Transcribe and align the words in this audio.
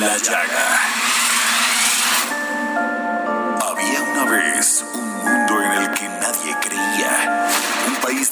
la 0.00 0.16
llaga. 0.16 0.89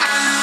Fue 0.00 0.33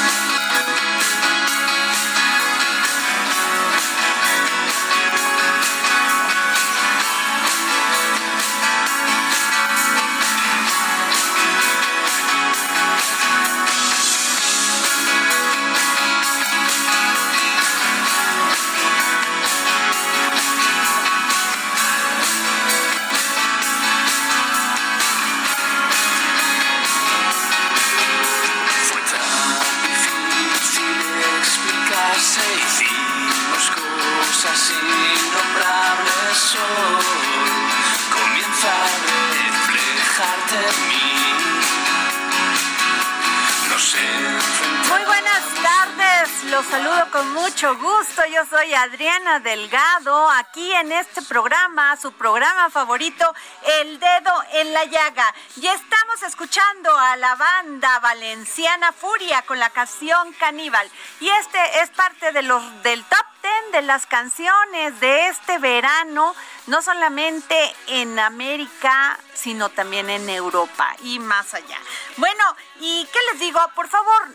Adriana 48.82 49.40
Delgado, 49.40 50.28
aquí 50.32 50.74
en 50.74 50.92
este 50.92 51.22
programa, 51.22 51.96
su 51.98 52.14
programa 52.14 52.68
favorito, 52.72 53.32
El 53.80 54.00
Dedo 54.00 54.44
en 54.54 54.74
la 54.74 54.86
Llaga. 54.86 55.36
Y 55.58 55.68
estamos 55.68 56.24
escuchando 56.24 56.98
a 56.98 57.16
la 57.16 57.36
banda 57.36 58.00
valenciana 58.00 58.92
Furia 58.92 59.44
con 59.44 59.60
la 59.60 59.70
canción 59.70 60.34
Caníbal. 60.34 60.90
Y 61.20 61.30
este 61.30 61.60
es 61.84 61.92
parte 61.92 62.32
de 62.32 62.42
los, 62.42 62.64
del 62.82 63.04
top 63.04 63.26
10 63.44 63.72
de 63.74 63.82
las 63.84 64.08
canciones 64.08 65.00
de 65.00 65.28
este 65.28 65.60
verano, 65.60 66.34
no 66.66 66.82
solamente 66.82 67.76
en 67.86 68.18
América, 68.18 69.20
sino 69.36 69.70
también 69.70 70.10
en 70.10 70.28
Europa 70.28 70.96
y 71.04 71.20
más 71.20 71.54
allá. 71.54 71.78
Bueno, 72.18 72.44
¿y 72.80 73.08
qué 73.14 73.20
les 73.32 73.42
digo? 73.42 73.60
Por 73.76 73.88
favor, 73.88 74.28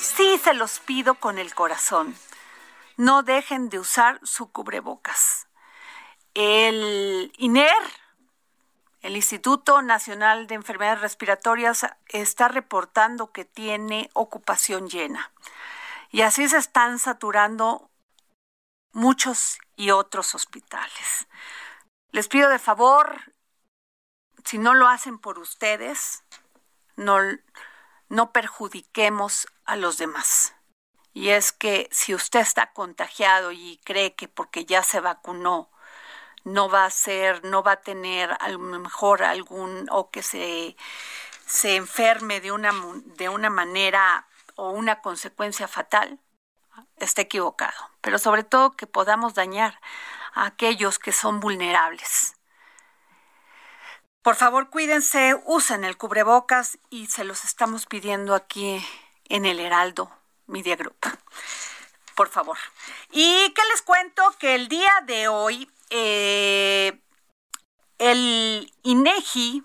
Sí 0.00 0.40
se 0.42 0.54
los 0.54 0.78
pido 0.78 1.14
con 1.14 1.38
el 1.38 1.54
corazón. 1.54 2.16
No 3.00 3.22
dejen 3.22 3.70
de 3.70 3.78
usar 3.78 4.20
su 4.24 4.52
cubrebocas. 4.52 5.48
El 6.34 7.32
INER, 7.38 7.82
el 9.00 9.16
Instituto 9.16 9.80
Nacional 9.80 10.46
de 10.46 10.56
Enfermedades 10.56 11.00
Respiratorias, 11.00 11.86
está 12.08 12.48
reportando 12.48 13.32
que 13.32 13.46
tiene 13.46 14.10
ocupación 14.12 14.90
llena. 14.90 15.32
Y 16.10 16.20
así 16.20 16.46
se 16.46 16.58
están 16.58 16.98
saturando 16.98 17.88
muchos 18.92 19.60
y 19.76 19.92
otros 19.92 20.34
hospitales. 20.34 21.26
Les 22.10 22.28
pido 22.28 22.50
de 22.50 22.58
favor, 22.58 23.32
si 24.44 24.58
no 24.58 24.74
lo 24.74 24.88
hacen 24.88 25.18
por 25.18 25.38
ustedes, 25.38 26.22
no, 26.96 27.16
no 28.10 28.30
perjudiquemos 28.32 29.46
a 29.64 29.76
los 29.76 29.96
demás. 29.96 30.54
Y 31.12 31.30
es 31.30 31.52
que 31.52 31.88
si 31.90 32.14
usted 32.14 32.40
está 32.40 32.72
contagiado 32.72 33.52
y 33.52 33.80
cree 33.84 34.14
que 34.14 34.28
porque 34.28 34.64
ya 34.64 34.82
se 34.82 35.00
vacunó 35.00 35.70
no 36.44 36.68
va 36.68 36.84
a 36.84 36.90
ser, 36.90 37.44
no 37.44 37.62
va 37.62 37.72
a 37.72 37.80
tener 37.80 38.36
a 38.40 38.48
lo 38.48 38.58
mejor 38.58 39.22
algún 39.22 39.86
o 39.90 40.10
que 40.10 40.22
se, 40.22 40.76
se 41.46 41.76
enferme 41.76 42.40
de 42.40 42.52
una, 42.52 42.72
de 43.04 43.28
una 43.28 43.50
manera 43.50 44.26
o 44.56 44.70
una 44.70 45.00
consecuencia 45.02 45.68
fatal, 45.68 46.18
está 46.96 47.22
equivocado. 47.22 47.90
Pero 48.00 48.18
sobre 48.18 48.44
todo 48.44 48.72
que 48.72 48.86
podamos 48.86 49.34
dañar 49.34 49.80
a 50.34 50.46
aquellos 50.46 50.98
que 50.98 51.12
son 51.12 51.40
vulnerables. 51.40 52.36
Por 54.22 54.34
favor, 54.36 54.68
cuídense, 54.68 55.34
usen 55.46 55.84
el 55.84 55.96
cubrebocas 55.96 56.78
y 56.90 57.06
se 57.06 57.24
los 57.24 57.44
estamos 57.44 57.86
pidiendo 57.86 58.34
aquí 58.34 58.84
en 59.28 59.46
el 59.46 59.60
Heraldo 59.60 60.19
Media 60.50 60.76
Group. 60.76 60.96
Por 62.14 62.28
favor. 62.28 62.58
¿Y 63.10 63.52
qué 63.54 63.62
les 63.70 63.82
cuento? 63.82 64.22
Que 64.38 64.54
el 64.54 64.68
día 64.68 64.92
de 65.06 65.28
hoy 65.28 65.70
eh, 65.90 67.00
el 67.98 68.72
INEGI 68.82 69.64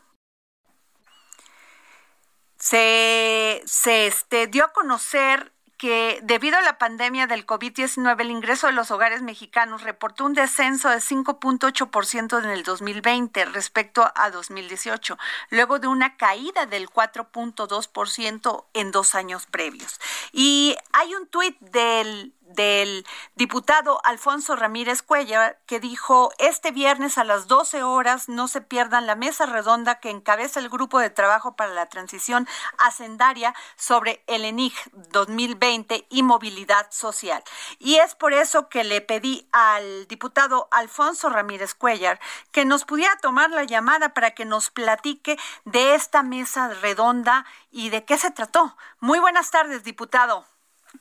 se, 2.58 3.62
se 3.66 4.08
este, 4.08 4.48
dio 4.48 4.66
a 4.66 4.74
conocer 4.74 5.55
que 5.78 6.20
debido 6.24 6.58
a 6.58 6.62
la 6.62 6.78
pandemia 6.78 7.28
del 7.28 7.46
COVID-19, 7.46 8.22
el 8.22 8.32
ingreso 8.32 8.68
de 8.68 8.74
los 8.74 8.92
hogares 8.92 9.22
mexicanos 9.22 9.84
reportó 9.84 10.26
un 10.26 10.34
descenso 10.34 10.90
de 10.90 10.98
5.8% 10.98 12.44
en 12.44 12.50
el 12.50 12.64
2020 12.64 13.46
respecto 13.46 14.10
a 14.16 14.30
2018, 14.30 15.18
luego 15.50 15.80
de 15.80 15.88
una 15.88 16.16
caída 16.18 16.66
del 16.66 16.90
4.2% 16.90 18.66
en 18.74 18.92
dos 18.92 19.16
años 19.16 19.46
previos. 19.48 20.00
Y 20.32 20.76
hay 20.94 21.14
un 21.16 21.28
tuit 21.28 21.60
del 21.60 22.34
del 22.46 23.06
diputado 23.36 24.00
Alfonso 24.04 24.56
Ramírez 24.56 25.02
Cuellar, 25.02 25.60
que 25.66 25.80
dijo, 25.80 26.32
este 26.38 26.72
viernes 26.72 27.18
a 27.18 27.24
las 27.24 27.48
12 27.48 27.84
horas 27.84 28.30
no 28.30 28.48
se 28.48 28.62
pierdan 28.62 29.08
la 29.08 29.16
mesa 29.16 29.46
redonda 29.46 30.00
que 30.00 30.10
encabeza 30.10 30.60
el 30.60 30.70
Grupo 30.70 31.00
de 31.00 31.10
Trabajo 31.10 31.56
para 31.56 31.74
la 31.74 31.88
Transición 31.88 32.48
Hacendaria 32.78 33.54
sobre 33.76 34.24
el 34.28 34.46
ENIG 34.46 34.74
2020 35.12 36.08
y 36.10 36.24
movilidad 36.24 36.88
social. 36.92 37.44
Y 37.80 37.96
es 37.96 38.16
por 38.16 38.34
eso 38.34 38.70
que 38.70 38.84
le 38.84 39.02
pedí 39.02 39.48
al 39.52 40.08
diputado 40.08 40.68
Alfonso 40.72 41.30
Ramírez 41.30 41.74
Cuellar 41.74 42.20
que 42.52 42.66
nos 42.66 42.86
pudiera 42.86 43.16
tomar 43.18 43.50
la 43.52 43.64
llamada 43.64 44.14
para 44.14 44.32
que 44.32 44.46
nos 44.46 44.70
platique 44.70 45.38
de 45.66 45.96
esta 45.96 46.24
mesa 46.24 46.70
redonda 46.82 47.46
y 47.72 47.90
de 47.90 48.06
qué 48.06 48.18
se 48.18 48.32
trató. 48.32 48.76
Muy 49.00 49.20
buenas 49.20 49.52
tardes, 49.52 49.84
diputado. 49.84 50.46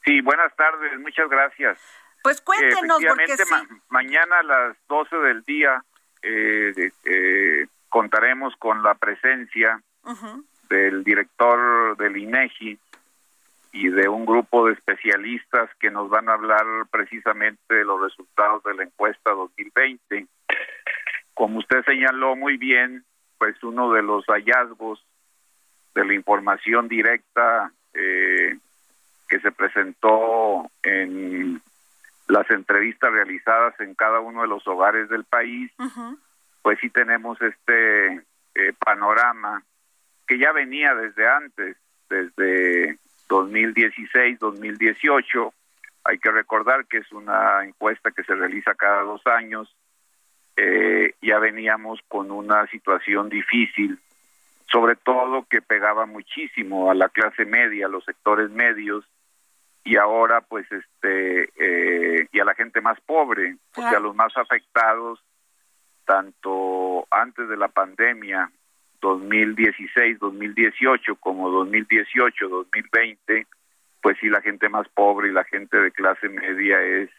Sí, 0.05 0.21
buenas 0.21 0.55
tardes, 0.57 0.99
muchas 1.01 1.29
gracias. 1.29 1.79
Pues 2.23 2.41
cuéntenos, 2.41 2.99
porque 3.09 3.25
sí. 3.45 3.51
ma- 3.51 3.67
mañana 3.91 4.39
a 4.39 4.43
las 4.43 4.77
12 4.89 5.17
del 5.17 5.43
día 5.43 5.83
eh, 6.23 6.73
de- 6.75 6.93
eh, 7.05 7.67
contaremos 7.89 8.57
con 8.57 8.83
la 8.83 8.95
presencia 8.95 9.81
del 10.69 11.05
director 11.05 11.97
del 11.99 12.17
INEGI 12.17 12.79
y 13.73 13.89
de 13.89 14.09
un 14.09 14.25
grupo 14.25 14.67
de 14.67 14.73
especialistas 14.75 15.69
que 15.81 15.91
nos 15.91 16.09
van 16.09 16.29
a 16.29 16.35
hablar 16.35 16.65
precisamente 16.91 17.75
de 17.75 17.85
los 17.85 18.01
resultados 18.01 18.63
de 18.65 18.75
la 18.75 18.85
encuesta 18.85 19.31
2020. 19.33 20.27
Como 21.35 21.59
usted 21.59 21.85
señaló 21.85 22.37
muy 22.37 22.57
bien, 22.57 23.05
pues 23.39 23.63
uno 23.63 23.93
de 23.93 24.03
los 24.03 24.25
hallazgos 24.27 25.05
de 25.95 26.05
la 26.05 26.15
información 26.15 26.89
directa 26.89 27.71
eh, 27.93 28.57
que 29.29 29.41
se 29.41 29.53
presentó 29.53 30.71
en 30.83 31.61
las 32.29 32.51
entrevistas 32.51 33.13
realizadas 33.13 33.79
en 33.81 33.95
cada 33.95 34.21
uno 34.21 34.43
de 34.43 34.49
los 34.49 34.67
hogares 34.67 35.09
del 35.09 35.25
país, 35.25 35.71
pues 36.63 36.79
sí 36.81 36.91
tenemos 36.91 37.41
este 37.43 38.23
eh, 38.55 38.73
panorama 38.79 39.63
que 40.27 40.39
ya 40.39 40.53
venía 40.53 40.95
desde 40.95 41.29
antes, 41.29 41.77
desde 42.09 42.99
2016, 43.29 44.39
2018. 44.39 45.53
Hay 46.05 46.19
que 46.19 46.31
recordar 46.31 46.87
que 46.87 46.99
es 46.99 47.13
una 47.13 47.65
encuesta 47.65 48.11
que 48.11 48.25
se 48.25 48.35
realiza 48.35 48.75
cada 48.75 49.03
dos 49.03 49.27
años. 49.27 49.75
Eh, 50.57 51.15
ya 51.21 51.39
veníamos 51.39 52.01
con 52.09 52.31
una 52.31 52.67
situación 52.69 53.29
difícil, 53.29 53.99
sobre 54.71 54.97
todo 54.97 55.47
que 55.49 55.61
pegaba 55.61 56.07
muchísimo 56.07 56.91
a 56.91 56.95
la 56.95 57.09
clase 57.09 57.45
media, 57.45 57.87
a 57.87 57.91
los 57.91 58.05
sectores 58.05 58.51
medios, 58.51 59.05
y 59.85 59.97
ahora 59.97 60.41
pues 60.41 60.67
este 60.73 61.51
eh, 61.59 62.27
y 62.33 62.41
a 62.41 62.45
la 62.45 62.55
gente 62.55 62.81
más 62.81 62.99
pobre, 63.03 63.57
porque 63.73 63.95
a 63.95 64.01
los 64.01 64.15
más 64.15 64.37
afectados 64.37 65.23
tanto 66.07 67.07
antes 67.11 67.49
de 67.49 67.57
la 67.57 67.69
pandemia 67.69 68.51
2016, 69.01 70.19
2018 70.19 71.17
como 71.17 71.51
2018, 71.51 72.49
2020, 72.49 73.47
pues 74.01 74.17
sí 74.21 74.29
la 74.29 74.41
gente 74.41 74.69
más 74.69 74.89
pobre 74.89 75.29
y 75.29 75.33
la 75.33 75.45
gente 75.45 75.79
de 75.79 75.93
clase 75.93 76.29
media 76.29 76.81
es 76.83 77.11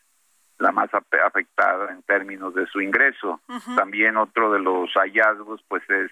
la 0.57 0.71
más 0.71 0.89
afectada 0.93 1.91
en 1.91 2.01
términos 2.03 2.55
de 2.55 2.65
su 2.67 2.81
ingreso. 2.81 3.41
También 3.75 4.17
otro 4.17 4.51
de 4.51 4.59
los 4.59 4.89
hallazgos 4.93 5.61
pues 5.67 5.83
es 5.89 6.11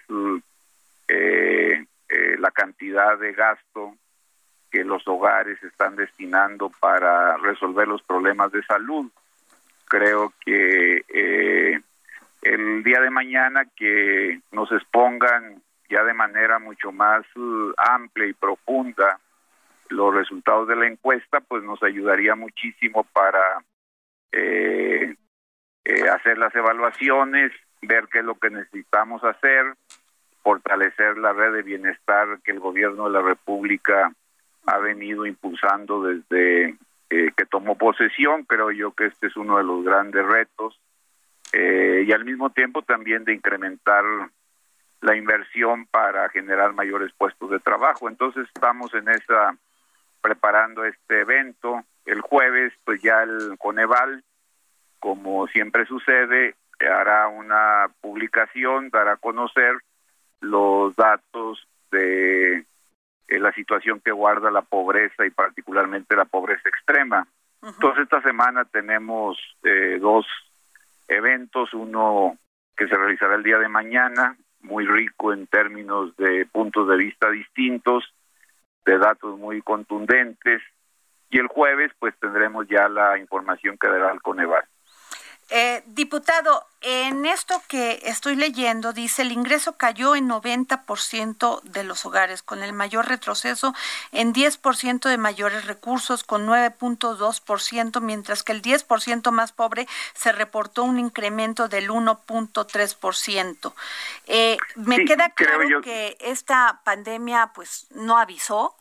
eh, 1.08 1.84
eh, 2.08 2.36
la 2.38 2.50
cantidad 2.50 3.18
de 3.18 3.32
gasto 3.32 3.96
que 4.74 4.82
los 4.82 5.06
hogares 5.06 5.62
están 5.62 5.94
destinando 5.94 6.68
para 6.80 7.36
resolver 7.36 7.86
los 7.86 8.02
problemas 8.02 8.50
de 8.50 8.60
salud. 8.64 9.08
Creo 9.84 10.32
que 10.44 11.04
eh, 11.06 11.80
el 12.42 12.82
día 12.82 13.00
de 13.00 13.10
mañana 13.10 13.66
que 13.76 14.40
nos 14.50 14.72
expongan 14.72 15.62
ya 15.88 16.02
de 16.02 16.12
manera 16.12 16.58
mucho 16.58 16.90
más 16.90 17.24
uh, 17.36 17.72
amplia 17.76 18.26
y 18.26 18.32
profunda 18.32 19.20
los 19.90 20.12
resultados 20.12 20.66
de 20.66 20.74
la 20.74 20.88
encuesta, 20.88 21.38
pues 21.38 21.62
nos 21.62 21.80
ayudaría 21.84 22.34
muchísimo 22.34 23.04
para 23.04 23.62
eh, 24.32 25.14
eh, 25.84 26.08
hacer 26.08 26.36
las 26.36 26.52
evaluaciones, 26.52 27.52
ver 27.80 28.08
qué 28.10 28.18
es 28.18 28.24
lo 28.24 28.34
que 28.34 28.50
necesitamos 28.50 29.22
hacer, 29.22 29.74
fortalecer 30.42 31.16
la 31.18 31.32
red 31.32 31.52
de 31.52 31.62
bienestar 31.62 32.40
que 32.42 32.50
el 32.50 32.58
gobierno 32.58 33.04
de 33.04 33.12
la 33.12 33.22
República 33.22 34.10
ha 34.66 34.78
venido 34.78 35.26
impulsando 35.26 36.02
desde 36.02 36.76
eh, 37.10 37.30
que 37.36 37.46
tomó 37.46 37.76
posesión. 37.76 38.44
Creo 38.44 38.70
yo 38.70 38.92
que 38.92 39.06
este 39.06 39.28
es 39.28 39.36
uno 39.36 39.58
de 39.58 39.64
los 39.64 39.84
grandes 39.84 40.24
retos 40.24 40.80
y 41.52 42.10
al 42.10 42.24
mismo 42.24 42.50
tiempo 42.50 42.82
también 42.82 43.22
de 43.22 43.32
incrementar 43.32 44.04
la 45.04 45.16
inversión 45.16 45.86
para 45.86 46.28
generar 46.30 46.72
mayores 46.72 47.12
puestos 47.16 47.50
de 47.50 47.60
trabajo. 47.60 48.08
Entonces 48.08 48.48
estamos 48.52 48.92
en 48.94 49.08
esa 49.08 49.56
preparando 50.22 50.84
este 50.84 51.20
evento. 51.20 51.84
El 52.06 52.22
jueves, 52.22 52.72
pues 52.84 53.02
ya 53.02 53.22
el 53.22 53.58
Coneval, 53.58 54.24
como 54.98 55.46
siempre 55.48 55.84
sucede, 55.84 56.54
hará 56.80 57.28
una 57.28 57.90
publicación, 58.00 58.88
dará 58.88 59.12
a 59.12 59.16
conocer 59.18 59.74
los 60.40 60.96
datos 60.96 61.68
de 61.90 62.64
la 63.38 63.52
situación 63.52 64.00
que 64.00 64.12
guarda 64.12 64.50
la 64.50 64.62
pobreza 64.62 65.26
y 65.26 65.30
particularmente 65.30 66.16
la 66.16 66.24
pobreza 66.24 66.68
extrema. 66.68 67.26
Entonces 67.62 68.04
esta 68.04 68.20
semana 68.22 68.64
tenemos 68.66 69.38
eh, 69.62 69.98
dos 70.00 70.26
eventos, 71.08 71.72
uno 71.72 72.36
que 72.76 72.86
se 72.88 72.96
realizará 72.96 73.36
el 73.36 73.42
día 73.42 73.58
de 73.58 73.68
mañana, 73.68 74.36
muy 74.60 74.86
rico 74.86 75.32
en 75.32 75.46
términos 75.46 76.14
de 76.16 76.46
puntos 76.46 76.88
de 76.88 76.96
vista 76.96 77.30
distintos, 77.30 78.04
de 78.84 78.98
datos 78.98 79.38
muy 79.38 79.62
contundentes. 79.62 80.62
Y 81.30 81.38
el 81.38 81.46
jueves, 81.48 81.92
pues 81.98 82.14
tendremos 82.20 82.66
ya 82.68 82.88
la 82.88 83.18
información 83.18 83.78
que 83.78 83.88
dará 83.88 84.12
el 84.12 84.20
Coneval. 84.20 84.64
Eh, 85.50 85.82
diputado, 85.86 86.66
en 86.80 87.26
esto 87.26 87.62
que 87.68 88.00
estoy 88.04 88.34
leyendo, 88.36 88.92
dice 88.92 89.22
el 89.22 89.32
ingreso 89.32 89.76
cayó 89.76 90.14
en 90.16 90.28
90% 90.28 91.62
de 91.62 91.84
los 91.84 92.04
hogares, 92.04 92.42
con 92.42 92.62
el 92.62 92.72
mayor 92.72 93.08
retroceso 93.08 93.74
en 94.12 94.34
10% 94.34 95.08
de 95.08 95.18
mayores 95.18 95.66
recursos, 95.66 96.24
con 96.24 96.46
9.2%, 96.46 98.00
mientras 98.00 98.42
que 98.42 98.52
el 98.52 98.62
10% 98.62 99.30
más 99.30 99.52
pobre 99.52 99.86
se 100.14 100.32
reportó 100.32 100.84
un 100.84 100.98
incremento 100.98 101.68
del 101.68 101.90
1.3%. 101.90 103.72
Eh, 104.26 104.56
me 104.76 105.04
queda 105.04 105.30
claro 105.30 105.80
que 105.82 106.16
esta 106.20 106.80
pandemia 106.84 107.52
pues 107.54 107.86
no 107.90 108.18
avisó, 108.18 108.76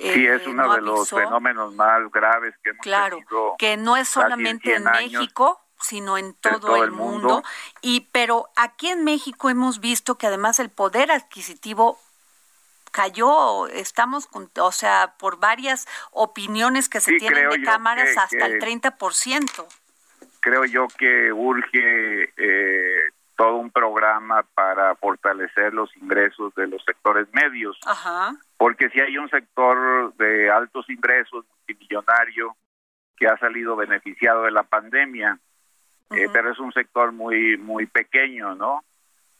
Sí, 0.00 0.26
es 0.26 0.42
eh, 0.42 0.48
uno 0.48 0.74
de 0.74 0.80
los 0.80 1.10
fenómenos 1.10 1.74
más 1.74 2.10
graves 2.10 2.54
que 2.62 2.70
hemos 2.70 2.82
claro, 2.82 3.18
que 3.58 3.76
no 3.76 3.96
es 3.96 4.08
solamente 4.08 4.76
en, 4.76 4.84
México, 4.84 5.60
sino 5.80 6.16
en 6.16 6.34
todo, 6.34 6.82
el, 6.84 6.90
mundo. 6.90 7.42
Y 7.82 8.08
pero 8.12 8.48
aquí 8.56 8.88
en 8.88 9.04
México 9.04 9.50
hemos 9.50 9.80
visto 9.80 10.16
que 10.16 10.26
además 10.26 10.60
el 10.60 10.70
poder 10.70 11.10
adquisitivo 11.10 11.98
cayó, 12.90 13.66
estamos 13.68 14.26
con, 14.26 14.50
o 14.60 14.72
sea, 14.72 15.14
por 15.18 15.38
varias 15.38 15.86
opiniones 16.10 16.88
que 16.88 17.00
se 17.00 17.16
tienen 17.16 17.48
de 17.50 17.62
cámaras 17.62 18.16
hasta 18.16 18.46
el 18.46 18.60
30%. 18.60 19.66
Creo 20.40 20.64
yo 20.64 20.86
que 20.96 21.32
urge 21.32 22.32
eh, 22.36 23.10
todo 23.36 23.56
un 23.56 23.70
programa 23.70 24.44
para 24.54 24.94
fortalecer 24.96 25.74
los 25.74 25.94
ingresos 25.96 26.54
de 26.54 26.66
los 26.66 26.82
sectores 26.84 27.28
medios. 27.32 27.78
Porque 28.58 28.90
si 28.90 29.00
hay 29.00 29.16
un 29.16 29.30
sector 29.30 30.14
de 30.16 30.50
altos 30.50 30.90
ingresos, 30.90 31.46
multimillonario, 31.48 32.56
que 33.16 33.28
ha 33.28 33.38
salido 33.38 33.76
beneficiado 33.76 34.42
de 34.42 34.50
la 34.50 34.64
pandemia, 34.64 35.38
eh, 36.10 36.26
pero 36.32 36.52
es 36.52 36.58
un 36.58 36.72
sector 36.72 37.12
muy 37.12 37.56
muy 37.56 37.86
pequeño, 37.86 38.54
¿no? 38.54 38.84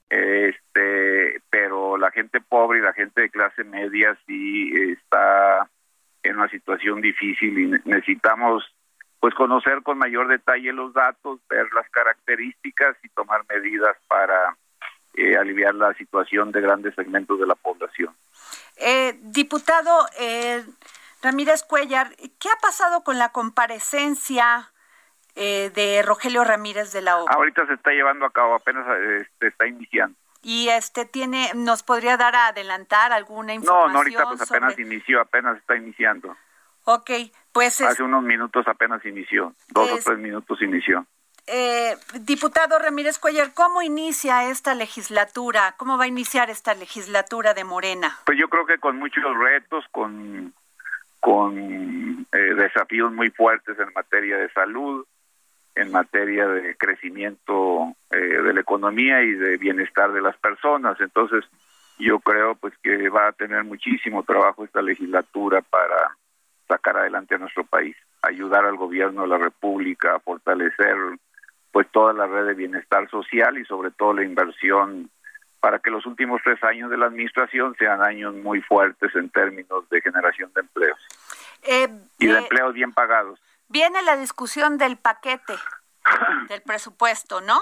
Este, 0.09 1.43
pero 1.50 1.99
la 1.99 2.11
gente 2.11 2.41
pobre 2.41 2.79
y 2.79 2.82
la 2.82 2.93
gente 2.93 3.23
de 3.23 3.31
clase 3.31 3.65
media 3.65 4.17
sí 4.26 4.73
está 4.93 5.69
en 6.22 6.37
una 6.37 6.48
situación 6.48 7.01
difícil 7.01 7.58
y 7.58 7.67
necesitamos 7.84 8.65
pues 9.20 9.34
conocer 9.34 9.82
con 9.82 9.98
mayor 9.98 10.29
detalle 10.29 10.72
los 10.72 10.94
datos, 10.94 11.41
ver 11.48 11.67
las 11.75 11.89
características 11.91 12.96
y 13.03 13.08
tomar 13.08 13.44
medidas 13.48 13.96
para 14.06 14.56
eh, 15.19 15.37
aliviar 15.37 15.75
la 15.75 15.93
situación 15.94 16.53
de 16.53 16.60
grandes 16.60 16.94
segmentos 16.94 17.41
de 17.41 17.46
la 17.46 17.56
población. 17.56 18.15
Eh, 18.77 19.19
diputado 19.20 20.06
eh, 20.20 20.65
Ramírez 21.22 21.65
Cuellar, 21.65 22.15
¿qué 22.39 22.48
ha 22.48 22.60
pasado 22.60 23.03
con 23.03 23.19
la 23.19 23.31
comparecencia 23.31 24.70
de 25.34 26.03
Rogelio 26.05 26.43
Ramírez 26.43 26.93
de 26.93 27.01
la 27.01 27.17
O? 27.17 27.29
Ahorita 27.29 27.65
se 27.67 27.75
está 27.75 27.93
llevando 27.93 28.27
a 28.27 28.31
cabo, 28.31 28.56
apenas 28.56 28.84
este, 29.20 29.46
está 29.46 29.69
iniciando. 29.69 30.17
Y 30.43 30.69
este 30.69 31.05
tiene, 31.05 31.53
¿nos 31.55 31.84
podría 31.84 32.17
dar 32.17 32.34
a 32.34 32.48
adelantar 32.48 33.13
alguna 33.13 33.55
información? 33.55 33.87
No, 33.87 33.93
no 33.93 33.98
ahorita 33.98 34.25
pues 34.25 34.51
apenas 34.51 34.79
inició, 34.79 35.20
apenas 35.20 35.58
está 35.58 35.77
iniciando. 35.77 36.37
Ok, 36.84 37.10
pues... 37.53 37.81
Hace 37.81 38.03
unos 38.03 38.25
minutos 38.25 38.67
apenas 38.67 39.05
inició, 39.05 39.55
dos 39.69 39.91
o 39.93 39.98
tres 40.05 40.19
minutos 40.19 40.60
inició. 40.63 41.06
Eh, 41.50 41.96
diputado 42.20 42.78
Ramírez 42.78 43.19
Cuellar, 43.19 43.55
¿cómo 43.55 43.81
inicia 43.81 44.50
esta 44.50 44.74
legislatura? 44.74 45.74
¿Cómo 45.78 45.96
va 45.96 46.05
a 46.05 46.08
iniciar 46.08 46.50
esta 46.50 46.74
legislatura 46.74 47.55
de 47.55 47.64
Morena? 47.64 48.19
Pues 48.26 48.36
yo 48.38 48.48
creo 48.48 48.67
que 48.67 48.76
con 48.76 48.98
muchos 48.98 49.24
retos, 49.34 49.82
con, 49.90 50.52
con 51.20 52.26
eh, 52.32 52.55
desafíos 52.55 53.10
muy 53.14 53.31
fuertes 53.31 53.78
en 53.78 53.90
materia 53.94 54.36
de 54.36 54.50
salud, 54.50 55.06
en 55.74 55.90
materia 55.90 56.46
de 56.46 56.76
crecimiento 56.76 57.94
eh, 58.10 58.17
de 58.19 58.52
la 58.52 58.60
economía 58.60 59.22
y 59.22 59.32
de 59.32 59.56
bienestar 59.56 60.12
de 60.12 60.20
las 60.20 60.36
personas. 60.36 61.00
Entonces, 61.00 61.46
yo 61.98 62.19
creo 62.19 62.56
pues 62.56 62.74
que 62.82 63.08
va 63.08 63.28
a 63.28 63.32
tener 63.32 63.64
muchísimo 63.64 64.22
trabajo 64.22 64.64
esta 64.64 64.82
legislatura 64.82 65.62
para 65.62 66.14
sacar 66.67 66.98
adelante 66.98 67.36
a 67.36 67.38
nuestro 67.38 67.64
país, 67.64 67.96
ayudar 68.20 68.67
al 68.67 68.76
gobierno 68.76 69.22
de 69.22 69.28
la 69.28 69.38
República 69.38 70.17
a 70.17 70.20
fortalecer 70.20 70.94
pues 71.72 71.87
toda 71.91 72.13
la 72.13 72.27
red 72.27 72.46
de 72.46 72.55
bienestar 72.55 73.08
social 73.10 73.58
y 73.58 73.65
sobre 73.65 73.91
todo 73.91 74.15
la 74.15 74.25
inversión 74.25 75.10
para 75.60 75.81
que 75.81 75.91
los 75.91 76.06
últimos 76.06 76.41
tres 76.44 76.63
años 76.63 76.91
de 76.91 76.96
la 76.96 77.06
administración 77.06 77.75
sean 77.79 78.03
años 78.03 78.34
muy 78.34 78.60
fuertes 78.63 79.15
en 79.15 79.29
términos 79.31 79.89
de 79.91 80.01
generación 80.01 80.53
de 80.55 80.60
empleos 80.60 80.98
eh, 81.63 81.89
y 82.19 82.27
de 82.27 82.39
empleos 82.39 82.75
bien 82.75 82.93
pagados. 82.93 83.41
Viene 83.69 84.01
la 84.03 84.17
discusión 84.17 84.79
del 84.79 84.96
paquete 84.96 85.55
del 86.48 86.63
presupuesto, 86.63 87.41
¿no? 87.41 87.60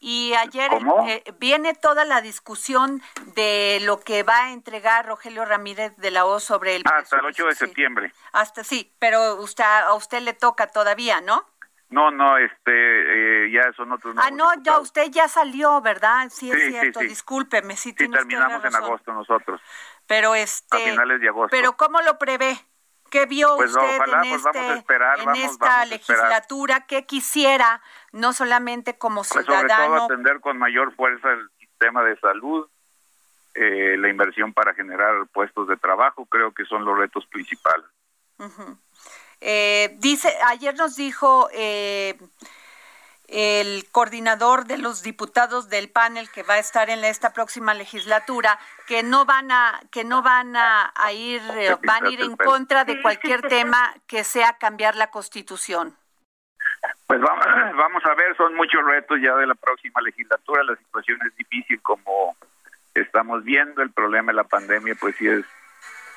Y 0.00 0.34
ayer 0.34 0.68
¿Cómo? 0.68 1.08
eh, 1.08 1.22
viene 1.38 1.72
toda 1.74 2.04
la 2.04 2.20
discusión 2.20 3.00
de 3.34 3.78
lo 3.84 4.00
que 4.00 4.22
va 4.22 4.46
a 4.46 4.52
entregar 4.52 5.06
Rogelio 5.06 5.46
Ramírez 5.46 5.96
de 5.96 6.10
la 6.10 6.26
O 6.26 6.40
sobre 6.40 6.76
el... 6.76 6.82
Hasta 6.84 7.20
el 7.20 7.24
8 7.24 7.46
de 7.46 7.52
sí. 7.52 7.58
septiembre. 7.58 8.12
Hasta 8.32 8.64
sí, 8.64 8.92
pero 8.98 9.36
usted, 9.36 9.64
a 9.64 9.94
usted 9.94 10.20
le 10.20 10.34
toca 10.34 10.66
todavía, 10.66 11.22
¿no? 11.22 11.46
No, 11.94 12.10
no, 12.10 12.36
este, 12.38 13.44
eh, 13.46 13.50
ya 13.52 13.72
son 13.74 13.92
otros 13.92 14.16
ah, 14.18 14.30
no, 14.32 14.50
ya 14.54 14.56
diputados. 14.56 14.82
usted 14.82 15.10
ya 15.12 15.28
salió, 15.28 15.80
¿verdad? 15.80 16.28
Sí, 16.30 16.50
es 16.50 16.56
Sí, 16.58 16.62
sí, 16.66 16.70
cierto, 16.72 17.00
sí. 17.00 17.06
discúlpeme, 17.06 17.76
sí, 17.76 17.82
Sí, 17.82 17.90
usted 17.90 18.08
la 18.08 18.18
terminamos 18.18 18.64
en 18.64 18.74
agosto 18.74 19.12
nosotros. 19.12 19.60
Pero 20.06 20.34
este... 20.34 20.76
A 20.76 20.90
finales 20.90 21.20
de 21.20 21.28
agosto. 21.28 21.48
Pero 21.56 21.76
¿cómo 21.76 22.00
lo 22.02 22.18
prevé? 22.18 22.58
¿Qué 23.10 23.26
vio 23.26 23.54
Pues, 23.56 23.70
usted 23.70 23.96
ojalá, 23.96 24.22
en, 24.24 24.28
pues, 24.30 24.42
vamos 24.42 24.56
a 24.56 24.66
este, 24.66 24.78
esperar, 24.80 25.18
en 25.20 25.24
vamos- 25.26 25.38
esta 25.44 25.64
vamos 25.66 25.92
a 25.92 25.94
esperar. 25.94 26.22
legislatura? 26.24 26.86
¿Qué 26.88 27.06
quisiera, 27.06 27.80
no 28.10 28.32
solamente 28.32 28.98
como 28.98 29.20
Pues 29.20 29.28
sobre 29.28 29.46
todo 29.46 29.58
ciudadano? 29.60 30.04
atender 30.06 30.40
con 30.40 30.58
mayor 30.58 30.92
fuerza 30.96 31.30
el 31.30 31.48
sistema 31.60 32.02
de 32.02 32.18
salud, 32.18 32.68
eh, 33.54 33.94
la 33.98 34.08
inversión 34.08 34.52
para 34.52 34.74
generar 34.74 35.26
puestos 35.32 35.68
de 35.68 35.76
trabajo, 35.76 36.26
creo 36.26 36.52
que 36.52 36.64
son 36.64 36.84
los 36.84 36.98
retos 36.98 37.24
principales. 37.26 37.86
Eh, 39.46 39.94
dice, 39.98 40.34
ayer 40.46 40.74
nos 40.74 40.96
dijo 40.96 41.50
eh, 41.52 42.16
el 43.28 43.84
coordinador 43.92 44.64
de 44.64 44.78
los 44.78 45.02
diputados 45.02 45.68
del 45.68 45.90
panel 45.90 46.30
que 46.30 46.42
va 46.42 46.54
a 46.54 46.58
estar 46.58 46.88
en 46.88 47.04
esta 47.04 47.34
próxima 47.34 47.74
legislatura 47.74 48.58
que 48.86 49.02
no 49.02 49.26
van 49.26 49.52
a 49.52 49.82
que 49.92 50.02
no 50.02 50.22
van 50.22 50.56
a, 50.56 50.90
a 50.96 51.12
ir 51.12 51.42
eh, 51.58 51.76
van 51.84 52.06
a 52.06 52.08
ir 52.08 52.22
en 52.22 52.38
contra 52.38 52.86
de 52.86 53.02
cualquier 53.02 53.42
tema 53.42 53.92
que 54.06 54.24
sea 54.24 54.56
cambiar 54.56 54.96
la 54.96 55.10
Constitución. 55.10 55.94
Pues 57.06 57.20
vamos, 57.20 57.44
vamos 57.76 58.02
a 58.06 58.14
ver, 58.14 58.34
son 58.38 58.54
muchos 58.54 58.82
retos 58.82 59.18
ya 59.20 59.36
de 59.36 59.46
la 59.46 59.54
próxima 59.54 60.00
legislatura, 60.00 60.62
la 60.64 60.76
situación 60.76 61.18
es 61.26 61.36
difícil 61.36 61.82
como 61.82 62.34
estamos 62.94 63.44
viendo, 63.44 63.82
el 63.82 63.90
problema 63.90 64.32
de 64.32 64.36
la 64.36 64.44
pandemia 64.44 64.94
pues 64.98 65.16
sí 65.16 65.28
es 65.28 65.44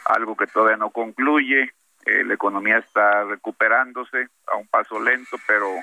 algo 0.06 0.38
que 0.38 0.48
todavía 0.48 0.78
no 0.78 0.92
concluye, 0.92 1.74
eh, 2.08 2.24
la 2.24 2.34
economía 2.34 2.78
está 2.78 3.24
recuperándose 3.26 4.28
a 4.48 4.56
un 4.58 4.68
paso 4.68 5.00
lento, 5.00 5.38
pero 5.46 5.74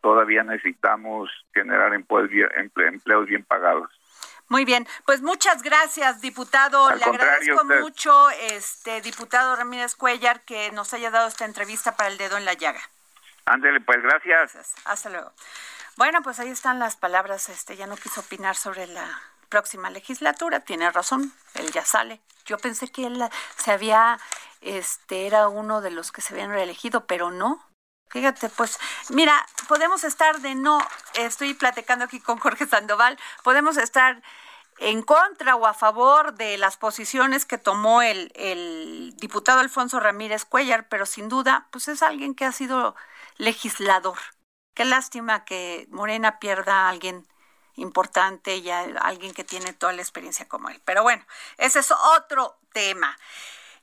todavía 0.00 0.42
necesitamos 0.42 1.30
generar 1.54 1.94
empleos 1.94 2.28
bien, 2.28 2.48
emple- 2.56 2.88
empleos 2.88 3.26
bien 3.26 3.44
pagados. 3.44 3.88
Muy 4.48 4.64
bien, 4.66 4.86
pues 5.06 5.22
muchas 5.22 5.62
gracias, 5.62 6.20
diputado. 6.20 6.86
Al 6.86 6.98
Le 6.98 7.04
agradezco 7.06 7.62
usted. 7.62 7.80
mucho, 7.80 8.28
este 8.30 9.00
diputado 9.00 9.56
Ramírez 9.56 9.94
Cuellar, 9.94 10.42
que 10.42 10.70
nos 10.72 10.92
haya 10.92 11.10
dado 11.10 11.28
esta 11.28 11.44
entrevista 11.46 11.96
para 11.96 12.10
el 12.10 12.18
dedo 12.18 12.36
en 12.36 12.44
la 12.44 12.52
llaga. 12.52 12.80
Ándele, 13.46 13.80
pues 13.80 14.02
gracias. 14.02 14.52
Gracias. 14.52 14.74
Hasta 14.84 15.08
luego. 15.10 15.32
Bueno, 15.96 16.20
pues 16.22 16.38
ahí 16.38 16.50
están 16.50 16.78
las 16.78 16.96
palabras. 16.96 17.48
Este 17.48 17.76
ya 17.76 17.86
no 17.86 17.96
quiso 17.96 18.20
opinar 18.20 18.54
sobre 18.56 18.86
la 18.86 19.06
próxima 19.48 19.90
legislatura. 19.90 20.60
Tiene 20.60 20.90
razón. 20.90 21.32
Él 21.54 21.70
ya 21.70 21.84
sale. 21.84 22.20
Yo 22.44 22.58
pensé 22.58 22.90
que 22.90 23.06
él 23.06 23.22
se 23.56 23.72
había, 23.72 24.18
este, 24.62 25.26
era 25.26 25.48
uno 25.48 25.80
de 25.80 25.90
los 25.90 26.12
que 26.12 26.22
se 26.22 26.34
habían 26.34 26.50
reelegido, 26.50 27.06
pero 27.06 27.30
no. 27.30 27.64
Fíjate, 28.10 28.48
pues, 28.50 28.78
mira, 29.08 29.46
podemos 29.68 30.04
estar 30.04 30.40
de 30.40 30.54
no, 30.54 30.80
estoy 31.14 31.54
platicando 31.54 32.04
aquí 32.04 32.20
con 32.20 32.38
Jorge 32.38 32.66
Sandoval, 32.66 33.18
podemos 33.42 33.76
estar 33.78 34.22
en 34.78 35.02
contra 35.02 35.56
o 35.56 35.66
a 35.66 35.74
favor 35.74 36.34
de 36.34 36.58
las 36.58 36.76
posiciones 36.76 37.44
que 37.46 37.58
tomó 37.58 38.02
el, 38.02 38.32
el 38.34 39.14
diputado 39.16 39.60
Alfonso 39.60 40.00
Ramírez 40.00 40.44
Cuellar, 40.44 40.88
pero 40.88 41.06
sin 41.06 41.28
duda, 41.28 41.68
pues 41.70 41.88
es 41.88 42.02
alguien 42.02 42.34
que 42.34 42.44
ha 42.44 42.52
sido 42.52 42.96
legislador. 43.36 44.18
Qué 44.74 44.84
lástima 44.84 45.44
que 45.44 45.86
Morena 45.90 46.38
pierda 46.38 46.86
a 46.86 46.88
alguien 46.88 47.26
importante 47.76 48.56
y 48.56 48.70
a 48.70 48.80
alguien 48.80 49.34
que 49.34 49.44
tiene 49.44 49.72
toda 49.72 49.92
la 49.92 50.02
experiencia 50.02 50.48
como 50.48 50.68
él. 50.68 50.80
Pero 50.84 51.02
bueno, 51.02 51.24
ese 51.58 51.80
es 51.80 51.90
otro 51.90 52.58
tema. 52.72 53.16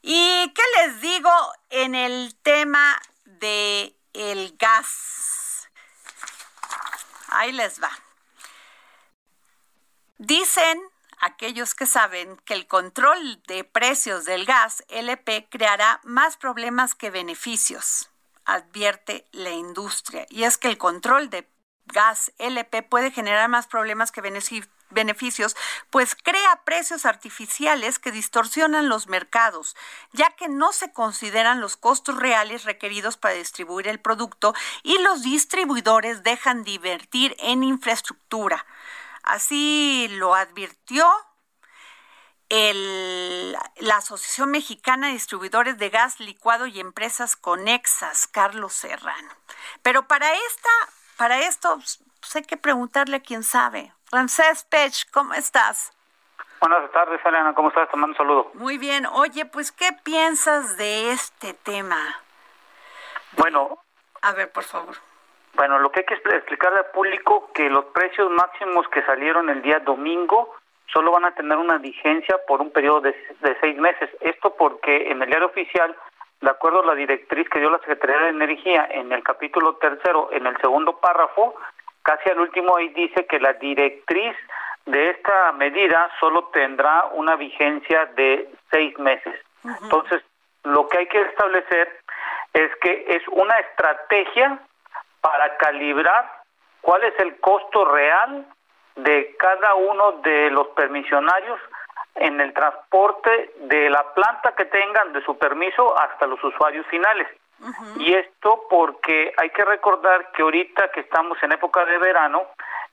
¿Y 0.02 0.54
qué 0.54 0.62
les 0.78 1.02
digo 1.02 1.32
en 1.70 1.94
el 1.94 2.36
tema 2.42 3.02
de 3.26 3.96
el 4.14 4.56
gas? 4.58 5.70
Ahí 7.28 7.52
les 7.52 7.82
va. 7.82 7.92
Dicen 10.18 10.82
aquellos 11.20 11.76
que 11.76 11.86
saben 11.86 12.38
que 12.46 12.54
el 12.54 12.68
control 12.68 13.42
de 13.44 13.64
precios 13.64 14.26
del 14.26 14.46
gas 14.46 14.84
LP 14.88 15.48
creará 15.50 16.00
más 16.04 16.38
problemas 16.38 16.96
que 16.96 17.10
beneficios, 17.10 18.10
advierte 18.46 19.26
la 19.32 19.52
industria. 19.52 20.26
Y 20.30 20.44
es 20.44 20.58
que 20.58 20.70
el 20.70 20.78
control 20.78 21.30
de 21.30 21.48
gas 21.90 22.32
LP 22.38 22.84
puede 22.84 23.12
generar 23.12 23.50
más 23.50 23.68
problemas 23.68 24.12
que 24.12 24.22
benefi- 24.24 24.68
beneficios, 24.90 25.56
pues 25.90 26.16
crea 26.16 26.62
precios 26.66 27.06
artificiales 27.06 28.00
que 28.00 28.12
distorsionan 28.12 28.90
los 28.90 29.08
mercados, 29.08 29.76
ya 30.14 30.30
que 30.32 30.48
no 30.48 30.72
se 30.74 30.92
consideran 30.94 31.62
los 31.62 31.78
costos 31.78 32.16
reales 32.18 32.64
requeridos 32.64 33.18
para 33.18 33.36
distribuir 33.36 33.88
el 33.88 34.00
producto 34.00 34.54
y 34.84 34.98
los 35.00 35.22
distribuidores 35.22 36.24
dejan 36.24 36.64
de 36.64 36.72
invertir 36.72 37.36
en 37.40 37.64
infraestructura. 37.64 38.66
Así 39.24 40.08
lo 40.12 40.34
advirtió 40.34 41.08
el- 42.50 43.56
la 43.78 43.98
Asociación 43.98 44.50
Mexicana 44.50 45.08
de 45.08 45.14
Distribuidores 45.14 45.78
de 45.78 45.90
Gas 45.90 46.20
Licuado 46.20 46.66
y 46.66 46.80
Empresas 46.80 47.36
Conexas, 47.36 48.26
Carlos 48.28 48.74
Serrano. 48.74 49.32
Pero 49.84 50.08
para 50.08 50.34
esta, 50.34 50.70
para 51.20 51.38
esto, 51.40 51.76
pues, 51.76 52.02
pues, 52.22 52.36
hay 52.38 52.44
que 52.44 52.58
preguntarle 52.58 53.18
a 53.18 53.20
quien 53.20 53.44
sabe. 53.44 53.92
Ramsés 54.12 54.64
Pech, 54.64 55.12
¿cómo 55.12 55.34
estás? 55.36 55.92
Buenas 56.62 56.92
tardes, 56.92 57.20
Elena. 57.26 57.54
¿Cómo 57.54 57.68
estás? 57.70 57.90
Te 57.92 57.98
mando 57.98 58.14
un 58.14 58.18
saludo. 58.18 58.52
Muy 58.56 58.78
bien. 58.78 59.06
Oye, 59.06 59.46
pues, 59.46 59.72
¿qué 59.72 59.90
piensas 60.04 60.78
de 60.78 61.12
este 61.12 61.54
tema? 61.54 61.98
Bueno, 63.38 63.78
A 64.22 64.32
ver, 64.34 64.52
por 64.52 64.64
favor. 64.64 64.96
bueno, 65.54 65.78
lo 65.80 65.92
que 65.92 66.00
hay 66.02 66.06
que 66.06 66.16
expl- 66.16 66.36
explicarle 66.36 66.80
al 66.80 66.92
público 66.92 67.52
que 67.54 67.70
los 67.70 67.86
precios 67.86 68.30
máximos 68.32 68.88
que 68.90 69.04
salieron 69.06 69.50
el 69.50 69.62
día 69.62 69.80
domingo 69.80 70.56
solo 70.92 71.12
van 71.12 71.26
a 71.26 71.36
tener 71.36 71.58
una 71.58 71.78
vigencia 71.78 72.36
por 72.48 72.62
un 72.62 72.72
periodo 72.72 73.02
de, 73.02 73.12
de 73.42 73.58
seis 73.62 73.78
meses. 73.78 74.10
Esto 74.22 74.56
porque 74.56 75.12
en 75.12 75.22
el 75.22 75.30
diario 75.30 75.48
oficial, 75.48 75.96
de 76.42 76.50
acuerdo 76.50 76.82
a 76.82 76.86
la 76.86 76.96
directriz 76.96 77.50
que 77.50 77.60
dio 77.60 77.70
la 77.70 77.80
Secretaría 77.80 78.20
de 78.20 78.30
Energía 78.30 78.88
en 78.92 79.12
el 79.12 79.24
capítulo 79.24 79.76
tercero, 79.76 80.30
en 80.32 80.48
el 80.48 80.58
segundo 80.58 80.98
párrafo, 81.00 81.56
casi 82.02 82.30
al 82.30 82.40
último 82.40 82.78
ahí 82.78 82.90
dice 82.90 83.26
que 83.26 83.40
la 83.40 83.54
directriz 83.54 84.36
de 84.86 85.10
esta 85.12 85.52
medida 85.54 86.10
solo 86.20 86.46
tendrá 86.54 87.06
una 87.14 87.36
vigencia 87.36 88.06
de 88.16 88.50
seis 88.72 88.98
meses. 88.98 89.36
Entonces, 89.84 90.24
lo 90.64 90.88
que 90.88 91.00
hay 91.00 91.08
que 91.08 91.22
establecer 91.22 92.00
es 92.54 92.76
que 92.82 93.06
es 93.10 93.28
una 93.28 93.60
estrategia 93.60 94.60
para 95.22 95.58
calibrar 95.58 96.40
cuál 96.82 97.04
es 97.04 97.14
el 97.20 97.38
costo 97.40 97.86
real 97.86 98.46
de 98.96 99.36
cada 99.38 99.76
uno 99.76 100.14
de 100.24 100.50
los 100.52 100.68
permisionarios 100.70 101.60
en 102.16 102.42
el 102.42 102.54
transporte 102.54 103.52
de 103.62 103.90
la 103.90 104.14
planta 104.14 104.54
que 104.56 104.66
tengan 104.66 105.14
de 105.14 105.24
su 105.24 105.38
permiso 105.38 105.98
hasta 105.98 106.28
los 106.28 106.44
usuarios 106.44 106.86
finales. 106.88 107.28
Y 107.98 108.14
esto 108.14 108.68
porque 108.70 109.34
hay 109.36 109.50
que 109.50 109.66
recordar 109.66 110.32
que 110.32 110.44
ahorita 110.44 110.92
que 110.92 111.02
estamos 111.02 111.38
en 111.44 111.52
época 111.52 111.84
de 111.86 111.98
verano, 111.98 112.48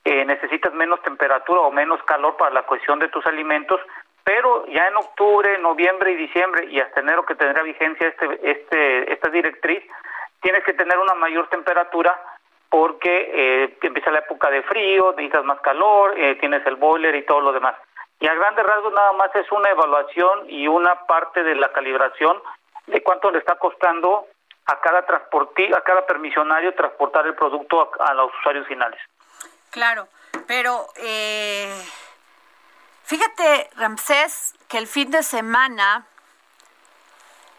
eh, 0.04 0.25
necesitas 0.25 0.73
menos 0.73 1.00
temperatura 1.02 1.61
o 1.61 1.70
menos 1.70 2.02
calor 2.02 2.37
para 2.37 2.52
la 2.52 2.62
cuestión 2.62 2.99
de 2.99 3.08
tus 3.08 3.25
alimentos, 3.26 3.80
pero 4.25 4.66
ya 4.66 4.88
en 4.88 4.96
octubre, 4.96 5.56
noviembre 5.58 6.12
y 6.12 6.16
diciembre 6.16 6.66
y 6.66 6.80
hasta 6.80 7.00
enero 7.00 7.25
que 7.25 7.37
tendrá 7.37 7.62
vigencia 7.62 8.08
este, 8.08 8.50
este, 8.50 9.12
esta 9.12 9.30
directriz, 9.30 9.85
tienes 10.40 10.64
que 10.64 10.73
tener 10.73 10.99
una 10.99 11.14
mayor 11.14 11.49
temperatura 11.49 12.20
porque 12.68 13.30
eh, 13.32 13.78
empieza 13.82 14.11
la 14.11 14.18
época 14.18 14.50
de 14.50 14.62
frío, 14.62 15.12
necesitas 15.12 15.44
más 15.44 15.61
calor, 15.61 16.18
eh, 16.18 16.35
tienes 16.37 16.66
el 16.66 16.75
boiler 16.76 17.14
y 17.14 17.25
todo 17.25 17.40
lo 17.40 17.52
demás. 17.52 17.76
Y 18.20 18.26
a 18.26 18.35
grandes 18.35 18.64
rasgos 18.64 18.92
nada 18.92 19.12
más 19.12 19.35
es 19.35 19.50
una 19.52 19.70
evaluación 19.70 20.49
y 20.49 20.66
una 20.68 21.06
parte 21.06 21.42
de 21.42 21.54
la 21.54 21.73
calibración 21.73 22.42
de 22.87 23.02
cuánto 23.02 23.30
le 23.30 23.38
está 23.38 23.56
costando 23.56 24.26
a 24.66 24.80
cada 24.80 25.04
transporti 25.04 25.64
a 25.73 25.80
cada 25.82 26.06
permisionario 26.06 26.75
transportar 26.75 27.26
el 27.26 27.35
producto 27.35 27.92
a, 28.00 28.11
a 28.11 28.14
los 28.14 28.32
usuarios 28.40 28.66
finales. 28.66 29.00
Claro, 29.70 30.08
pero 30.46 30.87
eh, 30.96 31.73
fíjate, 33.04 33.70
Ramsés, 33.76 34.54
que 34.68 34.78
el 34.78 34.87
fin 34.87 35.11
de 35.11 35.23
semana 35.23 36.06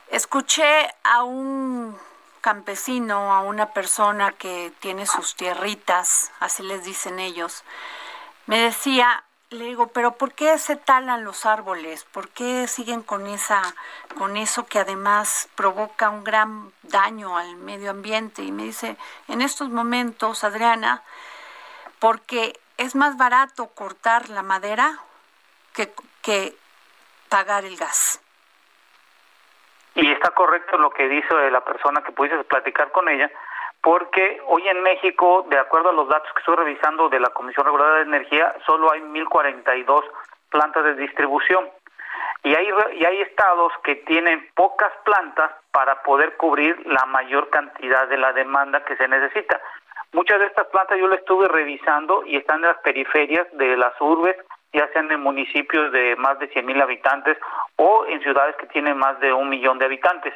escuché 0.09 0.89
a 1.03 1.23
un 1.23 1.97
campesino, 2.41 3.33
a 3.33 3.41
una 3.41 3.73
persona 3.73 4.31
que 4.31 4.71
tiene 4.79 5.05
sus 5.05 5.35
tierritas, 5.35 6.31
así 6.39 6.63
les 6.63 6.83
dicen 6.83 7.19
ellos, 7.19 7.63
me 8.45 8.59
decía, 8.59 9.23
le 9.49 9.65
digo, 9.65 9.87
pero 9.87 10.11
¿por 10.13 10.33
qué 10.33 10.57
se 10.57 10.75
talan 10.75 11.23
los 11.23 11.45
árboles? 11.45 12.03
¿Por 12.05 12.29
qué 12.29 12.67
siguen 12.67 13.01
con 13.01 13.27
esa, 13.27 13.61
con 14.17 14.35
eso 14.35 14.65
que 14.65 14.79
además 14.79 15.49
provoca 15.55 16.09
un 16.09 16.23
gran 16.23 16.71
daño 16.83 17.37
al 17.37 17.55
medio 17.55 17.91
ambiente? 17.91 18.43
Y 18.43 18.51
me 18.51 18.63
dice, 18.63 18.97
en 19.27 19.41
estos 19.41 19.69
momentos, 19.69 20.43
Adriana, 20.43 21.03
porque 21.99 22.59
es 22.77 22.95
más 22.95 23.17
barato 23.17 23.67
cortar 23.67 24.29
la 24.29 24.43
madera 24.43 24.99
que, 25.73 25.93
que 26.21 26.55
pagar 27.29 27.63
el 27.63 27.77
gas. 27.77 28.21
Y 29.95 30.11
está 30.11 30.29
correcto 30.31 30.77
lo 30.77 30.91
que 30.91 31.07
dice 31.07 31.49
la 31.49 31.63
persona 31.63 32.03
que 32.03 32.11
pudiste 32.11 32.43
platicar 32.43 32.91
con 32.91 33.09
ella, 33.09 33.31
porque 33.81 34.41
hoy 34.47 34.67
en 34.67 34.81
México, 34.83 35.45
de 35.49 35.57
acuerdo 35.57 35.89
a 35.89 35.93
los 35.93 36.09
datos 36.09 36.31
que 36.33 36.39
estoy 36.39 36.55
revisando 36.55 37.09
de 37.09 37.19
la 37.19 37.29
Comisión 37.29 37.65
Reguladora 37.65 37.97
de 37.97 38.03
Energía, 38.03 38.55
solo 38.65 38.91
hay 38.91 39.01
1.042 39.01 40.03
plantas 40.49 40.83
de 40.83 40.95
distribución. 40.95 41.69
Y 42.43 42.55
hay, 42.55 42.69
y 42.93 43.05
hay 43.05 43.21
estados 43.21 43.73
que 43.83 43.95
tienen 43.95 44.47
pocas 44.55 44.91
plantas 45.03 45.51
para 45.71 46.01
poder 46.03 46.37
cubrir 46.37 46.85
la 46.85 47.05
mayor 47.05 47.49
cantidad 47.49 48.07
de 48.07 48.17
la 48.17 48.31
demanda 48.33 48.83
que 48.85 48.95
se 48.95 49.07
necesita. 49.07 49.59
Muchas 50.13 50.39
de 50.39 50.45
estas 50.45 50.67
plantas 50.67 50.97
yo 50.97 51.07
las 51.07 51.19
estuve 51.19 51.47
revisando 51.47 52.23
y 52.25 52.37
están 52.37 52.57
en 52.57 52.69
las 52.69 52.77
periferias 52.79 53.47
de 53.53 53.75
las 53.75 53.93
urbes, 53.99 54.37
ya 54.73 54.87
sean 54.93 55.11
en 55.11 55.21
municipios 55.21 55.91
de 55.91 56.15
más 56.17 56.37
de 56.39 56.47
100 56.49 56.65
mil 56.65 56.81
habitantes 56.81 57.37
o 57.77 58.05
en 58.07 58.21
ciudades 58.21 58.55
que 58.57 58.67
tienen 58.67 58.97
más 58.97 59.19
de 59.19 59.33
un 59.33 59.49
millón 59.49 59.79
de 59.79 59.85
habitantes. 59.85 60.33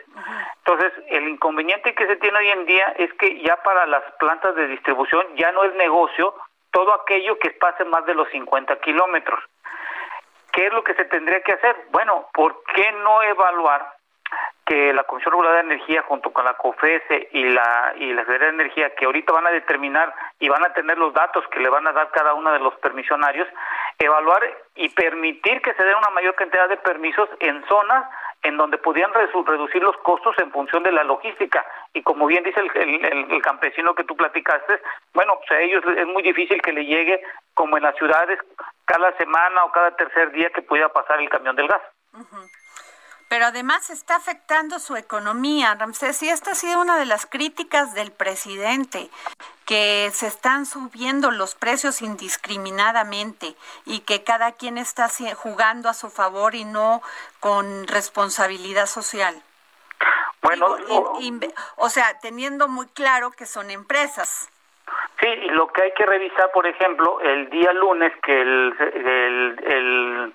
Entonces, 0.59 0.93
el 1.07 1.27
inconveniente 1.27 1.93
que 1.93 2.07
se 2.07 2.15
tiene 2.17 2.37
hoy 2.37 2.49
en 2.49 2.65
día 2.65 2.93
es 2.97 3.13
que 3.13 3.41
ya 3.41 3.57
para 3.57 3.85
las 3.85 4.03
plantas 4.19 4.55
de 4.55 4.67
distribución 4.67 5.25
ya 5.35 5.51
no 5.51 5.63
es 5.63 5.73
negocio 5.75 6.33
todo 6.71 6.93
aquello 6.93 7.37
que 7.39 7.51
pase 7.51 7.83
más 7.85 8.05
de 8.05 8.15
los 8.15 8.29
50 8.29 8.79
kilómetros. 8.79 9.43
¿Qué 10.53 10.67
es 10.67 10.73
lo 10.73 10.83
que 10.83 10.93
se 10.95 11.05
tendría 11.05 11.41
que 11.41 11.53
hacer? 11.53 11.75
Bueno, 11.91 12.27
¿por 12.33 12.63
qué 12.75 12.91
no 13.03 13.21
evaluar 13.23 14.00
que 14.71 14.93
la 14.93 15.03
Comisión 15.03 15.33
Reguladora 15.33 15.63
de 15.63 15.73
Energía 15.73 16.01
junto 16.03 16.31
con 16.31 16.45
la 16.45 16.53
COFESE 16.53 17.27
y 17.33 17.43
la 17.49 17.93
y 17.97 18.13
la 18.13 18.21
Secretaría 18.21 18.53
de 18.53 18.63
Energía 18.63 18.95
que 18.95 19.03
ahorita 19.03 19.33
van 19.33 19.45
a 19.47 19.51
determinar 19.51 20.15
y 20.39 20.47
van 20.47 20.63
a 20.63 20.71
tener 20.71 20.97
los 20.97 21.13
datos 21.13 21.43
que 21.51 21.59
le 21.59 21.67
van 21.67 21.87
a 21.87 21.91
dar 21.91 22.09
cada 22.11 22.33
uno 22.33 22.53
de 22.53 22.59
los 22.59 22.73
permisionarios, 22.75 23.49
evaluar 23.99 24.41
y 24.75 24.87
permitir 24.87 25.61
que 25.61 25.73
se 25.73 25.83
dé 25.83 25.93
una 25.93 26.09
mayor 26.11 26.35
cantidad 26.35 26.69
de 26.69 26.77
permisos 26.77 27.27
en 27.41 27.61
zonas 27.67 28.05
en 28.43 28.55
donde 28.55 28.77
pudieran 28.77 29.11
reducir 29.13 29.83
los 29.83 29.97
costos 29.97 30.35
en 30.39 30.53
función 30.53 30.83
de 30.83 30.93
la 30.93 31.03
logística. 31.03 31.65
Y 31.93 32.01
como 32.01 32.25
bien 32.27 32.45
dice 32.45 32.61
el, 32.61 33.41
campesino 33.41 33.93
que 33.93 34.05
tú 34.05 34.15
platicaste, 34.15 34.79
bueno, 35.13 35.33
pues 35.39 35.51
a 35.51 35.59
ellos 35.59 35.83
es 35.97 36.07
muy 36.07 36.23
difícil 36.23 36.61
que 36.61 36.71
le 36.71 36.85
llegue 36.85 37.21
como 37.53 37.75
en 37.75 37.83
las 37.83 37.95
ciudades 37.97 38.39
cada 38.85 39.11
semana 39.17 39.65
o 39.65 39.71
cada 39.73 39.97
tercer 39.97 40.31
día 40.31 40.49
que 40.49 40.61
pudiera 40.61 40.87
pasar 40.93 41.19
el 41.19 41.27
camión 41.27 41.57
del 41.57 41.67
gas 41.67 41.81
pero 43.31 43.45
además 43.45 43.89
está 43.89 44.17
afectando 44.17 44.77
su 44.77 44.97
economía, 44.97 45.73
Ramsés, 45.79 46.21
y 46.21 46.27
esta 46.27 46.51
ha 46.51 46.53
sido 46.53 46.81
una 46.81 46.97
de 46.97 47.05
las 47.05 47.25
críticas 47.25 47.93
del 47.93 48.11
presidente, 48.11 49.09
que 49.65 50.09
se 50.11 50.27
están 50.27 50.65
subiendo 50.65 51.31
los 51.31 51.55
precios 51.55 52.01
indiscriminadamente 52.01 53.55
y 53.85 54.01
que 54.01 54.25
cada 54.25 54.51
quien 54.51 54.77
está 54.77 55.07
jugando 55.37 55.87
a 55.87 55.93
su 55.93 56.09
favor 56.09 56.55
y 56.55 56.65
no 56.65 57.01
con 57.39 57.87
responsabilidad 57.87 58.85
social. 58.85 59.41
Bueno, 60.41 60.75
o 61.77 61.89
sea, 61.89 62.19
teniendo 62.19 62.67
muy 62.67 62.87
claro 62.87 63.31
que 63.31 63.45
son 63.45 63.71
empresas. 63.71 64.49
Sí, 65.21 65.27
y 65.29 65.49
lo 65.51 65.67
que 65.67 65.83
hay 65.83 65.93
que 65.93 66.05
revisar, 66.05 66.51
por 66.51 66.67
ejemplo, 66.67 67.21
el 67.21 67.49
día 67.49 67.71
lunes 67.71 68.11
que 68.23 68.41
el, 68.41 68.75
el 69.63 70.33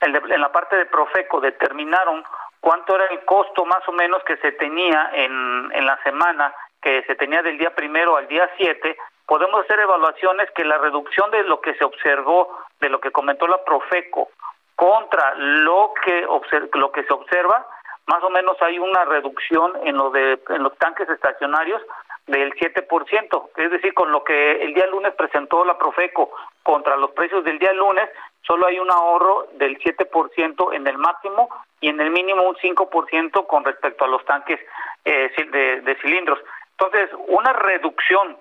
en 0.00 0.40
la 0.40 0.52
parte 0.52 0.76
de 0.76 0.86
Profeco 0.86 1.40
determinaron 1.40 2.24
cuánto 2.60 2.94
era 2.94 3.06
el 3.06 3.24
costo 3.24 3.64
más 3.64 3.86
o 3.88 3.92
menos 3.92 4.22
que 4.24 4.36
se 4.38 4.52
tenía 4.52 5.10
en, 5.12 5.70
en 5.72 5.86
la 5.86 5.98
semana, 6.02 6.54
que 6.80 7.02
se 7.04 7.14
tenía 7.16 7.42
del 7.42 7.58
día 7.58 7.74
primero 7.74 8.16
al 8.16 8.28
día 8.28 8.48
siete, 8.56 8.96
podemos 9.26 9.64
hacer 9.64 9.80
evaluaciones 9.80 10.50
que 10.52 10.64
la 10.64 10.78
reducción 10.78 11.30
de 11.30 11.44
lo 11.44 11.60
que 11.60 11.74
se 11.74 11.84
observó, 11.84 12.58
de 12.80 12.88
lo 12.88 13.00
que 13.00 13.10
comentó 13.10 13.46
la 13.46 13.62
Profeco, 13.64 14.30
contra 14.74 15.34
lo 15.34 15.92
que, 16.04 16.26
lo 16.74 16.92
que 16.92 17.02
se 17.02 17.12
observa, 17.12 17.66
más 18.06 18.22
o 18.22 18.30
menos 18.30 18.56
hay 18.62 18.78
una 18.78 19.04
reducción 19.04 19.72
en, 19.84 19.96
lo 19.96 20.10
de, 20.10 20.40
en 20.48 20.62
los 20.62 20.76
tanques 20.78 21.08
estacionarios 21.08 21.82
del 22.26 22.54
7%, 22.54 23.48
es 23.56 23.70
decir, 23.70 23.92
con 23.92 24.12
lo 24.12 24.24
que 24.24 24.62
el 24.62 24.72
día 24.74 24.86
lunes 24.86 25.14
presentó 25.14 25.64
la 25.64 25.76
Profeco 25.76 26.30
contra 26.62 26.96
los 26.96 27.10
precios 27.10 27.44
del 27.44 27.58
día 27.58 27.72
lunes, 27.72 28.08
solo 28.46 28.66
hay 28.66 28.78
un 28.78 28.90
ahorro 28.90 29.48
del 29.52 29.78
7% 29.78 30.74
en 30.74 30.86
el 30.86 30.98
máximo 30.98 31.48
y 31.80 31.88
en 31.88 32.00
el 32.00 32.10
mínimo 32.10 32.42
un 32.42 32.56
5% 32.56 33.46
con 33.46 33.64
respecto 33.64 34.04
a 34.04 34.08
los 34.08 34.24
tanques 34.24 34.60
eh, 35.04 35.30
de, 35.50 35.80
de 35.82 35.94
cilindros. 35.96 36.38
Entonces, 36.78 37.10
una 37.28 37.52
reducción 37.52 38.36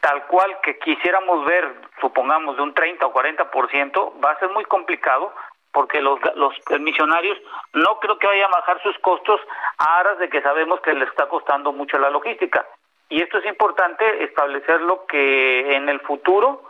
tal 0.00 0.26
cual 0.26 0.60
que 0.62 0.78
quisiéramos 0.78 1.44
ver, 1.46 1.74
supongamos, 2.00 2.56
de 2.56 2.62
un 2.62 2.74
30 2.74 3.06
o 3.06 3.12
40%, 3.12 4.24
va 4.24 4.30
a 4.30 4.38
ser 4.38 4.50
muy 4.50 4.64
complicado 4.64 5.32
porque 5.72 6.00
los, 6.00 6.18
los 6.36 6.54
misionarios 6.80 7.36
no 7.74 7.98
creo 8.00 8.18
que 8.18 8.26
vayan 8.26 8.50
a 8.50 8.58
bajar 8.58 8.82
sus 8.82 8.96
costos 9.00 9.40
a 9.78 9.98
aras 9.98 10.18
de 10.18 10.30
que 10.30 10.40
sabemos 10.40 10.80
que 10.80 10.94
les 10.94 11.08
está 11.08 11.28
costando 11.28 11.72
mucho 11.72 11.98
la 11.98 12.08
logística. 12.08 12.64
Y 13.08 13.20
esto 13.20 13.38
es 13.38 13.46
importante 13.46 14.24
establecerlo 14.24 15.06
que 15.06 15.76
en 15.76 15.88
el 15.88 16.00
futuro 16.00 16.62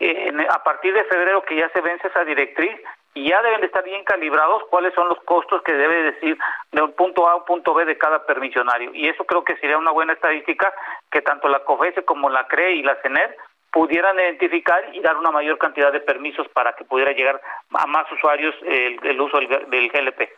a 0.00 0.62
partir 0.62 0.94
de 0.94 1.04
febrero 1.04 1.42
que 1.42 1.56
ya 1.56 1.68
se 1.70 1.80
vence 1.80 2.06
esa 2.06 2.24
directriz 2.24 2.72
y 3.14 3.30
ya 3.30 3.42
deben 3.42 3.60
de 3.60 3.66
estar 3.66 3.82
bien 3.82 4.04
calibrados 4.04 4.62
cuáles 4.70 4.94
son 4.94 5.08
los 5.08 5.18
costos 5.24 5.62
que 5.62 5.72
debe 5.72 6.12
decir 6.12 6.38
de 6.70 6.82
un 6.82 6.92
punto 6.92 7.28
A 7.28 7.32
a 7.32 7.36
un 7.36 7.44
punto 7.44 7.74
B 7.74 7.84
de 7.84 7.98
cada 7.98 8.24
permisionario. 8.24 8.92
Y 8.94 9.08
eso 9.08 9.24
creo 9.24 9.42
que 9.42 9.56
sería 9.56 9.76
una 9.76 9.90
buena 9.90 10.12
estadística 10.12 10.72
que 11.10 11.20
tanto 11.22 11.48
la 11.48 11.64
COFESE 11.64 12.04
como 12.04 12.30
la 12.30 12.46
CRE 12.46 12.74
y 12.74 12.82
la 12.82 12.94
CENER 13.02 13.36
pudieran 13.72 14.16
identificar 14.18 14.94
y 14.94 15.00
dar 15.00 15.16
una 15.16 15.32
mayor 15.32 15.58
cantidad 15.58 15.92
de 15.92 16.00
permisos 16.00 16.48
para 16.48 16.74
que 16.74 16.84
pudiera 16.84 17.12
llegar 17.12 17.40
a 17.74 17.86
más 17.86 18.10
usuarios 18.12 18.54
el, 18.64 19.20
uso 19.20 19.38
del, 19.38 19.68
del 19.68 19.88
GLP. 19.90 20.28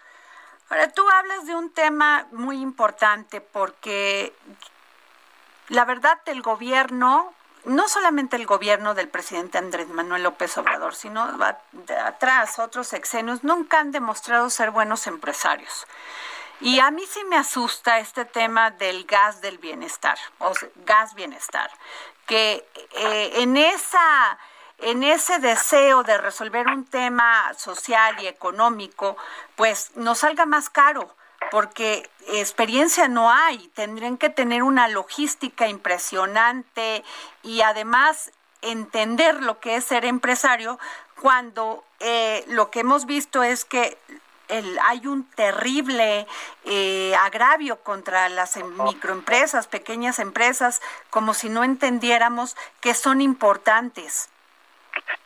Ahora, 0.71 0.91
tú 0.93 1.03
hablas 1.09 1.47
de 1.47 1.55
un 1.55 1.75
tema 1.75 2.27
muy 2.33 2.63
importante 2.63 3.41
porque 3.41 4.33
la 5.69 5.85
verdad 5.85 6.19
el 6.27 6.43
gobierno 6.43 7.35
no 7.65 7.89
solamente 7.89 8.37
el 8.37 8.47
gobierno 8.47 8.95
del 8.95 9.09
presidente 9.09 9.59
Andrés 9.59 9.89
Manuel 9.89 10.23
López 10.23 10.57
Obrador, 10.59 10.95
sino 10.95 11.29
atrás 12.05 12.59
otros 12.59 12.89
sexenios 12.89 13.45
nunca 13.45 13.81
han 13.81 13.93
demostrado 13.93 14.51
ser 14.51 14.71
buenos 14.71 15.07
empresarios. 15.07 15.87
Y 16.61 16.81
a 16.81 16.91
mí 16.91 17.03
sí 17.07 17.25
me 17.25 17.37
asusta 17.37 17.99
este 17.99 18.25
tema 18.25 18.71
del 18.71 19.05
gas 19.05 19.41
del 19.41 19.59
bienestar, 19.59 20.19
o 20.39 20.53
gas 20.85 21.15
bienestar, 21.15 21.71
que 22.27 22.67
eh, 22.93 23.33
en 23.37 23.57
esa 23.57 24.39
en 24.83 25.05
ese 25.05 25.39
deseo 25.41 26.03
de 26.05 26.17
resolver 26.17 26.67
un 26.69 26.87
tema 26.87 27.53
social 27.55 28.17
y 28.23 28.27
económico, 28.27 29.17
pues 29.55 29.95
nos 29.95 30.21
salga 30.21 30.47
más 30.47 30.71
caro 30.71 31.15
porque 31.51 32.09
experiencia 32.29 33.09
no 33.09 33.31
hay, 33.31 33.69
tendrían 33.75 34.17
que 34.17 34.31
tener 34.31 34.63
una 34.63 34.89
logística 34.89 35.69
impresionante 35.69 37.03
y 37.43 37.63
además 37.63 38.33
entender 38.63 39.43
lo 39.43 39.59
que 39.61 39.77
es 39.77 39.85
ser 39.85 40.05
empresario 40.05 40.79
cuando 41.21 41.85
eh, 42.01 42.45
lo 42.49 42.71
que 42.71 42.81
hemos 42.81 43.07
visto 43.07 43.43
es 43.43 43.65
que 43.65 43.97
hay 44.83 45.07
un 45.07 45.29
terrible 45.31 46.27
eh, 46.65 47.15
agravio 47.21 47.77
contra 47.83 48.29
las 48.29 48.57
microempresas, 48.57 49.69
pequeñas 49.69 50.19
empresas, 50.19 50.81
como 51.11 51.35
si 51.35 51.49
no 51.49 51.63
entendiéramos 51.63 52.57
que 52.81 52.95
son 52.95 53.21
importantes. 53.21 54.29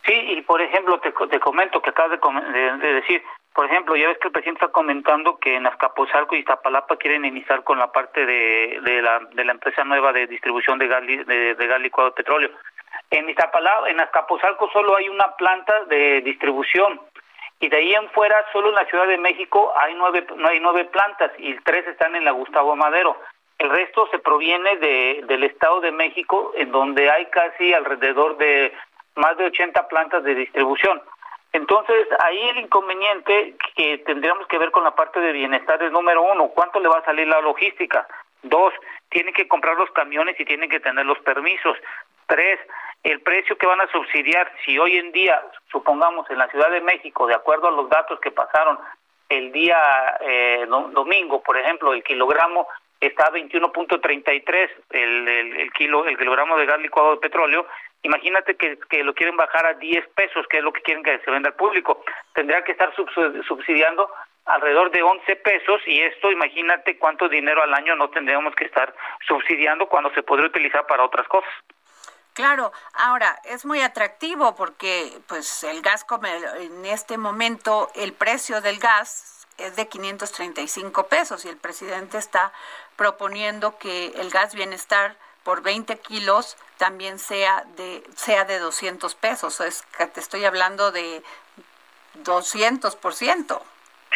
Sí, 0.05 0.13
y 0.13 0.43
por 0.43 0.61
ejemplo, 0.61 1.01
te, 1.01 1.13
te 1.13 1.41
comento 1.41 1.81
que 1.81 1.91
acabas 1.91 2.21
de, 2.21 2.93
decir, 2.93 3.23
por 3.55 3.67
ejemplo, 3.67 3.95
ya 3.95 4.09
ves 4.09 4.19
que 4.19 4.27
el 4.27 4.33
presidente 4.33 4.65
está 4.65 4.73
comentando 4.73 5.39
que 5.39 5.55
en 5.55 5.67
Azcapotzalco 5.67 6.35
y 6.35 6.41
Iztapalapa 6.41 6.97
quieren 6.97 7.25
iniciar 7.25 7.63
con 7.63 7.79
la 7.79 7.93
parte 7.93 8.27
de, 8.27 9.01
la, 9.01 9.21
de 9.33 9.45
la 9.45 9.53
empresa 9.53 9.85
nueva 9.85 10.13
de 10.13 10.27
distribución 10.27 10.77
de 10.81 10.89
gas, 10.89 11.07
de, 11.07 11.55
gas 11.55 11.81
licuado 11.81 12.11
de 12.11 12.17
petróleo. 12.17 12.51
En 13.11 13.29
Iztapalapa, 13.29 13.89
en 13.91 14.01
Azcapotzalco 14.01 14.69
solo 14.73 14.97
hay 14.97 15.09
una 15.09 15.37
planta 15.37 15.85
de 15.85 16.21
distribución 16.23 17.01
y 17.61 17.69
de 17.69 17.77
ahí 17.77 17.95
en 17.95 18.11
fuera 18.11 18.45
solo 18.53 18.71
en 18.71 18.75
la 18.75 18.87
Ciudad 18.87 19.07
de 19.07 19.19
México 19.19 19.73
hay 19.77 19.95
nueve, 19.95 20.27
no 20.37 20.49
hay 20.49 20.59
nueve 20.59 20.87
plantas 20.87 21.31
y 21.39 21.55
tres 21.61 21.87
están 21.87 22.17
en 22.17 22.25
la 22.25 22.33
Gustavo 22.33 22.75
Madero. 22.75 23.17
El 23.59 23.71
resto 23.71 24.09
se 24.11 24.19
proviene 24.19 24.79
de, 24.79 25.25
del 25.29 25.45
Estado 25.45 25.81
de 25.81 25.93
México, 25.93 26.53
en 26.57 26.73
donde 26.73 27.09
hay 27.09 27.27
casi 27.27 27.73
alrededor 27.73 28.37
de 28.37 28.73
más 29.15 29.37
de 29.37 29.45
80 29.45 29.87
plantas 29.87 30.25
de 30.25 30.35
distribución. 30.35 31.01
Entonces, 31.55 32.09
ahí 32.19 32.49
el 32.49 32.59
inconveniente 32.59 33.55
que 33.77 33.99
tendríamos 33.99 34.45
que 34.49 34.59
ver 34.59 34.73
con 34.73 34.83
la 34.83 34.97
parte 34.97 35.21
de 35.21 35.31
bienestar 35.31 35.81
es 35.85 35.93
número 35.93 36.21
uno, 36.21 36.49
¿cuánto 36.49 36.81
le 36.81 36.89
va 36.89 36.99
a 36.99 37.05
salir 37.05 37.29
la 37.29 37.41
logística? 37.41 38.09
Dos, 38.43 38.75
tienen 39.09 39.33
que 39.33 39.47
comprar 39.47 39.77
los 39.77 39.89
camiones 39.93 40.35
y 40.41 40.45
tienen 40.45 40.69
que 40.69 40.81
tener 40.81 41.07
los 41.07 41.19
permisos. 41.21 41.77
Tres, 42.27 42.59
el 43.05 43.21
precio 43.21 43.57
que 43.57 43.69
van 43.69 43.81
a 43.81 43.87
subsidiar, 43.93 44.51
si 44.65 44.77
hoy 44.81 44.99
en 44.99 45.13
día, 45.13 45.41
supongamos 45.71 46.29
en 46.29 46.39
la 46.39 46.49
Ciudad 46.49 46.73
de 46.73 46.81
México, 46.81 47.29
de 47.29 47.37
acuerdo 47.37 47.69
a 47.69 47.71
los 47.71 47.89
datos 47.89 48.19
que 48.19 48.33
pasaron 48.33 48.77
el 49.29 49.53
día 49.53 49.79
eh, 50.23 50.67
domingo, 50.67 51.41
por 51.41 51.57
ejemplo, 51.57 51.93
el 51.93 52.03
kilogramo 52.03 52.67
está 53.01 53.27
a 53.27 53.33
21.33 53.33 54.71
el, 54.91 55.73
kilo, 55.73 56.05
el 56.07 56.19
kilogramo 56.19 56.57
de 56.57 56.67
gas 56.67 56.81
licuado 56.81 57.13
de 57.13 57.21
petróleo, 57.21 57.67
Imagínate 58.05 58.57
que, 58.57 59.03
lo 59.03 59.15
quieren 59.15 59.37
bajar 59.37 59.65
a 59.67 59.75
10 59.75 60.09
pesos, 60.11 60.47
que 60.49 60.59
es 60.59 60.63
lo 60.63 60.75
que 60.75 60.83
quieren 60.83 61.03
que 61.03 61.19
se 61.21 61.31
venda 61.31 61.49
al 61.49 61.57
público. 61.57 62.05
Tendría 62.35 62.63
que 62.63 62.73
estar 62.73 62.95
subsidiando 62.95 64.11
alrededor 64.45 64.91
de 64.91 65.03
11 65.03 65.37
pesos 65.37 65.81
y 65.87 66.03
esto 66.03 66.31
imagínate 66.31 66.99
cuánto 66.99 67.31
dinero 67.31 67.63
al 67.63 67.73
año 67.73 67.97
no 67.97 68.11
tendríamos 68.11 68.55
que 68.55 68.67
estar 68.67 68.95
subsidiando 69.27 69.89
cuando 69.89 70.13
se 70.13 70.23
podría 70.23 70.49
utilizar 70.49 70.87
para 70.87 71.03
otras 71.03 71.27
cosas. 71.29 71.51
Claro, 72.35 72.73
ahora 72.93 73.39
es 73.45 73.65
muy 73.65 73.81
atractivo 73.81 74.55
porque 74.55 75.11
pues 75.27 75.65
el 75.65 75.81
gas 75.81 76.05
en 76.61 76.85
este 76.85 77.17
momento 77.17 77.89
el 77.95 78.13
precio 78.13 78.61
del 78.61 78.81
gas 78.81 79.47
es 79.57 79.77
de 79.77 79.89
535 79.89 81.07
pesos 81.07 81.47
y 81.47 81.49
el 81.49 81.57
presidente 81.57 82.19
está 82.19 82.53
proponiendo 82.97 83.79
que 83.79 84.09
el 84.17 84.29
gas 84.29 84.55
bienestar 84.55 85.17
por 85.45 85.63
20 85.63 85.99
kilos 85.99 86.57
también 86.79 87.19
sea 87.19 87.65
de 87.77 88.03
sea 88.17 88.45
de 88.45 88.59
200 88.59 89.15
pesos, 89.15 89.61
es 89.61 89.83
que 89.97 90.07
te 90.07 90.21
estoy 90.21 90.45
hablando 90.45 90.91
de 90.91 91.23
200 92.15 92.97
por 92.97 93.15
ciento. 93.15 93.63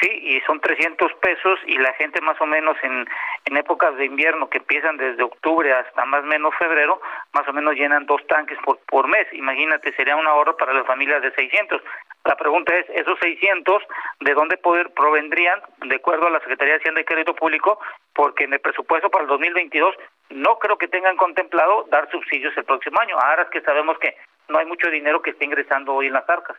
Sí, 0.00 0.08
y 0.08 0.40
son 0.42 0.60
300 0.60 1.12
pesos 1.14 1.58
y 1.66 1.76
la 1.76 1.92
gente 1.94 2.20
más 2.20 2.40
o 2.40 2.46
menos 2.46 2.76
en, 2.84 3.04
en 3.46 3.56
épocas 3.56 3.96
de 3.96 4.04
invierno 4.04 4.48
que 4.48 4.58
empiezan 4.58 4.96
desde 4.96 5.24
octubre 5.24 5.72
hasta 5.72 6.04
más 6.04 6.22
o 6.22 6.26
menos 6.26 6.54
febrero, 6.56 7.00
más 7.32 7.48
o 7.48 7.52
menos 7.52 7.74
llenan 7.74 8.06
dos 8.06 8.24
tanques 8.28 8.56
por, 8.64 8.78
por 8.86 9.08
mes. 9.08 9.26
Imagínate, 9.32 9.92
sería 9.94 10.14
un 10.14 10.26
ahorro 10.28 10.56
para 10.56 10.72
las 10.72 10.86
familias 10.86 11.20
de 11.22 11.32
600. 11.32 11.82
La 12.24 12.36
pregunta 12.36 12.76
es, 12.76 12.86
¿esos 12.90 13.18
600 13.18 13.82
de 14.20 14.34
dónde 14.34 14.56
poder 14.58 14.90
provendrían, 14.90 15.60
de 15.86 15.96
acuerdo 15.96 16.28
a 16.28 16.30
la 16.30 16.40
Secretaría 16.40 16.74
de 16.74 16.80
Hacienda 16.80 17.00
y 17.00 17.04
Crédito 17.04 17.34
Público? 17.34 17.80
Porque 18.14 18.44
en 18.44 18.52
el 18.52 18.60
presupuesto 18.60 19.10
para 19.10 19.24
el 19.24 19.28
2022 19.28 19.96
no 20.30 20.58
creo 20.58 20.76
que 20.78 20.88
tengan 20.88 21.16
contemplado 21.16 21.86
dar 21.90 22.10
subsidios 22.10 22.56
el 22.56 22.64
próximo 22.64 23.00
año. 23.00 23.16
Ahora 23.18 23.42
es 23.44 23.50
que 23.50 23.60
sabemos 23.62 23.98
que 23.98 24.16
no 24.48 24.58
hay 24.58 24.66
mucho 24.66 24.90
dinero 24.90 25.22
que 25.22 25.30
esté 25.30 25.44
ingresando 25.44 25.94
hoy 25.94 26.06
en 26.06 26.14
las 26.14 26.28
arcas. 26.28 26.56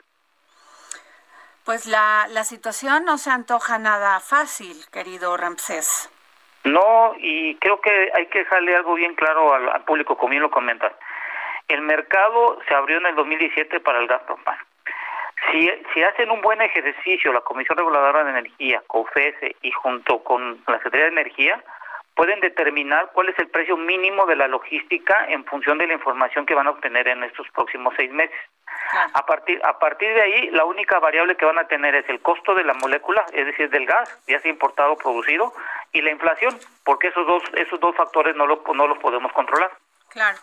Pues 1.65 1.86
la, 1.86 2.25
la 2.29 2.43
situación 2.43 3.05
no 3.05 3.17
se 3.17 3.29
antoja 3.29 3.77
nada 3.77 4.19
fácil, 4.19 4.75
querido 4.91 5.38
Ramsés. 5.38 6.10
No, 6.63 7.13
y 7.17 7.55
creo 7.55 7.79
que 7.79 8.12
hay 8.13 8.25
que 8.27 8.39
dejarle 8.39 8.75
algo 8.75 8.95
bien 8.95 9.15
claro 9.15 9.53
al, 9.53 9.84
público, 9.86 10.17
como 10.17 10.32
bien 10.32 10.41
lo 10.41 10.51
comentas. 10.51 10.93
El 11.67 11.82
mercado 11.82 12.60
se 12.67 12.73
abrió 12.73 12.97
en 12.97 13.05
el 13.05 13.15
2017 13.15 13.79
para 13.79 13.99
el 13.99 14.08
gas 14.08 14.21
propano. 14.23 14.62
Si, 15.51 15.71
si 15.93 16.03
hacen 16.03 16.32
un 16.32 16.41
buen 16.41 16.62
ejercicio 16.62 17.32
la 17.32 17.41
Comisión 17.41 17.77
Reguladora 17.77 18.23
de 18.23 18.32
Energía, 18.32 18.84
COFESE, 18.88 19.55
y 19.62 19.71
junto 19.71 20.21
con 20.23 20.62
la 20.67 20.77
Secretaría 20.77 21.05
de 21.05 21.12
Energía, 21.12 21.63
pueden 22.19 22.41
determinar 22.41 23.12
cuál 23.13 23.29
es 23.29 23.39
el 23.39 23.47
precio 23.47 23.77
mínimo 23.77 24.25
de 24.25 24.36
la 24.36 24.49
logística 24.49 25.25
en 25.29 25.45
función 25.45 25.77
de 25.77 25.88
la 25.88 25.93
información 25.93 26.45
que 26.45 26.53
van 26.53 26.67
a 26.67 26.71
obtener 26.71 27.08
en 27.08 27.23
estos 27.23 27.47
próximos 27.51 27.93
seis 27.95 28.12
meses. 28.12 28.36
A 29.13 29.25
partir 29.25 29.62
a 29.63 29.79
partir 29.79 30.13
de 30.13 30.21
ahí, 30.21 30.49
la 30.49 30.65
única 30.65 30.99
variable 30.99 31.38
que 31.38 31.45
van 31.45 31.60
a 31.60 31.69
tener 31.69 31.95
es 31.95 32.10
el 32.10 32.19
costo 32.19 32.55
de 32.55 32.65
la 32.65 32.73
molécula, 32.73 33.25
es 33.32 33.45
decir, 33.45 33.69
del 33.69 33.86
gas, 33.86 34.19
ya 34.27 34.38
sea 34.41 34.51
importado 34.51 34.91
o 34.91 34.97
producido, 34.97 35.53
y 35.93 36.01
la 36.01 36.12
inflación, 36.12 36.60
porque 36.84 37.08
esos 37.08 37.25
dos 37.25 37.41
esos 37.53 37.79
dos 37.79 37.95
factores 37.95 38.36
no 38.36 38.45
lo, 38.45 38.63
no 38.73 38.86
los 38.86 38.97
podemos 38.97 39.32
controlar. 39.32 39.71
Claro. 40.10 40.38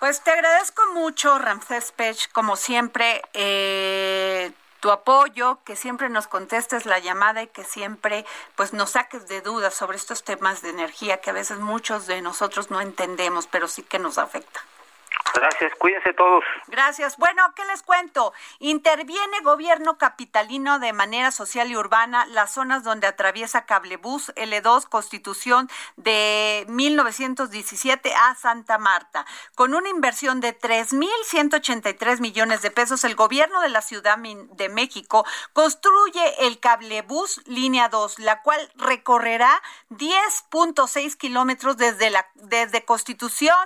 Pues 0.00 0.22
te 0.22 0.30
agradezco 0.30 0.82
mucho, 0.92 1.38
Ramsés 1.38 1.90
Pech, 1.92 2.30
como 2.32 2.56
siempre. 2.56 3.22
Eh, 3.32 4.50
tu 4.80 4.90
apoyo, 4.90 5.58
que 5.64 5.76
siempre 5.76 6.08
nos 6.08 6.26
contestes 6.26 6.86
la 6.86 6.98
llamada 6.98 7.42
y 7.42 7.48
que 7.48 7.64
siempre 7.64 8.24
pues 8.56 8.72
nos 8.72 8.90
saques 8.90 9.28
de 9.28 9.40
dudas 9.40 9.74
sobre 9.74 9.96
estos 9.96 10.22
temas 10.22 10.62
de 10.62 10.70
energía 10.70 11.20
que 11.20 11.30
a 11.30 11.34
veces 11.34 11.58
muchos 11.58 12.06
de 12.06 12.22
nosotros 12.22 12.70
no 12.70 12.80
entendemos, 12.80 13.46
pero 13.46 13.68
sí 13.68 13.82
que 13.82 13.98
nos 13.98 14.18
afecta. 14.18 14.60
Gracias, 15.34 15.72
cuídense 15.78 16.12
todos. 16.14 16.44
Gracias. 16.66 17.16
Bueno, 17.16 17.42
¿qué 17.54 17.64
les 17.66 17.82
cuento? 17.82 18.32
Interviene 18.58 19.40
gobierno 19.42 19.98
capitalino 19.98 20.78
de 20.78 20.92
manera 20.92 21.30
social 21.30 21.70
y 21.70 21.76
urbana 21.76 22.26
las 22.26 22.52
zonas 22.52 22.84
donde 22.84 23.06
atraviesa 23.06 23.66
Cablebús 23.66 24.32
L2 24.36 24.88
Constitución 24.88 25.68
de 25.96 26.64
1917 26.68 28.14
a 28.14 28.34
Santa 28.34 28.78
Marta. 28.78 29.26
Con 29.54 29.74
una 29.74 29.88
inversión 29.88 30.40
de 30.40 30.58
3.183 30.58 32.20
millones 32.20 32.62
de 32.62 32.70
pesos, 32.70 33.04
el 33.04 33.14
gobierno 33.14 33.60
de 33.60 33.68
la 33.68 33.82
Ciudad 33.82 34.18
de 34.18 34.68
México 34.68 35.24
construye 35.52 36.46
el 36.46 36.60
Cablebús 36.60 37.42
Línea 37.46 37.88
2, 37.88 38.18
la 38.20 38.42
cual 38.42 38.60
recorrerá 38.76 39.62
10.6 39.90 41.16
kilómetros 41.16 41.76
desde, 41.76 42.10
la, 42.10 42.28
desde 42.34 42.84
Constitución 42.84 43.56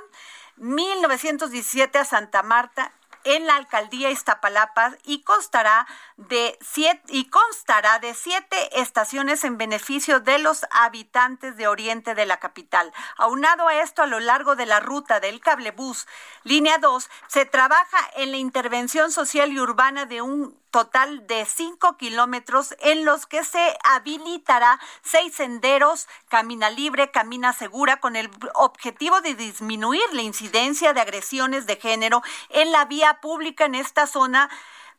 1917 0.56 1.98
a 1.98 2.04
Santa 2.04 2.42
Marta 2.42 2.92
en 3.24 3.46
la 3.46 3.56
alcaldía 3.56 4.10
Iztapalapa 4.10 4.96
y 5.04 5.22
constará 5.22 5.86
de 6.16 6.58
siete, 6.60 7.02
y 7.08 7.26
constará 7.30 7.98
de 7.98 8.14
siete 8.14 8.80
estaciones 8.80 9.44
en 9.44 9.58
beneficio 9.58 10.20
de 10.20 10.38
los 10.38 10.66
habitantes 10.70 11.56
de 11.56 11.68
oriente 11.68 12.14
de 12.14 12.26
la 12.26 12.38
capital. 12.38 12.92
Aunado 13.16 13.68
a 13.68 13.80
esto, 13.80 14.02
a 14.02 14.06
lo 14.06 14.20
largo 14.20 14.56
de 14.56 14.66
la 14.66 14.80
ruta 14.80 15.20
del 15.20 15.40
cablebús 15.40 16.06
línea 16.44 16.78
2, 16.78 17.08
se 17.28 17.44
trabaja 17.44 17.98
en 18.16 18.30
la 18.30 18.38
intervención 18.38 19.12
social 19.12 19.52
y 19.52 19.60
urbana 19.60 20.06
de 20.06 20.22
un 20.22 20.61
total 20.72 21.26
de 21.28 21.44
5 21.44 21.96
kilómetros 21.98 22.74
en 22.80 23.04
los 23.04 23.26
que 23.26 23.44
se 23.44 23.76
habilitará 23.84 24.80
seis 25.02 25.34
senderos, 25.34 26.08
camina 26.28 26.70
libre, 26.70 27.12
camina 27.12 27.52
segura, 27.52 28.00
con 28.00 28.16
el 28.16 28.30
objetivo 28.54 29.20
de 29.20 29.34
disminuir 29.34 30.02
la 30.12 30.22
incidencia 30.22 30.94
de 30.94 31.00
agresiones 31.00 31.66
de 31.66 31.76
género 31.76 32.22
en 32.48 32.72
la 32.72 32.86
vía 32.86 33.20
pública 33.20 33.66
en 33.66 33.76
esta 33.76 34.06
zona 34.06 34.50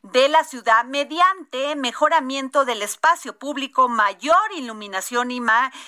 de 0.04 0.28
la 0.28 0.44
ciudad 0.44 0.84
mediante 0.84 1.74
mejoramiento 1.76 2.66
del 2.66 2.82
espacio 2.82 3.38
público, 3.38 3.88
mayor 3.88 4.52
iluminación 4.54 5.30
y 5.30 5.40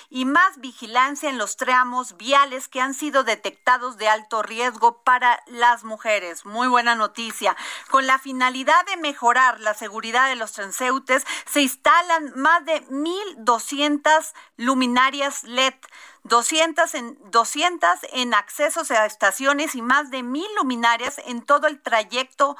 y 0.09 0.25
más 0.25 0.57
vigilancia 0.59 1.29
en 1.29 1.37
los 1.37 1.55
tramos 1.55 2.17
viales 2.17 2.67
que 2.67 2.81
han 2.81 2.93
sido 2.93 3.23
detectados 3.23 3.97
de 3.97 4.09
alto 4.09 4.41
riesgo 4.41 5.03
para 5.03 5.41
las 5.47 5.83
mujeres. 5.83 6.45
Muy 6.45 6.67
buena 6.67 6.95
noticia. 6.95 7.55
Con 7.89 8.07
la 8.07 8.17
finalidad 8.17 8.85
de 8.87 8.97
mejorar 8.97 9.59
la 9.59 9.75
seguridad 9.75 10.27
de 10.27 10.35
los 10.35 10.51
transeúntes, 10.51 11.23
se 11.45 11.61
instalan 11.61 12.33
más 12.35 12.65
de 12.65 12.85
1.200 12.87 14.33
luminarias 14.57 15.43
LED. 15.43 15.75
200 16.23 16.93
en, 16.95 17.17
200 17.31 17.89
en 18.11 18.33
accesos 18.33 18.91
a 18.91 19.05
estaciones 19.05 19.75
y 19.75 19.81
más 19.81 20.11
de 20.11 20.23
mil 20.23 20.47
luminarias 20.57 21.21
en 21.25 21.41
todo 21.41 21.67
el 21.67 21.81
trayecto 21.81 22.57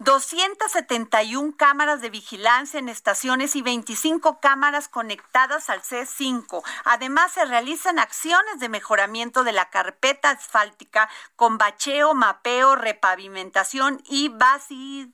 271 0.00 1.54
cámaras 1.58 2.00
de 2.00 2.08
vigilancia 2.08 2.80
en 2.80 2.88
estaciones 2.88 3.54
y 3.54 3.60
25 3.60 4.40
cámaras 4.40 4.88
conectadas 4.88 5.68
al 5.68 5.82
C5. 5.82 6.62
Además, 6.84 7.32
se 7.32 7.44
realizan 7.44 7.98
acciones 7.98 8.58
de 8.60 8.70
mejoramiento 8.70 9.44
de 9.44 9.52
la 9.52 9.68
carpeta 9.68 10.30
asfáltica 10.30 11.10
con 11.36 11.58
bacheo, 11.58 12.14
mapeo, 12.14 12.76
repavimentación 12.76 14.02
y 14.08 14.30
basi 14.30 15.12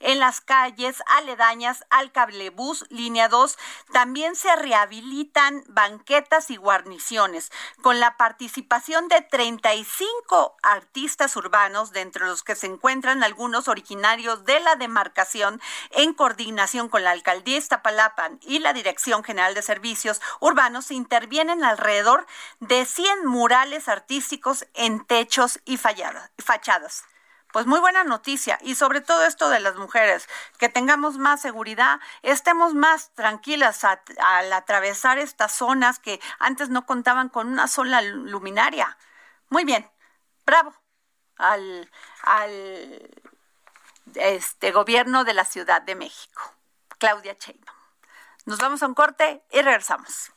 en 0.00 0.20
las 0.20 0.40
calles 0.40 1.02
aledañas 1.06 1.84
al 1.90 2.12
cablebús 2.12 2.86
línea 2.88 3.28
2. 3.28 3.58
También 3.92 4.36
se 4.36 4.54
rehabilitan 4.56 5.64
banquetas 5.68 6.50
y 6.50 6.56
guarniciones 6.56 7.52
con 7.82 8.00
la 8.00 8.16
participación 8.16 9.08
de 9.08 9.20
35 9.22 10.56
artistas 10.62 11.36
urbanos, 11.36 11.92
de 11.92 12.00
entre 12.00 12.26
los 12.26 12.42
que 12.42 12.54
se 12.54 12.66
encuentran 12.66 13.22
algunos 13.22 13.68
originarios 13.68 14.44
de 14.44 14.60
la 14.60 14.76
demarcación 14.76 15.60
en 15.90 16.14
coordinación 16.14 16.88
con 16.88 17.04
la 17.04 17.10
alcaldía 17.10 17.58
Iztapalapan 17.58 18.38
y 18.42 18.58
la 18.58 18.72
Dirección 18.72 19.24
General 19.24 19.54
de 19.54 19.62
Servicios 19.62 20.20
Urbanos, 20.40 20.90
intervienen 20.90 21.64
alrededor 21.64 22.26
de 22.60 22.84
100 22.84 23.26
murales 23.26 23.88
artísticos 23.88 24.66
en 24.74 25.04
techos 25.04 25.60
y 25.64 25.76
fachadas 25.76 27.04
pues 27.56 27.64
muy 27.64 27.80
buena 27.80 28.04
noticia 28.04 28.58
y 28.60 28.74
sobre 28.74 29.00
todo 29.00 29.24
esto 29.24 29.48
de 29.48 29.60
las 29.60 29.76
mujeres, 29.76 30.28
que 30.58 30.68
tengamos 30.68 31.16
más 31.16 31.40
seguridad, 31.40 32.00
estemos 32.20 32.74
más 32.74 33.14
tranquilas 33.14 33.82
al 33.82 34.52
atravesar 34.52 35.16
estas 35.16 35.52
zonas 35.52 35.98
que 35.98 36.20
antes 36.38 36.68
no 36.68 36.84
contaban 36.84 37.30
con 37.30 37.48
una 37.48 37.66
sola 37.66 38.02
luminaria. 38.02 38.98
Muy 39.48 39.64
bien, 39.64 39.90
bravo 40.44 40.74
al, 41.38 41.90
al 42.24 43.10
este 44.16 44.70
gobierno 44.72 45.24
de 45.24 45.32
la 45.32 45.46
Ciudad 45.46 45.80
de 45.80 45.94
México, 45.94 46.42
Claudia 46.98 47.38
Sheinbaum. 47.40 47.78
Nos 48.44 48.58
vamos 48.58 48.82
a 48.82 48.86
un 48.86 48.92
corte 48.92 49.42
y 49.50 49.62
regresamos. 49.62 50.30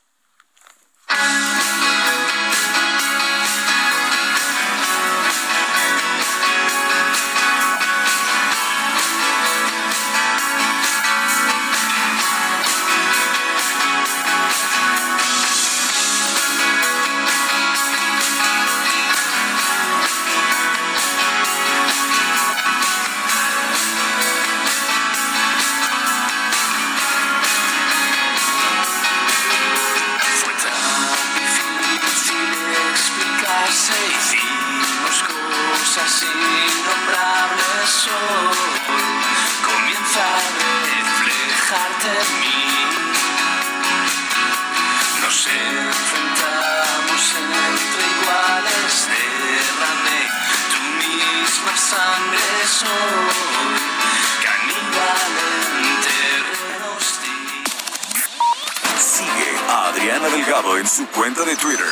Sigue 58.98 59.58
a 59.68 59.88
Adriana 59.90 60.30
Delgado 60.30 60.78
en 60.78 60.88
su 60.88 61.06
cuenta 61.08 61.44
de 61.44 61.58
Twitter, 61.58 61.86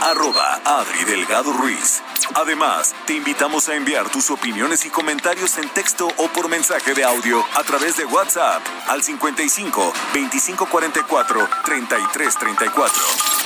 arroba 0.00 0.60
Adri 0.64 1.04
Delgado 1.04 1.52
Ruiz. 1.52 2.02
Además, 2.34 2.94
te 3.06 3.12
invitamos 3.12 3.68
a 3.68 3.74
enviar 3.74 4.08
tus 4.08 4.30
opiniones 4.30 4.86
y 4.86 4.90
comentarios 4.90 5.58
en 5.58 5.68
texto 5.68 6.08
o 6.16 6.28
por 6.28 6.48
mensaje 6.48 6.94
de 6.94 7.04
audio 7.04 7.44
a 7.54 7.62
través 7.64 7.98
de 7.98 8.06
WhatsApp 8.06 8.62
al 8.88 9.02
55 9.02 9.92
2544 10.14 11.48
3334. 11.62 13.45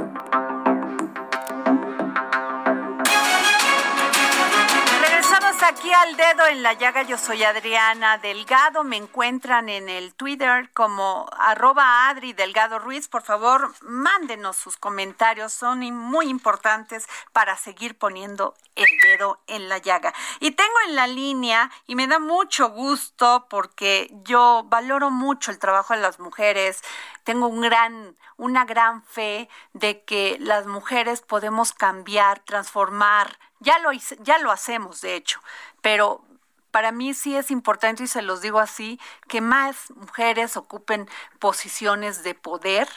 Aquí 5.81 5.91
al 5.93 6.15
dedo 6.15 6.45
en 6.45 6.61
la 6.61 6.73
llaga. 6.73 7.01
Yo 7.01 7.17
soy 7.17 7.43
Adriana 7.43 8.19
Delgado. 8.19 8.83
Me 8.83 8.97
encuentran 8.97 9.67
en 9.67 9.89
el 9.89 10.13
Twitter 10.13 10.69
como 10.73 11.27
arroba 11.39 12.07
Adri 12.07 12.33
Delgado 12.33 12.77
Ruiz. 12.77 13.07
Por 13.07 13.23
favor, 13.23 13.73
mándenos 13.81 14.57
sus 14.57 14.77
comentarios. 14.77 15.53
Son 15.53 15.79
muy 15.79 16.27
importantes 16.27 17.07
para 17.33 17.57
seguir 17.57 17.97
poniendo 17.97 18.53
el 18.75 18.85
dedo 19.01 19.39
en 19.47 19.69
la 19.69 19.79
llaga. 19.79 20.13
Y 20.39 20.51
tengo 20.51 20.75
en 20.87 20.95
la 20.95 21.07
línea, 21.07 21.71
y 21.87 21.95
me 21.95 22.05
da 22.05 22.19
mucho 22.19 22.69
gusto 22.69 23.47
porque 23.49 24.13
yo 24.23 24.63
valoro 24.67 25.09
mucho 25.09 25.49
el 25.49 25.57
trabajo 25.57 25.95
de 25.95 26.01
las 26.01 26.19
mujeres. 26.19 26.83
Tengo 27.23 27.47
un 27.47 27.61
gran, 27.61 28.15
una 28.37 28.65
gran 28.65 29.03
fe 29.03 29.49
de 29.73 30.03
que 30.03 30.37
las 30.39 30.67
mujeres 30.67 31.21
podemos 31.21 31.73
cambiar, 31.73 32.39
transformar. 32.41 33.39
Ya 33.63 33.79
lo, 33.79 33.91
ya 33.93 34.39
lo 34.39 34.51
hacemos, 34.51 35.01
de 35.01 35.15
hecho, 35.15 35.39
pero 35.81 36.25
para 36.71 36.91
mí 36.91 37.13
sí 37.13 37.35
es 37.37 37.51
importante, 37.51 38.03
y 38.03 38.07
se 38.07 38.21
los 38.21 38.41
digo 38.41 38.59
así, 38.59 38.99
que 39.27 39.39
más 39.39 39.91
mujeres 39.91 40.57
ocupen 40.57 41.07
posiciones 41.39 42.23
de 42.23 42.33
poder 42.33 42.87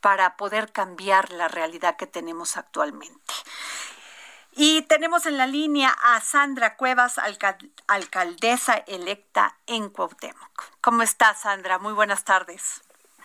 para 0.00 0.36
poder 0.36 0.70
cambiar 0.70 1.32
la 1.32 1.48
realidad 1.48 1.96
que 1.96 2.06
tenemos 2.06 2.56
actualmente. 2.56 3.34
Y 4.52 4.82
tenemos 4.82 5.26
en 5.26 5.38
la 5.38 5.48
línea 5.48 5.90
a 6.04 6.20
Sandra 6.20 6.76
Cuevas, 6.76 7.18
alca- 7.18 7.58
alcaldesa 7.88 8.74
electa 8.86 9.56
en 9.66 9.88
Cuauhtémoc. 9.88 10.64
¿Cómo 10.80 11.02
estás, 11.02 11.40
Sandra? 11.40 11.78
Muy 11.80 11.92
buenas 11.92 12.22
tardes. 12.24 12.84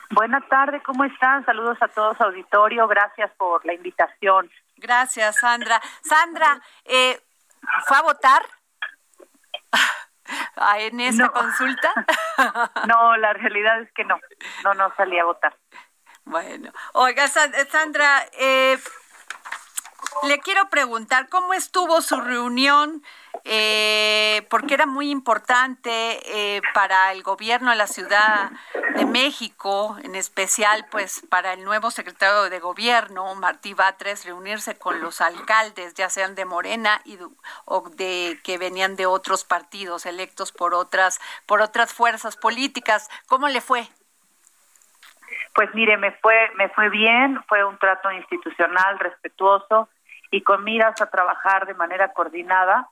Buenas 0.09 0.47
tardes, 0.49 0.81
¿cómo 0.83 1.03
están? 1.03 1.45
Saludos 1.45 1.77
a 1.81 1.87
todos, 1.89 2.19
auditorio. 2.19 2.87
Gracias 2.87 3.29
por 3.37 3.63
la 3.63 3.73
invitación. 3.73 4.49
Gracias, 4.79 5.37
Sandra. 5.39 5.81
Sandra, 6.03 6.61
eh, 6.85 7.21
¿fue 7.87 7.97
a 7.97 8.01
votar 8.01 8.41
en 10.77 10.99
esta 11.01 11.23
No. 11.25 11.31
consulta? 11.33 11.93
No, 12.87 13.17
la 13.17 13.33
realidad 13.33 13.81
es 13.81 13.91
que 13.93 14.03
no. 14.05 14.19
No, 14.63 14.73
no 14.73 14.93
salí 14.95 15.19
a 15.19 15.25
votar. 15.25 15.55
Bueno, 16.23 16.71
oiga, 16.93 17.27
Sa- 17.27 17.51
Sandra, 17.69 18.23
eh, 18.33 18.79
le 20.23 20.39
quiero 20.39 20.69
preguntar 20.69 21.27
cómo 21.29 21.53
estuvo 21.53 22.01
su 22.01 22.19
reunión, 22.21 23.03
eh, 23.45 24.45
porque 24.49 24.73
era 24.73 24.85
muy 24.85 25.09
importante 25.09 26.19
eh, 26.25 26.61
para 26.73 27.11
el 27.11 27.23
gobierno 27.23 27.71
de 27.71 27.77
la 27.77 27.87
Ciudad 27.87 28.51
de 28.95 29.05
México, 29.05 29.97
en 30.03 30.15
especial, 30.15 30.85
pues, 30.91 31.21
para 31.29 31.53
el 31.53 31.63
nuevo 31.63 31.91
secretario 31.91 32.49
de 32.49 32.59
Gobierno, 32.59 33.33
Martí 33.35 33.73
Batres, 33.73 34.25
reunirse 34.25 34.77
con 34.77 34.99
los 35.01 35.21
alcaldes, 35.21 35.93
ya 35.93 36.09
sean 36.09 36.35
de 36.35 36.45
Morena 36.45 37.01
y 37.05 37.17
du- 37.17 37.35
o 37.65 37.89
de 37.89 38.39
que 38.43 38.57
venían 38.57 38.95
de 38.95 39.05
otros 39.05 39.43
partidos 39.43 40.05
electos 40.05 40.51
por 40.51 40.73
otras 40.73 41.19
por 41.45 41.61
otras 41.61 41.93
fuerzas 41.93 42.35
políticas. 42.35 43.09
¿Cómo 43.27 43.47
le 43.47 43.61
fue? 43.61 43.87
Pues 45.53 45.73
mire, 45.73 45.97
me 45.97 46.11
fue, 46.13 46.35
me 46.55 46.69
fue 46.69 46.89
bien, 46.89 47.43
fue 47.47 47.63
un 47.63 47.77
trato 47.77 48.11
institucional 48.11 48.99
respetuoso 48.99 49.89
y 50.31 50.41
con 50.43 50.63
miras 50.63 50.99
a 51.01 51.09
trabajar 51.09 51.65
de 51.65 51.73
manera 51.73 52.13
coordinada. 52.13 52.87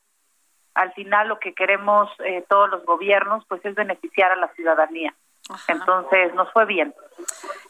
Al 0.78 0.94
final 0.94 1.28
lo 1.28 1.40
que 1.40 1.54
queremos 1.54 2.10
eh, 2.20 2.46
todos 2.48 2.70
los 2.70 2.86
gobiernos 2.86 3.44
pues 3.48 3.64
es 3.66 3.76
beneficiar 3.76 4.32
a 4.32 4.36
la 4.36 4.48
ciudadanía. 4.50 5.14
Entonces 5.68 6.34
nos 6.34 6.52
fue 6.52 6.66
bien. 6.66 6.94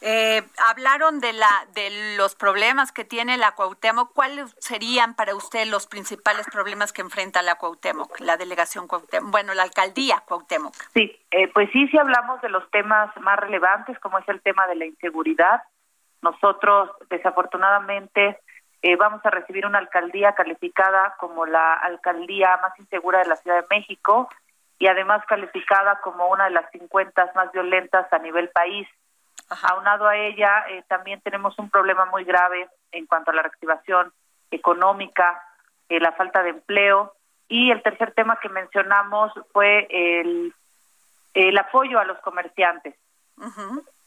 Eh, 0.02 0.42
hablaron 0.70 1.20
de 1.20 1.34
la 1.34 1.68
de 1.74 2.16
los 2.18 2.36
problemas 2.36 2.92
que 2.92 3.06
tiene 3.06 3.38
la 3.38 3.54
Cuauhtémoc. 3.54 4.14
¿Cuáles 4.14 4.56
serían 4.60 5.16
para 5.16 5.36
usted 5.36 5.66
los 5.68 5.88
principales 5.88 6.48
problemas 6.52 6.92
que 6.92 7.02
enfrenta 7.02 7.42
la 7.42 7.56
Cuauhtémoc, 7.56 8.20
la 8.20 8.38
delegación 8.38 8.88
Cuauhtémoc? 8.88 9.32
Bueno, 9.32 9.54
la 9.54 9.64
alcaldía 9.64 10.24
Cuauhtémoc. 10.26 10.74
Sí, 10.94 11.18
eh, 11.32 11.48
pues 11.54 11.70
sí, 11.72 11.88
sí 11.88 11.98
hablamos 11.98 12.42
de 12.42 12.50
los 12.50 12.70
temas 12.72 13.16
más 13.22 13.40
relevantes, 13.40 13.98
como 14.00 14.18
es 14.18 14.28
el 14.28 14.42
tema 14.42 14.68
de 14.68 14.76
la 14.76 14.86
inseguridad. 14.86 15.62
Nosotros, 16.22 16.90
desafortunadamente, 17.10 18.40
eh, 18.82 18.96
vamos 18.96 19.26
a 19.26 19.30
recibir 19.32 19.66
una 19.66 19.80
alcaldía 19.80 20.34
calificada 20.34 21.16
como 21.20 21.46
la 21.46 21.74
alcaldía 21.74 22.58
más 22.62 22.78
insegura 22.80 23.20
de 23.20 23.30
la 23.30 23.36
Ciudad 23.38 23.62
de 23.62 23.76
México 23.76 24.30
y 24.80 24.88
además 24.88 25.26
calificada 25.28 26.00
como 26.02 26.30
una 26.30 26.46
de 26.46 26.52
las 26.52 26.70
50 26.72 27.32
más 27.36 27.52
violentas 27.52 28.12
a 28.14 28.20
nivel 28.20 28.50
país. 28.50 28.88
Aunado 29.64 30.08
a 30.08 30.18
ella, 30.18 30.66
eh, 30.70 30.84
también 30.88 31.22
tenemos 31.22 31.58
un 31.58 31.70
problema 31.70 32.06
muy 32.06 32.24
grave 32.24 32.68
en 32.92 33.08
cuanto 33.08 33.32
a 33.32 33.34
la 33.34 33.42
reactivación 33.42 34.14
económica, 34.52 35.42
eh, 35.90 36.00
la 36.00 36.12
falta 36.12 36.44
de 36.44 36.50
empleo 36.50 37.14
y 37.48 37.72
el 37.72 37.82
tercer 37.82 38.12
tema 38.12 38.40
que 38.40 38.50
mencionamos 38.50 39.32
fue 39.54 39.88
el, 39.90 40.54
el 41.34 41.58
apoyo 41.58 42.00
a 42.00 42.06
los 42.06 42.20
comerciantes. 42.20 42.96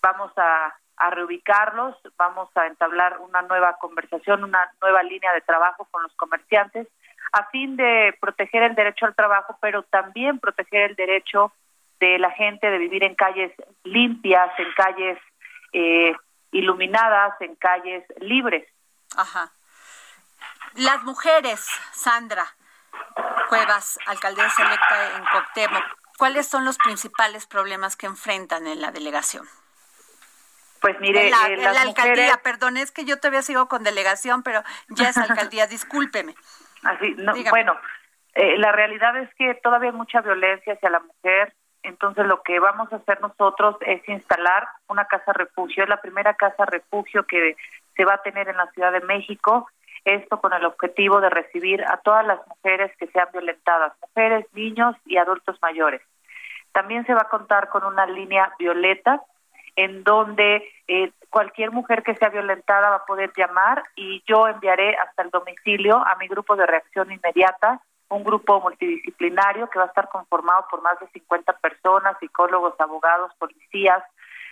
Vamos 0.02 0.32
a, 0.36 0.74
a 1.00 1.10
reubicarlos, 1.10 1.96
vamos 2.16 2.50
a 2.54 2.66
entablar 2.66 3.18
una 3.20 3.42
nueva 3.42 3.78
conversación, 3.78 4.44
una 4.44 4.70
nueva 4.82 5.02
línea 5.02 5.32
de 5.32 5.40
trabajo 5.40 5.88
con 5.90 6.02
los 6.02 6.14
comerciantes 6.14 6.86
a 7.32 7.46
fin 7.50 7.76
de 7.76 8.16
proteger 8.20 8.62
el 8.62 8.74
derecho 8.74 9.06
al 9.06 9.14
trabajo, 9.14 9.56
pero 9.60 9.82
también 9.84 10.38
proteger 10.38 10.90
el 10.90 10.96
derecho 10.96 11.52
de 12.00 12.18
la 12.18 12.30
gente 12.32 12.70
de 12.70 12.78
vivir 12.78 13.04
en 13.04 13.14
calles 13.14 13.52
limpias, 13.84 14.50
en 14.58 14.72
calles 14.74 15.18
eh, 15.72 16.14
iluminadas, 16.50 17.40
en 17.40 17.54
calles 17.56 18.04
libres. 18.20 18.66
Ajá. 19.16 19.52
Las 20.74 21.02
mujeres, 21.04 21.66
Sandra 21.92 22.46
Cuevas, 23.48 23.98
alcaldesa 24.06 24.66
electa 24.66 25.16
en 25.16 25.24
Cuauhtémoc, 25.24 25.84
¿cuáles 26.18 26.46
son 26.46 26.64
los 26.64 26.78
principales 26.78 27.46
problemas 27.46 27.96
que 27.96 28.06
enfrentan 28.06 28.66
en 28.66 28.80
la 28.80 28.90
delegación? 28.90 29.46
Pues 30.80 30.98
mire, 31.00 31.26
en 31.26 31.30
la, 31.30 31.48
eh, 31.48 31.52
en 31.54 31.62
las 31.64 31.74
la 31.74 31.82
alcaldía, 31.82 32.24
mujeres- 32.24 32.38
perdón, 32.42 32.76
es 32.76 32.90
que 32.90 33.04
yo 33.04 33.18
todavía 33.18 33.42
sigo 33.42 33.68
con 33.68 33.84
delegación, 33.84 34.42
pero 34.42 34.62
ya 34.88 35.10
es 35.10 35.18
alcaldía, 35.18 35.66
discúlpeme. 35.66 36.34
Así, 36.82 37.14
no, 37.18 37.34
bueno, 37.50 37.78
eh, 38.34 38.56
la 38.56 38.72
realidad 38.72 39.16
es 39.18 39.28
que 39.34 39.54
todavía 39.56 39.90
hay 39.90 39.96
mucha 39.96 40.22
violencia 40.22 40.72
hacia 40.72 40.88
la 40.88 41.00
mujer, 41.00 41.54
entonces 41.82 42.26
lo 42.26 42.42
que 42.42 42.58
vamos 42.60 42.90
a 42.92 42.96
hacer 42.96 43.20
nosotros 43.20 43.76
es 43.82 44.06
instalar 44.08 44.66
una 44.88 45.04
casa 45.06 45.32
refugio, 45.34 45.82
es 45.82 45.88
la 45.88 46.00
primera 46.00 46.34
casa 46.34 46.64
refugio 46.64 47.26
que 47.26 47.56
se 47.96 48.04
va 48.04 48.14
a 48.14 48.22
tener 48.22 48.48
en 48.48 48.56
la 48.56 48.66
Ciudad 48.72 48.92
de 48.92 49.00
México, 49.00 49.68
esto 50.06 50.40
con 50.40 50.54
el 50.54 50.64
objetivo 50.64 51.20
de 51.20 51.28
recibir 51.28 51.84
a 51.84 51.98
todas 51.98 52.26
las 52.26 52.38
mujeres 52.48 52.90
que 52.96 53.06
sean 53.08 53.28
violentadas, 53.32 53.92
mujeres, 54.00 54.46
niños 54.52 54.96
y 55.04 55.18
adultos 55.18 55.58
mayores. 55.60 56.00
También 56.72 57.04
se 57.04 57.12
va 57.12 57.22
a 57.22 57.28
contar 57.28 57.68
con 57.68 57.84
una 57.84 58.06
línea 58.06 58.50
violeta 58.58 59.20
en 59.80 60.04
donde 60.04 60.62
eh, 60.88 61.10
cualquier 61.30 61.70
mujer 61.70 62.02
que 62.02 62.14
sea 62.14 62.28
violentada 62.28 62.90
va 62.90 62.96
a 62.96 63.06
poder 63.06 63.32
llamar 63.34 63.82
y 63.96 64.22
yo 64.26 64.46
enviaré 64.46 64.94
hasta 64.96 65.22
el 65.22 65.30
domicilio 65.30 65.96
a 65.96 66.16
mi 66.16 66.28
grupo 66.28 66.54
de 66.54 66.66
reacción 66.66 67.10
inmediata, 67.10 67.80
un 68.10 68.22
grupo 68.22 68.60
multidisciplinario 68.60 69.70
que 69.70 69.78
va 69.78 69.86
a 69.86 69.88
estar 69.88 70.10
conformado 70.10 70.66
por 70.70 70.82
más 70.82 71.00
de 71.00 71.08
50 71.08 71.54
personas, 71.54 72.18
psicólogos, 72.20 72.78
abogados, 72.78 73.32
policías, 73.38 74.02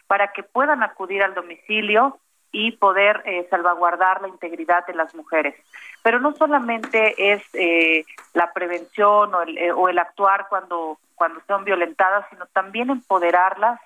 para 0.07 0.33
que 0.33 0.43
puedan 0.43 0.83
acudir 0.83 1.23
al 1.23 1.35
domicilio 1.35 2.19
y 2.51 2.73
poder 2.73 3.21
eh, 3.27 3.47
salvaguardar 3.51 4.23
la 4.23 4.29
integridad 4.29 4.87
de 4.87 4.95
las 4.95 5.15
mujeres. 5.15 5.55
Pero 6.03 6.21
no 6.21 6.33
solamente 6.33 7.35
es 7.35 7.43
eh, 7.53 8.07
la 8.33 8.51
prevención 8.55 9.35
o 9.35 9.43
el, 9.43 9.73
o 9.73 9.91
el 9.91 9.99
actuar 9.99 10.47
cuando 10.49 10.99
cuando 11.19 11.41
son 11.47 11.65
violentadas, 11.65 12.25
sino 12.31 12.47
también 12.47 12.89
empoderarlas, 12.89 13.81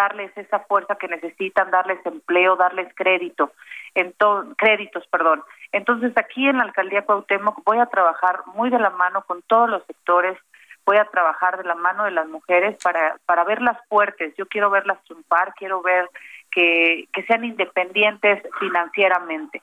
darles 0.00 0.32
esa 0.36 0.60
fuerza 0.60 0.94
que 0.96 1.08
necesitan, 1.08 1.70
darles 1.70 2.04
empleo, 2.06 2.56
darles 2.56 2.88
crédito, 2.94 3.52
entonces, 3.94 4.54
créditos, 4.56 5.06
perdón. 5.08 5.42
Entonces 5.72 6.12
aquí 6.16 6.48
en 6.48 6.56
la 6.56 6.64
alcaldía 6.64 7.04
Cuauhtémoc 7.04 7.62
voy 7.64 7.78
a 7.78 7.86
trabajar 7.86 8.42
muy 8.54 8.70
de 8.70 8.78
la 8.78 8.90
mano 8.90 9.22
con 9.26 9.42
todos 9.42 9.68
los 9.68 9.84
sectores, 9.86 10.38
voy 10.86 10.96
a 10.96 11.04
trabajar 11.04 11.58
de 11.58 11.64
la 11.64 11.74
mano 11.74 12.04
de 12.04 12.12
las 12.12 12.26
mujeres 12.28 12.78
para 12.82 13.16
para 13.26 13.44
verlas 13.44 13.76
fuertes. 13.88 14.34
Yo 14.38 14.46
quiero 14.46 14.70
verlas 14.70 15.02
triunfar, 15.04 15.52
quiero 15.54 15.82
ver 15.82 16.08
que 16.50 17.06
que 17.12 17.22
sean 17.24 17.44
independientes 17.44 18.42
financieramente. 18.58 19.62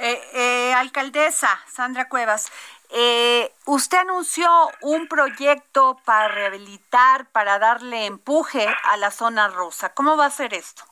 Eh, 0.00 0.20
eh, 0.32 0.72
alcaldesa 0.74 1.50
Sandra 1.66 2.08
Cuevas, 2.08 2.50
eh, 2.92 3.50
usted 3.66 3.98
anunció 3.98 4.48
un 4.82 5.06
proyecto 5.08 5.98
para 6.04 6.28
rehabilitar, 6.28 7.26
para 7.32 7.58
darle 7.58 8.06
empuje 8.06 8.66
a 8.84 8.96
la 8.96 9.10
zona 9.10 9.48
rosa. 9.48 9.94
¿Cómo 9.94 10.16
va 10.16 10.26
a 10.26 10.30
ser 10.30 10.54
esto? 10.54 10.82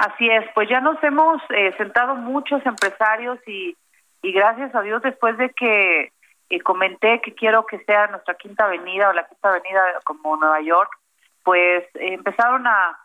Así 0.00 0.28
es, 0.28 0.44
pues 0.54 0.68
ya 0.68 0.80
nos 0.80 1.02
hemos 1.02 1.40
eh, 1.50 1.74
sentado 1.78 2.14
muchos 2.14 2.64
empresarios 2.66 3.38
y, 3.46 3.76
y 4.22 4.32
gracias 4.32 4.74
a 4.74 4.82
Dios 4.82 5.02
después 5.02 5.36
de 5.38 5.50
que 5.50 6.12
eh, 6.50 6.60
comenté 6.60 7.20
que 7.20 7.34
quiero 7.34 7.66
que 7.66 7.78
sea 7.84 8.06
nuestra 8.08 8.34
quinta 8.34 8.64
avenida 8.64 9.08
o 9.08 9.12
la 9.12 9.26
quinta 9.26 9.48
avenida 9.48 9.82
como 10.04 10.36
Nueva 10.36 10.60
York, 10.60 10.90
pues 11.42 11.84
eh, 11.94 12.14
empezaron 12.14 12.66
a, 12.66 12.98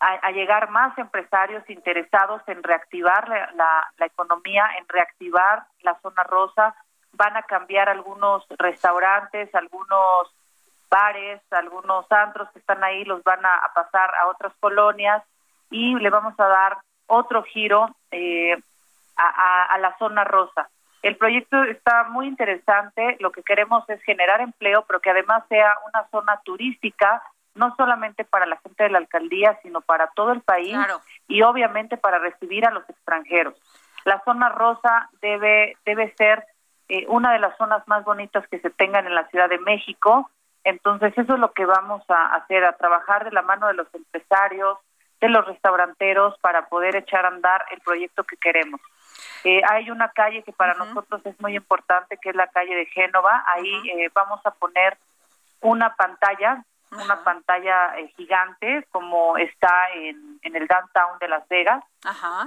a, 0.00 0.30
llegar 0.32 0.70
más 0.70 0.96
empresarios 0.98 1.68
interesados 1.70 2.42
en 2.48 2.62
reactivar 2.62 3.28
la, 3.28 3.50
la, 3.52 3.92
la 3.96 4.06
economía, 4.06 4.68
en 4.78 4.88
reactivar 4.88 5.64
la 5.82 5.98
zona 6.00 6.22
rosa, 6.24 6.74
van 7.16 7.36
a 7.36 7.42
cambiar 7.42 7.88
algunos 7.88 8.44
restaurantes, 8.58 9.54
algunos 9.54 10.32
bares, 10.90 11.40
algunos 11.50 12.10
antros 12.10 12.48
que 12.52 12.58
están 12.58 12.82
ahí, 12.84 13.04
los 13.04 13.22
van 13.24 13.44
a, 13.44 13.60
pasar 13.74 14.10
a 14.14 14.28
otras 14.28 14.52
colonias 14.60 15.22
y 15.70 15.94
le 15.96 16.10
vamos 16.10 16.38
a 16.38 16.46
dar 16.46 16.78
otro 17.06 17.42
giro 17.42 17.94
eh, 18.10 18.56
a, 19.16 19.64
a, 19.64 19.78
la 19.78 19.96
zona 19.98 20.24
rosa. 20.24 20.68
El 21.02 21.16
proyecto 21.16 21.62
está 21.64 22.04
muy 22.04 22.26
interesante, 22.26 23.16
lo 23.20 23.30
que 23.30 23.42
queremos 23.42 23.88
es 23.88 24.02
generar 24.02 24.40
empleo, 24.40 24.84
pero 24.86 25.00
que 25.00 25.10
además 25.10 25.44
sea 25.48 25.74
una 25.92 26.08
zona 26.10 26.40
turística, 26.44 27.22
no 27.54 27.74
solamente 27.76 28.24
para 28.24 28.46
la 28.46 28.56
gente 28.58 28.84
de 28.84 28.90
la 28.90 28.98
alcaldía, 28.98 29.58
sino 29.62 29.80
para 29.80 30.08
todo 30.08 30.32
el 30.32 30.42
país 30.42 30.76
y 31.28 31.42
obviamente 31.42 31.96
para 31.96 32.18
recibir 32.18 32.66
a 32.66 32.70
los 32.70 32.88
extranjeros. 32.88 33.54
La 34.04 34.22
zona 34.24 34.50
rosa 34.50 35.08
debe, 35.20 35.76
debe 35.84 36.14
ser 36.14 36.44
eh, 36.88 37.04
una 37.08 37.32
de 37.32 37.40
las 37.40 37.56
zonas 37.56 37.86
más 37.88 38.04
bonitas 38.04 38.46
que 38.48 38.60
se 38.60 38.70
tengan 38.70 39.06
en 39.06 39.14
la 39.14 39.26
Ciudad 39.28 39.48
de 39.48 39.58
México. 39.58 40.30
Entonces, 40.62 41.12
eso 41.16 41.34
es 41.34 41.40
lo 41.40 41.52
que 41.52 41.64
vamos 41.64 42.02
a 42.08 42.34
hacer, 42.34 42.64
a 42.64 42.76
trabajar 42.76 43.24
de 43.24 43.32
la 43.32 43.42
mano 43.42 43.66
de 43.66 43.74
los 43.74 43.92
empresarios, 43.92 44.78
de 45.20 45.28
los 45.28 45.44
restauranteros, 45.46 46.38
para 46.38 46.68
poder 46.68 46.96
echar 46.96 47.24
a 47.24 47.28
andar 47.28 47.64
el 47.72 47.80
proyecto 47.80 48.24
que 48.24 48.36
queremos. 48.36 48.80
Eh, 49.44 49.62
hay 49.68 49.90
una 49.90 50.10
calle 50.10 50.42
que 50.42 50.52
para 50.52 50.74
nosotros 50.74 51.20
es 51.24 51.40
muy 51.40 51.56
importante, 51.56 52.18
que 52.18 52.30
es 52.30 52.36
la 52.36 52.48
calle 52.48 52.74
de 52.74 52.86
Génova. 52.86 53.44
Ahí 53.54 53.90
eh, 53.90 54.10
vamos 54.14 54.40
a 54.44 54.50
poner 54.52 54.96
una 55.60 55.94
pantalla, 55.94 56.64
una 56.92 57.22
pantalla 57.24 57.94
gigante, 58.16 58.86
como 58.90 59.36
está 59.38 59.90
en, 59.94 60.38
en 60.42 60.56
el 60.56 60.66
downtown 60.66 61.18
de 61.20 61.28
Las 61.28 61.46
Vegas. 61.48 61.82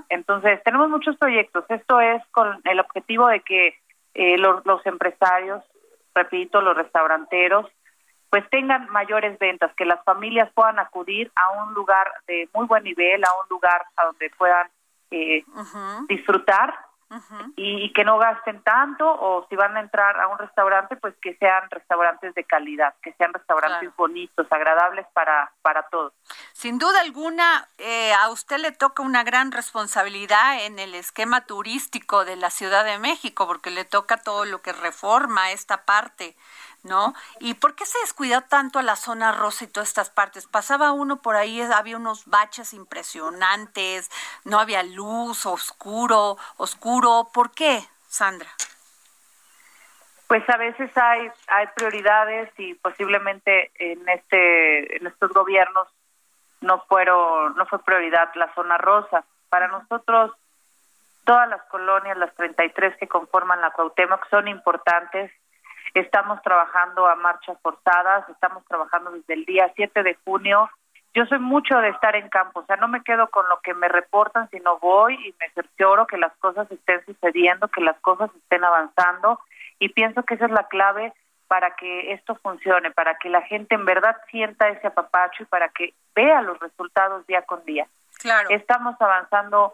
Entonces, 0.10 0.62
tenemos 0.64 0.90
muchos 0.90 1.18
proyectos. 1.18 1.66
Esto 1.70 2.00
es 2.00 2.26
con 2.32 2.62
el 2.64 2.80
objetivo 2.80 3.28
de 3.28 3.42
que 3.42 3.76
eh, 4.14 4.38
los, 4.38 4.66
los 4.66 4.86
empresarios, 4.86 5.64
repito, 6.14 6.62
los 6.62 6.76
restauranteros, 6.76 7.66
pues 8.30 8.48
tengan 8.50 8.88
mayores 8.90 9.40
ventas, 9.40 9.74
que 9.76 9.86
las 9.86 10.04
familias 10.04 10.52
puedan 10.54 10.80
acudir 10.80 11.32
a 11.36 11.64
un 11.64 11.74
lugar 11.74 12.12
de 12.28 12.48
muy 12.54 12.68
buen 12.68 12.84
nivel, 12.84 13.24
a 13.24 13.30
un 13.42 13.50
lugar 13.50 13.86
a 13.96 14.06
donde 14.06 14.30
puedan 14.38 14.68
eh, 15.12 15.44
disfrutar 16.08 16.74
y, 17.56 17.92
que 17.94 18.04
no 18.04 18.18
gasten 18.20 18.62
tanto 18.62 19.06
o 19.10 19.48
si 19.50 19.56
van 19.56 19.76
a 19.76 19.80
entrar 19.80 20.20
a 20.20 20.28
un 20.28 20.38
restaurante, 20.38 20.96
pues 20.96 21.16
que 21.22 21.36
sean 21.38 21.70
restaurantes 21.70 22.36
de 22.36 22.44
calidad, 22.44 22.94
que 23.02 23.14
sean 23.14 23.34
restaurantes 23.34 23.96
bonitos, 23.96 24.46
agradables 24.52 25.06
para, 25.14 25.52
para 25.62 25.84
todos. 25.90 26.14
Sin 26.54 26.78
duda 26.78 27.02
alguna, 27.02 27.68
eh, 27.78 28.14
a 28.14 28.30
usted 28.30 28.58
le 28.58 28.72
toca 28.72 29.02
una 29.02 29.24
gran 29.24 29.52
responsabilidad 29.52 30.66
en 30.66 30.78
el 30.78 30.94
esquema 30.94 31.42
turístico 31.46 32.26
de 32.26 32.36
la 32.36 32.52
Ciudad 32.52 32.86
de 32.86 33.00
México, 33.00 33.48
porque 33.48 33.72
le 33.72 33.86
toca 33.86 34.18
todo 34.18 34.46
lo 34.46 34.62
que 34.62 34.74
reforma 34.74 35.52
esta 35.52 35.86
parte 35.86 36.36
¿no? 36.84 37.14
¿Y 37.40 37.56
por 37.56 37.76
qué 37.76 37.86
se 37.86 38.00
descuidó 38.00 38.42
tanto 38.42 38.82
la 38.82 38.96
zona 38.96 39.32
rosa 39.32 39.66
y 39.66 39.68
todas 39.68 39.90
estas 39.90 40.10
partes? 40.10 40.48
Pasaba 40.48 40.92
uno 40.92 41.22
por 41.22 41.36
ahí, 41.36 41.62
había 41.62 41.98
unos 41.98 42.26
baches 42.26 42.74
impresionantes, 42.74 44.10
no 44.46 44.60
había 44.60 44.84
luz, 44.84 45.46
oscuro, 45.46 46.38
oscuro. 46.58 47.30
¿Por 47.34 47.52
qué, 47.52 47.84
Sandra? 48.08 48.50
Pues 50.28 50.48
a 50.48 50.58
veces 50.58 50.92
hay 50.96 51.32
hay 51.48 51.68
prioridades 51.76 52.52
y 52.58 52.76
posiblemente 52.76 53.72
en 53.76 54.08
este 54.08 54.98
en 54.98 55.08
estos 55.08 55.32
gobiernos 55.32 55.88
no 56.62 56.82
fueron 56.88 57.56
no 57.56 57.66
fue 57.66 57.80
prioridad 57.80 58.30
la 58.36 58.54
zona 58.54 58.78
rosa. 58.78 59.26
Para 59.50 59.68
nosotros 59.68 60.32
todas 61.26 61.50
las 61.50 61.64
colonias, 61.64 62.18
las 62.18 62.34
33 62.36 62.98
que 62.98 63.08
conforman 63.08 63.62
la 63.62 63.72
Cuauhtémoc 63.72 64.30
son 64.30 64.48
importantes 64.48 65.32
Estamos 65.94 66.42
trabajando 66.42 67.08
a 67.08 67.16
marchas 67.16 67.58
forzadas, 67.62 68.28
estamos 68.30 68.64
trabajando 68.66 69.12
desde 69.12 69.34
el 69.34 69.46
día 69.46 69.72
7 69.76 70.04
de 70.04 70.18
junio. 70.26 70.70
Yo 71.14 71.26
soy 71.26 71.40
mucho 71.40 71.78
de 71.80 71.90
estar 71.90 72.16
en 72.16 72.30
campo, 72.30 72.60
o 72.60 72.66
sea, 72.66 72.76
no 72.76 72.88
me 72.88 73.04
quedo 73.04 73.30
con 73.30 73.48
lo 73.50 73.60
que 73.62 73.74
me 73.74 73.88
reportan, 73.88 74.48
sino 74.52 74.78
voy 74.78 75.16
y 75.16 75.36
me 75.40 75.50
cercioro 75.52 76.06
que 76.06 76.18
las 76.18 76.36
cosas 76.38 76.70
estén 76.72 77.04
sucediendo, 77.06 77.68
que 77.68 77.82
las 77.82 78.00
cosas 78.02 78.30
estén 78.36 78.64
avanzando 78.64 79.40
y 79.80 79.90
pienso 79.90 80.24
que 80.24 80.36
esa 80.36 80.46
es 80.46 80.52
la 80.52 80.68
clave 80.68 81.14
para 81.48 81.76
que 81.76 82.14
esto 82.14 82.36
funcione, 82.36 82.92
para 82.92 83.18
que 83.18 83.28
la 83.28 83.42
gente 83.42 83.74
en 83.74 83.86
verdad 83.86 84.16
sienta 84.30 84.70
ese 84.70 84.86
apapacho 84.86 85.44
y 85.44 85.46
para 85.48 85.70
que 85.70 85.96
vea 86.14 86.44
los 86.44 86.60
resultados 86.60 87.26
día 87.26 87.42
con 87.42 87.66
día. 87.66 87.88
Claro. 88.20 88.50
Estamos 88.52 88.96
avanzando 89.02 89.74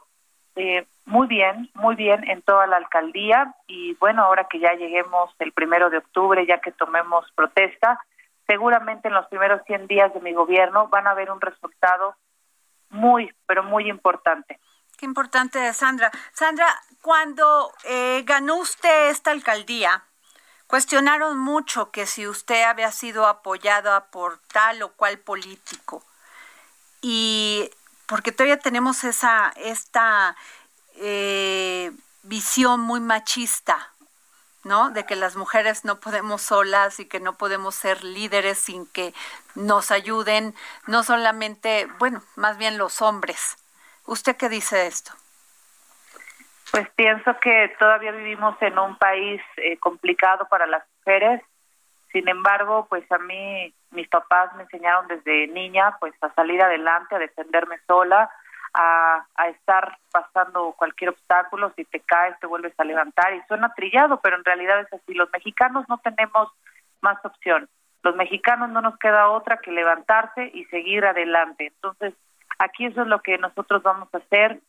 eh, 0.55 0.85
muy 1.05 1.27
bien, 1.27 1.69
muy 1.73 1.95
bien 1.95 2.27
en 2.29 2.41
toda 2.41 2.65
la 2.67 2.77
alcaldía 2.77 3.53
y 3.67 3.93
bueno, 3.95 4.23
ahora 4.23 4.47
que 4.49 4.59
ya 4.59 4.73
lleguemos 4.73 5.31
el 5.39 5.51
primero 5.51 5.89
de 5.89 5.97
octubre, 5.97 6.45
ya 6.47 6.59
que 6.59 6.71
tomemos 6.71 7.25
protesta, 7.35 7.99
seguramente 8.47 9.07
en 9.07 9.13
los 9.13 9.27
primeros 9.27 9.61
100 9.67 9.87
días 9.87 10.13
de 10.13 10.21
mi 10.21 10.33
gobierno 10.33 10.87
van 10.87 11.07
a 11.07 11.11
haber 11.11 11.31
un 11.31 11.41
resultado 11.41 12.15
muy, 12.89 13.31
pero 13.45 13.63
muy 13.63 13.89
importante. 13.89 14.59
Qué 14.97 15.05
importante, 15.05 15.73
Sandra. 15.73 16.09
Sandra, 16.31 16.67
cuando 17.01 17.71
eh, 17.83 18.23
ganó 18.25 18.55
usted 18.55 19.09
esta 19.09 19.31
alcaldía, 19.31 20.03
cuestionaron 20.67 21.37
mucho 21.37 21.91
que 21.91 22.05
si 22.05 22.27
usted 22.27 22.63
había 22.63 22.91
sido 22.91 23.27
apoyada 23.27 24.05
por 24.11 24.39
tal 24.53 24.81
o 24.83 24.93
cual 24.93 25.19
político. 25.19 26.03
Y 27.01 27.69
porque 28.07 28.31
todavía 28.31 28.59
tenemos 28.59 29.03
esa, 29.03 29.51
esta 29.57 30.35
eh, 30.95 31.91
visión 32.23 32.81
muy 32.81 32.99
machista, 32.99 33.91
¿no? 34.63 34.89
De 34.89 35.05
que 35.05 35.15
las 35.15 35.35
mujeres 35.35 35.85
no 35.85 35.99
podemos 35.99 36.41
solas 36.41 36.99
y 36.99 37.05
que 37.05 37.19
no 37.19 37.37
podemos 37.37 37.75
ser 37.75 38.03
líderes 38.03 38.57
sin 38.57 38.87
que 38.87 39.13
nos 39.53 39.91
ayuden, 39.91 40.55
no 40.87 41.03
solamente, 41.03 41.87
bueno, 41.99 42.21
más 42.35 42.57
bien 42.57 42.77
los 42.77 43.01
hombres. 43.01 43.57
¿Usted 44.05 44.35
qué 44.35 44.49
dice 44.49 44.77
de 44.77 44.87
esto? 44.87 45.11
Pues 46.71 46.89
pienso 46.95 47.39
que 47.39 47.73
todavía 47.79 48.11
vivimos 48.11 48.55
en 48.61 48.77
un 48.77 48.97
país 48.97 49.41
eh, 49.57 49.77
complicado 49.77 50.47
para 50.49 50.65
las 50.67 50.83
mujeres. 50.99 51.41
Sin 52.11 52.27
embargo, 52.27 52.87
pues 52.89 53.09
a 53.11 53.17
mí 53.17 53.73
mis 53.95 54.07
papás 54.07 54.53
me 54.55 54.63
enseñaron 54.63 55.07
desde 55.07 55.47
niña 55.47 55.97
pues 55.99 56.13
a 56.21 56.33
salir 56.33 56.61
adelante, 56.61 57.15
a 57.15 57.19
defenderme 57.19 57.79
sola, 57.87 58.29
a, 58.73 59.25
a 59.35 59.47
estar 59.49 59.97
pasando 60.11 60.73
cualquier 60.77 61.11
obstáculo, 61.11 61.71
si 61.75 61.85
te 61.85 62.01
caes 62.01 62.39
te 62.39 62.47
vuelves 62.47 62.73
a 62.77 62.83
levantar 62.83 63.33
y 63.33 63.41
suena 63.47 63.73
trillado, 63.73 64.19
pero 64.21 64.35
en 64.35 64.45
realidad 64.45 64.81
es 64.81 64.93
así, 64.93 65.13
los 65.13 65.31
mexicanos 65.31 65.85
no 65.87 65.97
tenemos 65.99 66.49
más 67.01 67.23
opción, 67.25 67.69
los 68.03 68.15
mexicanos 68.15 68.69
no 68.69 68.81
nos 68.81 68.97
queda 68.99 69.29
otra 69.29 69.57
que 69.57 69.71
levantarse 69.71 70.51
y 70.53 70.65
seguir 70.65 71.05
adelante, 71.05 71.67
entonces 71.67 72.13
Aquí 72.57 72.85
eso 72.85 73.01
es 73.01 73.07
lo 73.07 73.21
que 73.21 73.37
nosotros 73.37 73.83
vamos 73.83 74.07
a 74.13 74.17
hacer. 74.17 74.59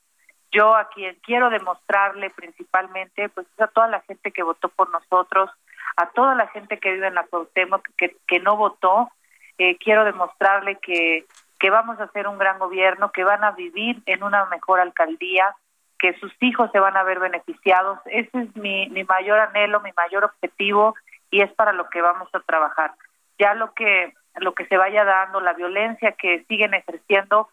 Yo 0.52 0.74
a 0.74 0.88
quien 0.88 1.16
quiero 1.22 1.50
demostrarle 1.50 2.30
principalmente, 2.30 3.28
pues 3.28 3.46
es 3.46 3.60
a 3.60 3.68
toda 3.68 3.88
la 3.88 4.00
gente 4.00 4.32
que 4.32 4.42
votó 4.42 4.68
por 4.68 4.90
nosotros, 4.90 5.50
a 5.96 6.08
toda 6.10 6.34
la 6.34 6.48
gente 6.48 6.78
que 6.78 6.92
vive 6.92 7.08
en 7.08 7.14
la 7.14 7.26
Cuauhtémoc 7.26 7.86
que, 7.96 8.16
que 8.26 8.40
no 8.40 8.56
votó, 8.56 9.10
eh, 9.58 9.76
quiero 9.78 10.04
demostrarle 10.04 10.76
que, 10.76 11.24
que 11.58 11.70
vamos 11.70 11.98
a 12.00 12.04
hacer 12.04 12.28
un 12.28 12.38
gran 12.38 12.58
gobierno, 12.58 13.12
que 13.12 13.24
van 13.24 13.44
a 13.44 13.52
vivir 13.52 14.02
en 14.06 14.22
una 14.22 14.44
mejor 14.46 14.80
alcaldía, 14.80 15.54
que 15.98 16.14
sus 16.18 16.32
hijos 16.40 16.70
se 16.72 16.78
van 16.78 16.96
a 16.96 17.02
ver 17.02 17.18
beneficiados. 17.18 17.98
Ese 18.06 18.38
es 18.38 18.56
mi, 18.56 18.88
mi 18.90 19.04
mayor 19.04 19.38
anhelo, 19.38 19.80
mi 19.80 19.92
mayor 19.96 20.24
objetivo 20.24 20.94
y 21.30 21.42
es 21.42 21.52
para 21.52 21.72
lo 21.72 21.88
que 21.88 22.02
vamos 22.02 22.28
a 22.34 22.40
trabajar. 22.40 22.92
Ya 23.38 23.54
lo 23.54 23.72
que 23.74 24.14
lo 24.36 24.54
que 24.54 24.66
se 24.66 24.76
vaya 24.76 25.02
dando, 25.04 25.40
la 25.40 25.54
violencia 25.54 26.12
que 26.12 26.44
siguen 26.44 26.74
ejerciendo, 26.74 27.48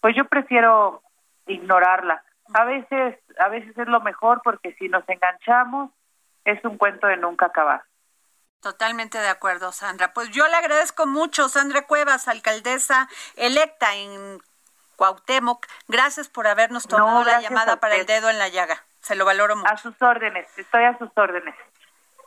pues 0.00 0.14
yo 0.14 0.26
prefiero 0.26 1.00
ignorarla. 1.46 2.22
A 2.52 2.64
veces 2.64 3.18
a 3.38 3.48
veces 3.48 3.76
es 3.76 3.88
lo 3.88 4.00
mejor 4.00 4.42
porque 4.44 4.72
si 4.74 4.88
nos 4.88 5.08
enganchamos 5.08 5.90
es 6.44 6.62
un 6.64 6.76
cuento 6.76 7.06
de 7.06 7.16
nunca 7.16 7.46
acabar. 7.46 7.82
Totalmente 8.60 9.18
de 9.18 9.28
acuerdo, 9.28 9.72
Sandra. 9.72 10.12
Pues 10.12 10.30
yo 10.30 10.46
le 10.48 10.56
agradezco 10.56 11.06
mucho, 11.06 11.48
Sandra 11.48 11.86
Cuevas, 11.86 12.28
alcaldesa 12.28 13.08
electa 13.36 13.94
en 13.94 14.42
Cuauhtémoc. 14.96 15.66
Gracias 15.88 16.28
por 16.28 16.46
habernos 16.46 16.88
tomado 16.88 17.24
la 17.24 17.40
llamada 17.40 17.76
para 17.76 17.96
el 17.96 18.06
dedo 18.06 18.28
en 18.30 18.38
la 18.38 18.48
llaga. 18.48 18.84
Se 19.02 19.14
lo 19.14 19.24
valoro 19.24 19.56
mucho. 19.56 19.72
A 19.72 19.76
sus 19.76 20.00
órdenes, 20.02 20.46
estoy 20.56 20.84
a 20.84 20.98
sus 20.98 21.10
órdenes. 21.14 21.54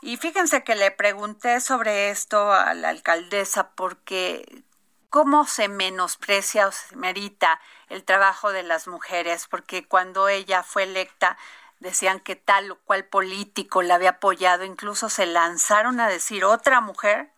Y 0.02 0.16
fíjense 0.18 0.64
que 0.64 0.76
le 0.76 0.92
pregunté 0.92 1.60
sobre 1.60 2.10
esto 2.10 2.54
a 2.54 2.74
la 2.74 2.90
alcaldesa 2.90 3.72
porque 3.72 4.64
cómo 5.10 5.46
se 5.46 5.68
menosprecia 5.68 6.68
o 6.68 6.72
se 6.72 6.96
merita 6.96 7.60
el 7.90 8.04
trabajo 8.04 8.52
de 8.52 8.64
las 8.64 8.88
mujeres, 8.88 9.48
porque 9.48 9.86
cuando 9.86 10.30
ella 10.30 10.64
fue 10.64 10.84
electa 10.84 11.38
decían 11.80 12.20
que 12.20 12.36
tal 12.36 12.72
o 12.72 12.80
cual 12.80 13.06
político 13.06 13.82
la 13.82 13.96
había 13.96 14.12
apoyado, 14.12 14.64
incluso 14.64 15.10
se 15.10 15.26
lanzaron 15.26 16.00
a 16.00 16.08
decir 16.08 16.46
otra 16.46 16.82
mujer 16.82 17.32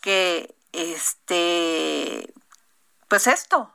que 0.00 0.54
este 0.72 2.32
pues 3.08 3.26
esto. 3.26 3.72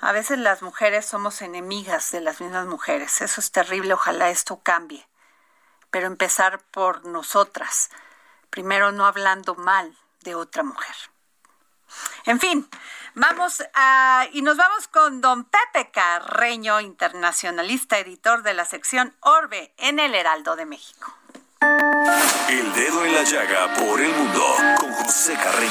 A 0.00 0.12
veces 0.12 0.38
las 0.38 0.62
mujeres 0.62 1.06
somos 1.06 1.40
enemigas 1.42 2.10
de 2.10 2.20
las 2.20 2.40
mismas 2.40 2.66
mujeres. 2.66 3.20
Eso 3.20 3.40
es 3.40 3.52
terrible, 3.52 3.94
ojalá 3.94 4.30
esto 4.30 4.60
cambie. 4.62 5.06
Pero 5.90 6.08
empezar 6.08 6.60
por 6.72 7.06
nosotras. 7.06 7.88
Primero 8.50 8.90
no 8.90 9.06
hablando 9.06 9.54
mal 9.54 9.96
de 10.22 10.34
otra 10.34 10.64
mujer. 10.64 10.94
En 12.26 12.40
fin, 12.40 12.68
vamos 13.14 13.62
a, 13.74 14.26
y 14.32 14.42
nos 14.42 14.56
vamos 14.56 14.88
con 14.88 15.20
don 15.20 15.44
Pepe 15.44 15.90
Carreño, 15.90 16.80
internacionalista, 16.80 17.98
editor 17.98 18.42
de 18.42 18.54
la 18.54 18.64
sección 18.64 19.14
Orbe 19.20 19.72
en 19.78 19.98
el 19.98 20.14
Heraldo 20.14 20.56
de 20.56 20.66
México. 20.66 21.14
El 22.48 22.72
dedo 22.74 23.04
en 23.04 23.14
la 23.14 23.22
llaga 23.22 23.74
por 23.74 24.00
el 24.00 24.12
mundo 24.12 24.44
con 24.78 24.92
José 24.92 25.34
Carreño. 25.34 25.70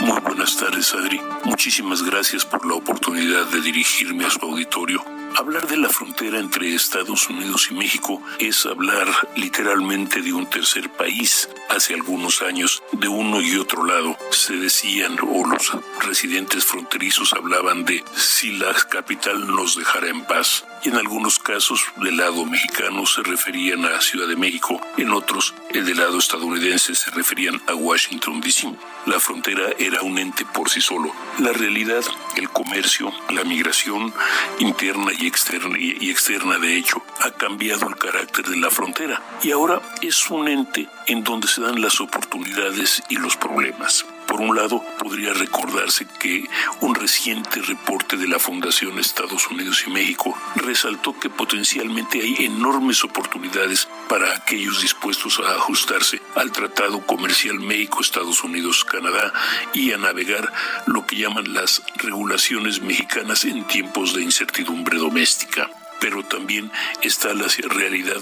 Muy 0.00 0.20
buenas 0.20 0.56
tardes, 0.56 0.94
Adri. 0.94 1.20
Muchísimas 1.44 2.02
gracias 2.02 2.46
por 2.46 2.64
la 2.64 2.74
oportunidad 2.74 3.46
de 3.46 3.60
dirigirme 3.60 4.24
a 4.24 4.30
su 4.30 4.40
auditorio. 4.40 5.19
Hablar 5.36 5.66
de 5.68 5.76
la 5.76 5.88
frontera 5.88 6.38
entre 6.38 6.74
Estados 6.74 7.28
Unidos 7.28 7.68
y 7.70 7.74
México 7.74 8.22
es 8.38 8.66
hablar 8.66 9.06
literalmente 9.36 10.20
de 10.22 10.32
un 10.32 10.46
tercer 10.46 10.90
país. 10.90 11.48
Hace 11.68 11.94
algunos 11.94 12.42
años, 12.42 12.82
de 12.92 13.08
uno 13.08 13.40
y 13.40 13.56
otro 13.56 13.84
lado, 13.84 14.16
se 14.30 14.54
decían 14.54 15.16
o 15.22 15.46
los 15.46 15.72
residentes 16.00 16.64
fronterizos 16.64 17.32
hablaban 17.32 17.84
de 17.84 18.04
si 18.14 18.52
la 18.52 18.74
capital 18.90 19.46
nos 19.46 19.76
dejara 19.76 20.08
en 20.08 20.24
paz. 20.24 20.64
Y 20.82 20.88
en 20.88 20.96
algunos 20.96 21.38
casos, 21.38 21.84
del 21.96 22.16
lado 22.16 22.44
mexicano 22.44 23.06
se 23.06 23.22
referían 23.22 23.84
a 23.84 24.00
Ciudad 24.00 24.26
de 24.26 24.36
México, 24.36 24.80
en 24.96 25.10
otros, 25.10 25.54
el 25.70 25.84
del 25.84 25.98
lado 25.98 26.18
estadounidense 26.18 26.94
se 26.94 27.10
referían 27.10 27.60
a 27.66 27.74
Washington, 27.74 28.40
D.C. 28.40 28.74
La 29.06 29.20
frontera 29.20 29.70
era 29.78 30.02
un 30.02 30.18
ente 30.18 30.44
por 30.46 30.70
sí 30.70 30.80
solo. 30.80 31.12
La 31.38 31.52
realidad, 31.52 32.04
el 32.36 32.48
comercio, 32.50 33.12
la 33.30 33.44
migración 33.44 34.12
interna 34.58 35.12
y 35.18 35.26
externa, 35.26 35.76
y 35.78 36.10
externa 36.10 36.58
de 36.58 36.76
hecho, 36.76 37.02
ha 37.20 37.30
cambiado 37.30 37.88
el 37.88 37.96
carácter 37.96 38.46
de 38.46 38.56
la 38.56 38.70
frontera 38.70 39.20
y 39.42 39.50
ahora 39.52 39.80
es 40.02 40.30
un 40.30 40.48
ente 40.48 40.88
en 41.06 41.24
donde 41.24 41.48
se 41.48 41.60
dan 41.60 41.80
las 41.80 42.00
oportunidades 42.00 43.02
y 43.08 43.16
los 43.16 43.36
problemas. 43.36 44.04
Por 44.30 44.42
un 44.42 44.54
lado, 44.54 44.80
podría 44.96 45.32
recordarse 45.34 46.06
que 46.20 46.48
un 46.82 46.94
reciente 46.94 47.60
reporte 47.62 48.16
de 48.16 48.28
la 48.28 48.38
Fundación 48.38 49.00
Estados 49.00 49.48
Unidos 49.48 49.82
y 49.88 49.90
México 49.90 50.38
resaltó 50.54 51.18
que 51.18 51.28
potencialmente 51.28 52.20
hay 52.20 52.44
enormes 52.44 53.02
oportunidades 53.02 53.88
para 54.08 54.36
aquellos 54.36 54.82
dispuestos 54.82 55.40
a 55.40 55.56
ajustarse 55.56 56.22
al 56.36 56.52
Tratado 56.52 57.04
Comercial 57.04 57.58
México-Estados 57.58 58.44
Unidos-Canadá 58.44 59.32
y 59.74 59.90
a 59.90 59.98
navegar 59.98 60.52
lo 60.86 61.04
que 61.04 61.16
llaman 61.16 61.52
las 61.52 61.82
regulaciones 61.96 62.80
mexicanas 62.80 63.44
en 63.44 63.66
tiempos 63.66 64.14
de 64.14 64.22
incertidumbre 64.22 64.98
doméstica 64.98 65.68
pero 66.00 66.24
también 66.24 66.70
está 67.02 67.34
la 67.34 67.46
realidad 67.68 68.20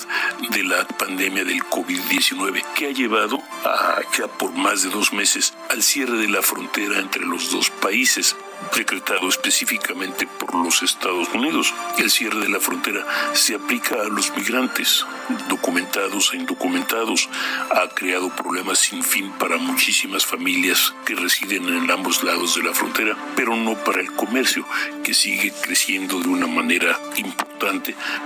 de 0.50 0.64
la 0.64 0.86
pandemia 0.86 1.44
del 1.44 1.62
COVID-19 1.62 2.62
que 2.74 2.88
ha 2.88 2.90
llevado 2.90 3.40
a, 3.64 4.00
ya 4.18 4.26
por 4.26 4.52
más 4.52 4.82
de 4.82 4.90
dos 4.90 5.12
meses 5.12 5.54
al 5.70 5.82
cierre 5.82 6.18
de 6.18 6.28
la 6.28 6.42
frontera 6.42 6.98
entre 6.98 7.24
los 7.24 7.50
dos 7.50 7.70
países 7.70 8.36
decretado 8.76 9.28
específicamente 9.28 10.26
por 10.26 10.54
los 10.54 10.82
Estados 10.82 11.28
Unidos. 11.32 11.72
El 11.98 12.10
cierre 12.10 12.40
de 12.40 12.48
la 12.48 12.60
frontera 12.60 13.06
se 13.32 13.54
aplica 13.54 13.94
a 13.94 14.08
los 14.08 14.36
migrantes, 14.36 15.06
documentados 15.48 16.32
e 16.32 16.38
indocumentados. 16.38 17.28
Ha 17.70 17.88
creado 17.94 18.34
problemas 18.34 18.78
sin 18.80 19.02
fin 19.02 19.30
para 19.38 19.56
muchísimas 19.56 20.26
familias 20.26 20.94
que 21.06 21.14
residen 21.14 21.68
en 21.68 21.90
ambos 21.90 22.22
lados 22.22 22.56
de 22.56 22.64
la 22.64 22.74
frontera, 22.74 23.16
pero 23.36 23.56
no 23.56 23.74
para 23.84 24.00
el 24.00 24.12
comercio, 24.12 24.66
que 25.02 25.14
sigue 25.14 25.52
creciendo 25.62 26.20
de 26.20 26.28
una 26.28 26.46
manera 26.46 26.98
importante 27.16 27.57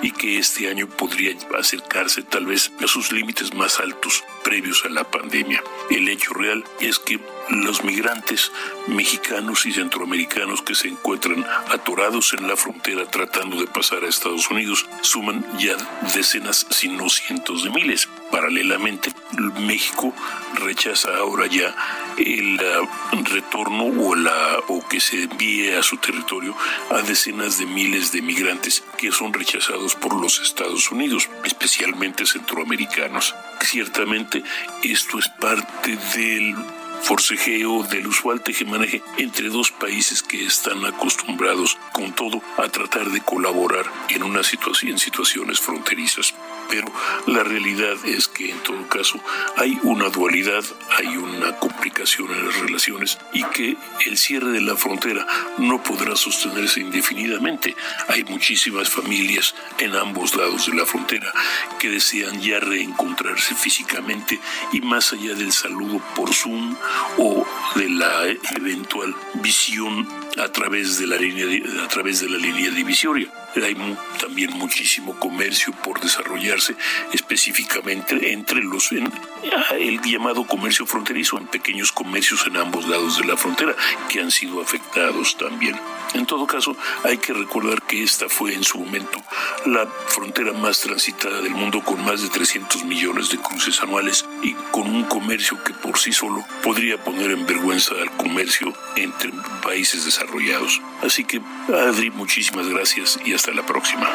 y 0.02 0.10
que 0.10 0.38
este 0.38 0.68
año 0.68 0.88
podría 0.88 1.34
acercarse 1.58 2.22
tal 2.22 2.46
vez 2.46 2.70
a 2.82 2.86
sus 2.86 3.12
límites 3.12 3.54
más 3.54 3.80
altos 3.80 4.24
previos 4.44 4.84
a 4.84 4.88
la 4.88 5.04
pandemia. 5.04 5.62
El 5.90 6.08
hecho 6.08 6.34
real 6.34 6.64
es 6.80 6.98
que 6.98 7.18
los 7.48 7.84
migrantes 7.84 8.52
mexicanos 8.88 9.66
y 9.66 9.72
centroamericanos 9.72 10.62
que 10.62 10.74
se 10.74 10.88
encuentran 10.88 11.44
atorados 11.70 12.34
en 12.34 12.46
la 12.48 12.56
frontera 12.56 13.06
tratando 13.10 13.60
de 13.60 13.66
pasar 13.66 14.04
a 14.04 14.08
Estados 14.08 14.50
Unidos 14.50 14.86
suman 15.02 15.44
ya 15.58 15.76
decenas, 16.14 16.66
si 16.70 16.88
no 16.88 17.08
cientos 17.08 17.64
de 17.64 17.70
miles. 17.70 18.08
Paralelamente, 18.30 19.12
México 19.60 20.14
rechaza 20.54 21.14
ahora 21.16 21.46
ya 21.46 21.74
el 22.16 22.60
uh, 22.60 23.24
retorno 23.24 23.84
o, 23.84 24.14
la, 24.14 24.58
o 24.68 24.86
que 24.88 25.00
se 25.00 25.24
envíe 25.24 25.74
a 25.74 25.82
su 25.82 25.96
territorio 25.98 26.56
a 26.90 27.02
decenas 27.02 27.58
de 27.58 27.66
miles 27.66 28.12
de 28.12 28.22
migrantes 28.22 28.82
que 28.96 29.12
son 29.12 29.21
rechazados 29.30 29.94
por 29.94 30.18
los 30.18 30.40
Estados 30.40 30.90
Unidos, 30.90 31.28
especialmente 31.44 32.24
centroamericanos. 32.24 33.34
Ciertamente, 33.60 34.42
esto 34.82 35.18
es 35.18 35.28
parte 35.28 35.98
del 36.14 36.56
forcejeo 37.02 37.82
del 37.84 38.06
usual 38.06 38.42
tejemaneje 38.42 39.02
entre 39.18 39.48
dos 39.48 39.72
países 39.72 40.22
que 40.22 40.44
están 40.44 40.84
acostumbrados 40.84 41.76
con 41.92 42.12
todo 42.12 42.40
a 42.56 42.68
tratar 42.68 43.10
de 43.10 43.20
colaborar 43.20 43.84
en 44.08 44.22
una 44.22 44.42
situación 44.42 44.92
en 44.92 44.98
situaciones 44.98 45.60
fronterizas 45.60 46.34
pero 46.72 46.90
la 47.26 47.42
realidad 47.42 47.96
es 48.06 48.28
que 48.28 48.50
en 48.50 48.58
todo 48.62 48.88
caso 48.88 49.20
hay 49.58 49.78
una 49.82 50.08
dualidad, 50.08 50.64
hay 50.96 51.18
una 51.18 51.58
complicación 51.58 52.32
en 52.32 52.46
las 52.46 52.58
relaciones 52.60 53.18
y 53.34 53.44
que 53.44 53.76
el 54.06 54.16
cierre 54.16 54.52
de 54.52 54.62
la 54.62 54.74
frontera 54.74 55.26
no 55.58 55.82
podrá 55.82 56.16
sostenerse 56.16 56.80
indefinidamente. 56.80 57.76
Hay 58.08 58.24
muchísimas 58.24 58.88
familias 58.88 59.54
en 59.78 59.94
ambos 59.94 60.34
lados 60.34 60.66
de 60.66 60.74
la 60.74 60.86
frontera 60.86 61.30
que 61.78 61.90
desean 61.90 62.40
ya 62.40 62.58
reencontrarse 62.58 63.54
físicamente 63.54 64.40
y 64.72 64.80
más 64.80 65.12
allá 65.12 65.34
del 65.34 65.52
saludo 65.52 66.00
por 66.16 66.32
Zoom 66.32 66.74
o 67.18 67.46
de 67.76 67.88
la 67.88 68.28
eventual 68.56 69.14
visión 69.34 70.08
a 70.38 70.48
través 70.48 70.98
de 70.98 71.06
la 71.06 71.16
línea 71.16 71.46
a 71.84 71.88
través 71.88 72.20
de 72.20 72.28
la 72.28 72.38
línea 72.38 72.70
divisoria 72.70 73.28
hay 73.60 73.76
también 74.20 74.52
muchísimo 74.52 75.18
comercio 75.18 75.72
por 75.82 76.00
desarrollarse, 76.00 76.74
específicamente 77.12 78.32
entre 78.32 78.62
los 78.62 78.92
en, 78.92 79.06
ah, 79.06 79.74
el 79.78 80.00
llamado 80.00 80.46
comercio 80.46 80.86
fronterizo, 80.86 81.38
en 81.38 81.46
pequeños 81.46 81.92
comercios 81.92 82.46
en 82.46 82.56
ambos 82.56 82.88
lados 82.88 83.18
de 83.18 83.26
la 83.26 83.36
frontera, 83.36 83.74
que 84.08 84.20
han 84.20 84.30
sido 84.30 84.60
afectados 84.60 85.36
también. 85.36 85.78
En 86.14 86.26
todo 86.26 86.46
caso, 86.46 86.76
hay 87.04 87.18
que 87.18 87.32
recordar 87.32 87.82
que 87.82 88.02
esta 88.02 88.28
fue 88.28 88.54
en 88.54 88.64
su 88.64 88.78
momento 88.78 89.18
la 89.66 89.86
frontera 90.06 90.52
más 90.52 90.80
transitada 90.80 91.40
del 91.40 91.54
mundo, 91.54 91.82
con 91.82 92.04
más 92.04 92.22
de 92.22 92.28
300 92.28 92.84
millones 92.84 93.30
de 93.30 93.38
cruces 93.38 93.80
anuales 93.80 94.26
y 94.42 94.52
con 94.70 94.88
un 94.88 95.04
comercio 95.04 95.62
que 95.64 95.72
por 95.72 95.98
sí 95.98 96.12
solo 96.12 96.44
podría 96.62 97.02
poner 97.02 97.30
en 97.30 97.46
vergüenza 97.46 97.94
al 97.94 98.10
comercio 98.16 98.72
entre 98.96 99.32
países 99.62 100.04
desarrollados. 100.04 100.80
Así 101.02 101.24
que, 101.24 101.40
Adri, 101.68 102.10
muchísimas 102.10 102.68
gracias 102.68 103.18
y 103.24 103.34
hasta 103.34 103.50
la 103.52 103.64
próxima. 103.66 104.08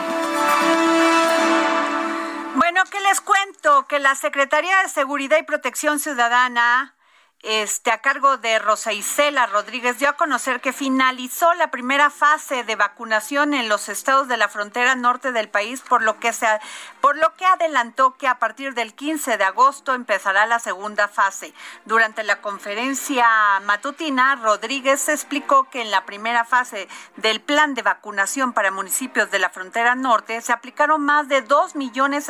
Bueno, 2.56 2.84
¿qué 2.90 3.00
les 3.02 3.22
cuento? 3.22 3.88
Que 3.88 4.00
la 4.00 4.16
Secretaría 4.16 4.82
de 4.84 4.90
Seguridad 4.90 5.38
y 5.40 5.44
Protección 5.44 6.00
Ciudadana 6.00 6.97
este, 7.44 7.92
a 7.92 8.00
cargo 8.00 8.38
de 8.38 8.58
Rosa 8.60 8.94
Isela 8.94 9.46
Rodríguez, 9.46 10.00
dio 10.00 10.10
a 10.10 10.14
conocer 10.14 10.60
que 10.60 10.74
finalizó 10.74 11.54
la 11.54 11.70
primera 11.70 12.10
fase 12.10 12.64
de 12.64 12.76
vacunación 12.76 13.54
en 13.54 13.70
los 13.70 13.90
estados 13.90 14.28
de 14.28 14.38
la 14.38 14.50
frontera 14.50 14.96
norte 14.96 15.32
del 15.32 15.48
país, 15.48 15.82
por 15.82 16.02
lo 16.02 16.20
que, 16.20 16.34
se, 16.34 16.48
por 17.00 17.16
lo 17.16 17.34
que 17.36 17.46
adelantó 17.46 18.18
que 18.18 18.28
a 18.28 18.40
partir 18.40 18.74
del 18.74 18.96
15 18.96 19.38
de 19.38 19.44
agosto 19.44 19.94
empezará 19.94 20.46
la 20.48 20.60
segunda 20.60 21.08
fase. 21.08 21.54
Durante 21.86 22.24
la 22.24 22.42
conferencia 22.42 23.28
matutina, 23.64 24.36
Rodríguez 24.36 25.08
explicó 25.08 25.70
que 25.70 25.82
en 25.82 25.92
la 25.92 26.06
primera 26.06 26.44
fase 26.44 26.88
del 27.18 27.40
plan 27.40 27.76
de 27.76 27.84
vacunación 27.84 28.54
para 28.54 28.72
municipios 28.72 29.30
de 29.30 29.40
la 29.40 29.52
frontera 29.52 29.96
norte 29.96 30.42
se 30.42 30.54
aplicaron 30.54 31.02
más 31.02 31.28
de 31.28 31.42
2 31.42 31.76
millones 31.76 32.28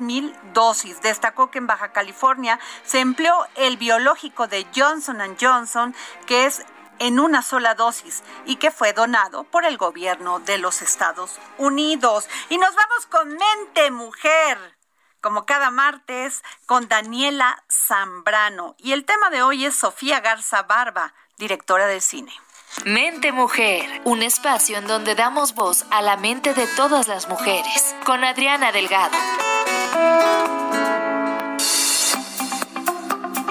mil 0.00 0.36
dosis. 0.52 1.00
Destacó 1.00 1.50
que 1.50 1.58
en 1.58 1.66
Baja 1.66 1.92
California 1.92 2.58
se 2.84 3.00
empleó 3.00 3.27
el 3.56 3.76
biológico 3.76 4.46
de 4.46 4.66
Johnson 4.74 5.36
Johnson, 5.40 5.94
que 6.26 6.46
es 6.46 6.64
en 6.98 7.20
una 7.20 7.42
sola 7.42 7.74
dosis 7.74 8.22
y 8.44 8.56
que 8.56 8.70
fue 8.70 8.92
donado 8.92 9.44
por 9.44 9.64
el 9.64 9.76
gobierno 9.76 10.40
de 10.40 10.58
los 10.58 10.82
Estados 10.82 11.38
Unidos. 11.56 12.28
Y 12.48 12.58
nos 12.58 12.74
vamos 12.74 13.06
con 13.06 13.28
Mente 13.28 13.90
Mujer, 13.90 14.58
como 15.20 15.46
cada 15.46 15.70
martes, 15.70 16.42
con 16.66 16.88
Daniela 16.88 17.64
Zambrano. 17.70 18.74
Y 18.78 18.92
el 18.92 19.04
tema 19.04 19.30
de 19.30 19.42
hoy 19.42 19.64
es 19.64 19.76
Sofía 19.76 20.20
Garza 20.20 20.62
Barba, 20.62 21.14
directora 21.36 21.86
del 21.86 22.02
cine. 22.02 22.32
Mente 22.84 23.32
Mujer, 23.32 24.02
un 24.04 24.22
espacio 24.22 24.78
en 24.78 24.86
donde 24.86 25.14
damos 25.14 25.54
voz 25.54 25.84
a 25.90 26.02
la 26.02 26.16
mente 26.16 26.54
de 26.54 26.66
todas 26.66 27.08
las 27.08 27.28
mujeres, 27.28 27.94
con 28.04 28.24
Adriana 28.24 28.72
Delgado. 28.72 29.16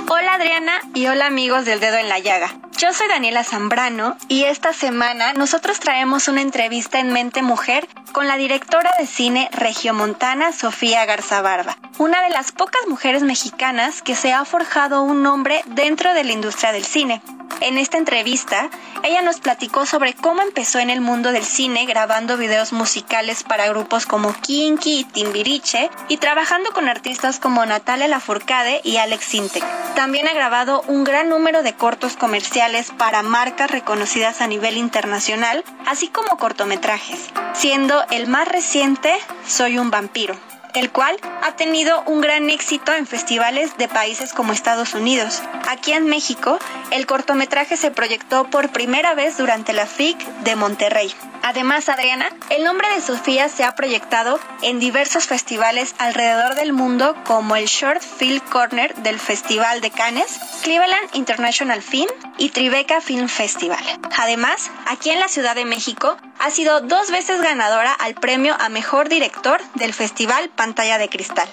Hola 0.09 0.35
Adriana 0.35 0.71
y 0.93 1.07
hola 1.07 1.25
amigos 1.25 1.65
del 1.65 1.81
dedo 1.81 1.97
en 1.97 2.07
la 2.07 2.19
llaga. 2.19 2.53
Yo 2.77 2.93
soy 2.93 3.09
Daniela 3.09 3.43
Zambrano 3.43 4.15
y 4.29 4.45
esta 4.45 4.71
semana 4.71 5.33
nosotros 5.33 5.81
traemos 5.81 6.29
una 6.29 6.41
entrevista 6.41 6.99
en 6.99 7.11
Mente 7.11 7.41
Mujer 7.41 7.89
con 8.13 8.25
la 8.25 8.37
directora 8.37 8.89
de 8.97 9.05
cine 9.05 9.49
regiomontana 9.51 10.53
Sofía 10.53 11.05
Garza 11.05 11.41
Barba, 11.41 11.77
una 11.97 12.21
de 12.21 12.29
las 12.29 12.53
pocas 12.53 12.87
mujeres 12.87 13.23
mexicanas 13.23 14.01
que 14.01 14.15
se 14.15 14.31
ha 14.31 14.45
forjado 14.45 15.01
un 15.01 15.23
nombre 15.23 15.61
dentro 15.65 16.13
de 16.13 16.23
la 16.23 16.31
industria 16.31 16.71
del 16.71 16.85
cine. 16.85 17.21
En 17.59 17.77
esta 17.77 17.97
entrevista, 17.97 18.69
ella 19.03 19.23
nos 19.23 19.39
platicó 19.39 19.85
sobre 19.87 20.13
cómo 20.13 20.41
empezó 20.41 20.79
en 20.79 20.91
el 20.91 21.01
mundo 21.01 21.31
del 21.31 21.43
cine 21.43 21.85
grabando 21.85 22.37
videos 22.37 22.71
musicales 22.71 23.43
para 23.43 23.67
grupos 23.67 24.05
como 24.05 24.33
Kinky 24.33 24.99
y 24.99 25.03
Timbiriche 25.05 25.89
y 26.07 26.17
trabajando 26.17 26.71
con 26.71 26.87
artistas 26.87 27.39
como 27.39 27.65
Natalia 27.65 28.07
Lafourcade 28.07 28.81
y 28.83 28.97
Alex 28.97 29.25
Sintek. 29.25 29.63
También 29.97 30.27
ha 30.27 30.33
grabado 30.33 30.83
un 30.87 31.03
gran 31.03 31.27
número 31.27 31.63
de 31.63 31.73
cortos 31.73 32.17
comerciales 32.17 32.91
para 32.99 33.23
marcas 33.23 33.71
reconocidas 33.71 34.41
a 34.41 34.47
nivel 34.47 34.77
internacional, 34.77 35.63
así 35.87 36.07
como 36.07 36.37
cortometrajes, 36.37 37.31
siendo 37.55 38.03
el 38.11 38.27
más 38.27 38.47
reciente 38.47 39.11
Soy 39.47 39.79
un 39.79 39.89
vampiro 39.89 40.35
el 40.73 40.91
cual 40.91 41.17
ha 41.43 41.55
tenido 41.55 42.03
un 42.05 42.21
gran 42.21 42.49
éxito 42.49 42.93
en 42.93 43.07
festivales 43.07 43.77
de 43.77 43.87
países 43.87 44.33
como 44.33 44.53
Estados 44.53 44.93
Unidos. 44.93 45.41
Aquí 45.67 45.93
en 45.93 46.07
México, 46.07 46.59
el 46.91 47.05
cortometraje 47.05 47.77
se 47.77 47.91
proyectó 47.91 48.49
por 48.49 48.69
primera 48.69 49.13
vez 49.13 49.37
durante 49.37 49.73
la 49.73 49.85
FIC 49.85 50.17
de 50.43 50.55
Monterrey. 50.55 51.13
Además, 51.43 51.87
Adriana, 51.87 52.29
el 52.49 52.63
nombre 52.63 52.89
de 52.93 53.01
Sofía 53.01 53.47
se 53.47 53.63
ha 53.63 53.75
proyectado 53.75 54.39
en 54.61 54.79
diversos 54.79 55.27
festivales 55.27 55.95
alrededor 55.97 56.55
del 56.55 56.73
mundo 56.73 57.15
como 57.25 57.55
el 57.55 57.65
Short 57.65 58.01
Film 58.01 58.41
Corner 58.49 58.93
del 58.95 59.19
Festival 59.19 59.79
de 59.81 59.91
Cannes, 59.91 60.39
Cleveland 60.63 61.09
International 61.13 61.81
Film 61.81 62.09
y 62.37 62.49
Tribeca 62.49 63.01
Film 63.01 63.29
Festival. 63.29 63.83
Además, 64.17 64.69
aquí 64.87 65.09
en 65.09 65.19
la 65.19 65.27
Ciudad 65.27 65.55
de 65.55 65.65
México, 65.65 66.17
ha 66.39 66.51
sido 66.51 66.81
dos 66.81 67.11
veces 67.11 67.41
ganadora 67.41 67.93
al 67.93 68.13
premio 68.15 68.55
a 68.59 68.69
Mejor 68.69 69.09
Director 69.09 69.61
del 69.75 69.93
Festival 69.93 70.49
Pantalla 70.57 70.97
de 70.97 71.07
Cristal. 71.07 71.47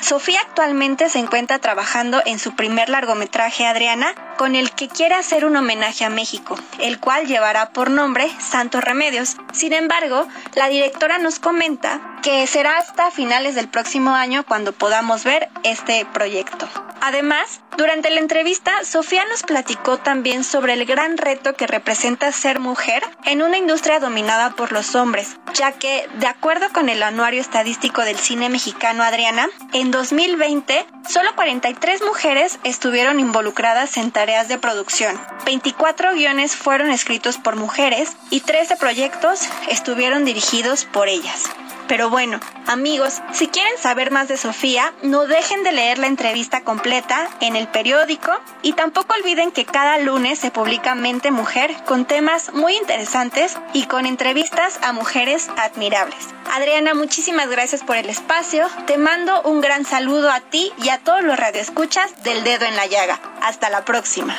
Sofía 0.00 0.40
actualmente 0.40 1.08
se 1.08 1.18
encuentra 1.18 1.58
trabajando 1.58 2.22
en 2.24 2.38
su 2.38 2.56
primer 2.56 2.88
largometraje 2.88 3.66
Adriana, 3.66 4.14
con 4.38 4.54
el 4.54 4.70
que 4.72 4.88
quiere 4.88 5.14
hacer 5.14 5.44
un 5.44 5.56
homenaje 5.56 6.04
a 6.04 6.10
México, 6.10 6.56
el 6.78 6.98
cual 6.98 7.26
llevará 7.26 7.70
por 7.70 7.90
nombre 7.90 8.30
Santos 8.40 8.82
Remedios. 8.82 9.36
Sin 9.52 9.72
embargo, 9.72 10.26
la 10.54 10.68
directora 10.68 11.18
nos 11.18 11.38
comenta 11.38 12.00
que 12.22 12.46
será 12.46 12.78
hasta 12.78 13.10
finales 13.10 13.54
del 13.54 13.68
próximo 13.68 14.14
año 14.14 14.44
cuando 14.44 14.72
podamos 14.72 15.24
ver 15.24 15.48
este 15.62 16.06
proyecto. 16.06 16.68
Además, 17.02 17.60
durante 17.78 18.10
la 18.10 18.20
entrevista, 18.20 18.84
Sofía 18.84 19.24
nos 19.24 19.42
platicó 19.42 19.96
también 19.96 20.44
sobre 20.44 20.74
el 20.74 20.84
gran 20.84 21.16
reto 21.16 21.54
que 21.54 21.66
representa 21.66 22.30
ser 22.30 22.60
mujer 22.60 23.02
en 23.24 23.42
una 23.42 23.56
industria 23.56 24.00
dominada 24.00 24.50
por 24.50 24.70
los 24.70 24.94
hombres, 24.94 25.38
ya 25.54 25.72
que, 25.72 26.06
de 26.18 26.26
acuerdo 26.26 26.66
con 26.74 26.90
el 26.90 27.02
anuario 27.02 27.40
estadístico 27.40 28.02
del 28.02 28.18
cine 28.18 28.50
mexicano 28.50 29.02
Adriana, 29.02 29.48
en 29.72 29.89
2020 29.90 30.86
solo 31.08 31.34
43 31.34 32.02
mujeres 32.02 32.58
estuvieron 32.64 33.18
involucradas 33.20 33.96
en 33.96 34.10
tareas 34.10 34.48
de 34.48 34.58
producción, 34.58 35.20
24 35.46 36.14
guiones 36.14 36.54
fueron 36.54 36.90
escritos 36.90 37.38
por 37.38 37.56
mujeres 37.56 38.16
y 38.30 38.40
13 38.40 38.76
proyectos 38.76 39.48
estuvieron 39.68 40.24
dirigidos 40.24 40.84
por 40.84 41.08
ellas. 41.08 41.50
Pero 41.90 42.08
bueno, 42.08 42.38
amigos, 42.68 43.20
si 43.32 43.48
quieren 43.48 43.76
saber 43.76 44.12
más 44.12 44.28
de 44.28 44.36
Sofía, 44.36 44.92
no 45.02 45.26
dejen 45.26 45.64
de 45.64 45.72
leer 45.72 45.98
la 45.98 46.06
entrevista 46.06 46.60
completa 46.60 47.28
en 47.40 47.56
el 47.56 47.66
periódico 47.66 48.30
y 48.62 48.74
tampoco 48.74 49.16
olviden 49.16 49.50
que 49.50 49.64
cada 49.64 49.98
lunes 49.98 50.38
se 50.38 50.52
publica 50.52 50.94
Mente 50.94 51.32
Mujer 51.32 51.74
con 51.86 52.04
temas 52.04 52.52
muy 52.52 52.76
interesantes 52.76 53.56
y 53.72 53.86
con 53.86 54.06
entrevistas 54.06 54.78
a 54.82 54.92
mujeres 54.92 55.48
admirables. 55.56 56.28
Adriana, 56.52 56.94
muchísimas 56.94 57.48
gracias 57.48 57.82
por 57.82 57.96
el 57.96 58.08
espacio. 58.08 58.68
Te 58.86 58.96
mando 58.96 59.42
un 59.42 59.60
gran 59.60 59.79
saludo 59.84 60.30
a 60.30 60.40
ti 60.40 60.72
y 60.78 60.88
a 60.88 61.02
todos 61.02 61.22
los 61.22 61.36
radioescuchas 61.36 62.22
del 62.22 62.44
dedo 62.44 62.66
en 62.66 62.76
la 62.76 62.86
llaga. 62.86 63.20
Hasta 63.42 63.70
la 63.70 63.84
próxima. 63.84 64.36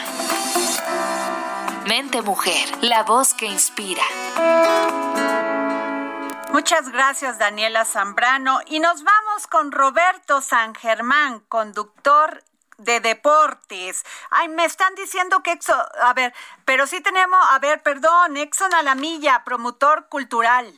Mente 1.88 2.22
Mujer, 2.22 2.70
la 2.82 3.04
voz 3.04 3.34
que 3.34 3.46
inspira. 3.46 4.04
Muchas 6.52 6.90
gracias, 6.90 7.38
Daniela 7.38 7.86
Zambrano. 7.86 8.60
Y 8.68 8.80
nos 8.80 9.04
vamos 9.04 9.48
con 9.48 9.72
Roberto 9.72 10.42
San 10.42 10.76
Germán, 10.76 11.40
conductor 11.48 12.44
de 12.78 13.00
deportes. 13.00 14.04
Ay, 14.30 14.50
me 14.50 14.66
están 14.66 14.94
diciendo 14.96 15.44
que 15.44 15.54
Exxon, 15.54 15.80
a 16.02 16.14
ver, 16.14 16.34
pero 16.66 16.88
sí 16.88 17.00
tenemos, 17.02 17.40
a 17.52 17.60
ver, 17.60 17.82
perdón, 17.84 18.38
Exxon 18.38 18.74
a 18.74 18.84
la 18.84 18.96
milla, 18.96 19.44
promotor 19.44 20.08
cultural. 20.10 20.74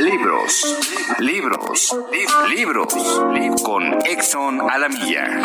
Libros, 0.00 0.76
libros, 1.20 1.96
libros, 2.48 3.62
con 3.62 3.98
Exxon 4.04 4.60
a 4.68 4.78
la 4.78 4.88
milla. 4.88 5.42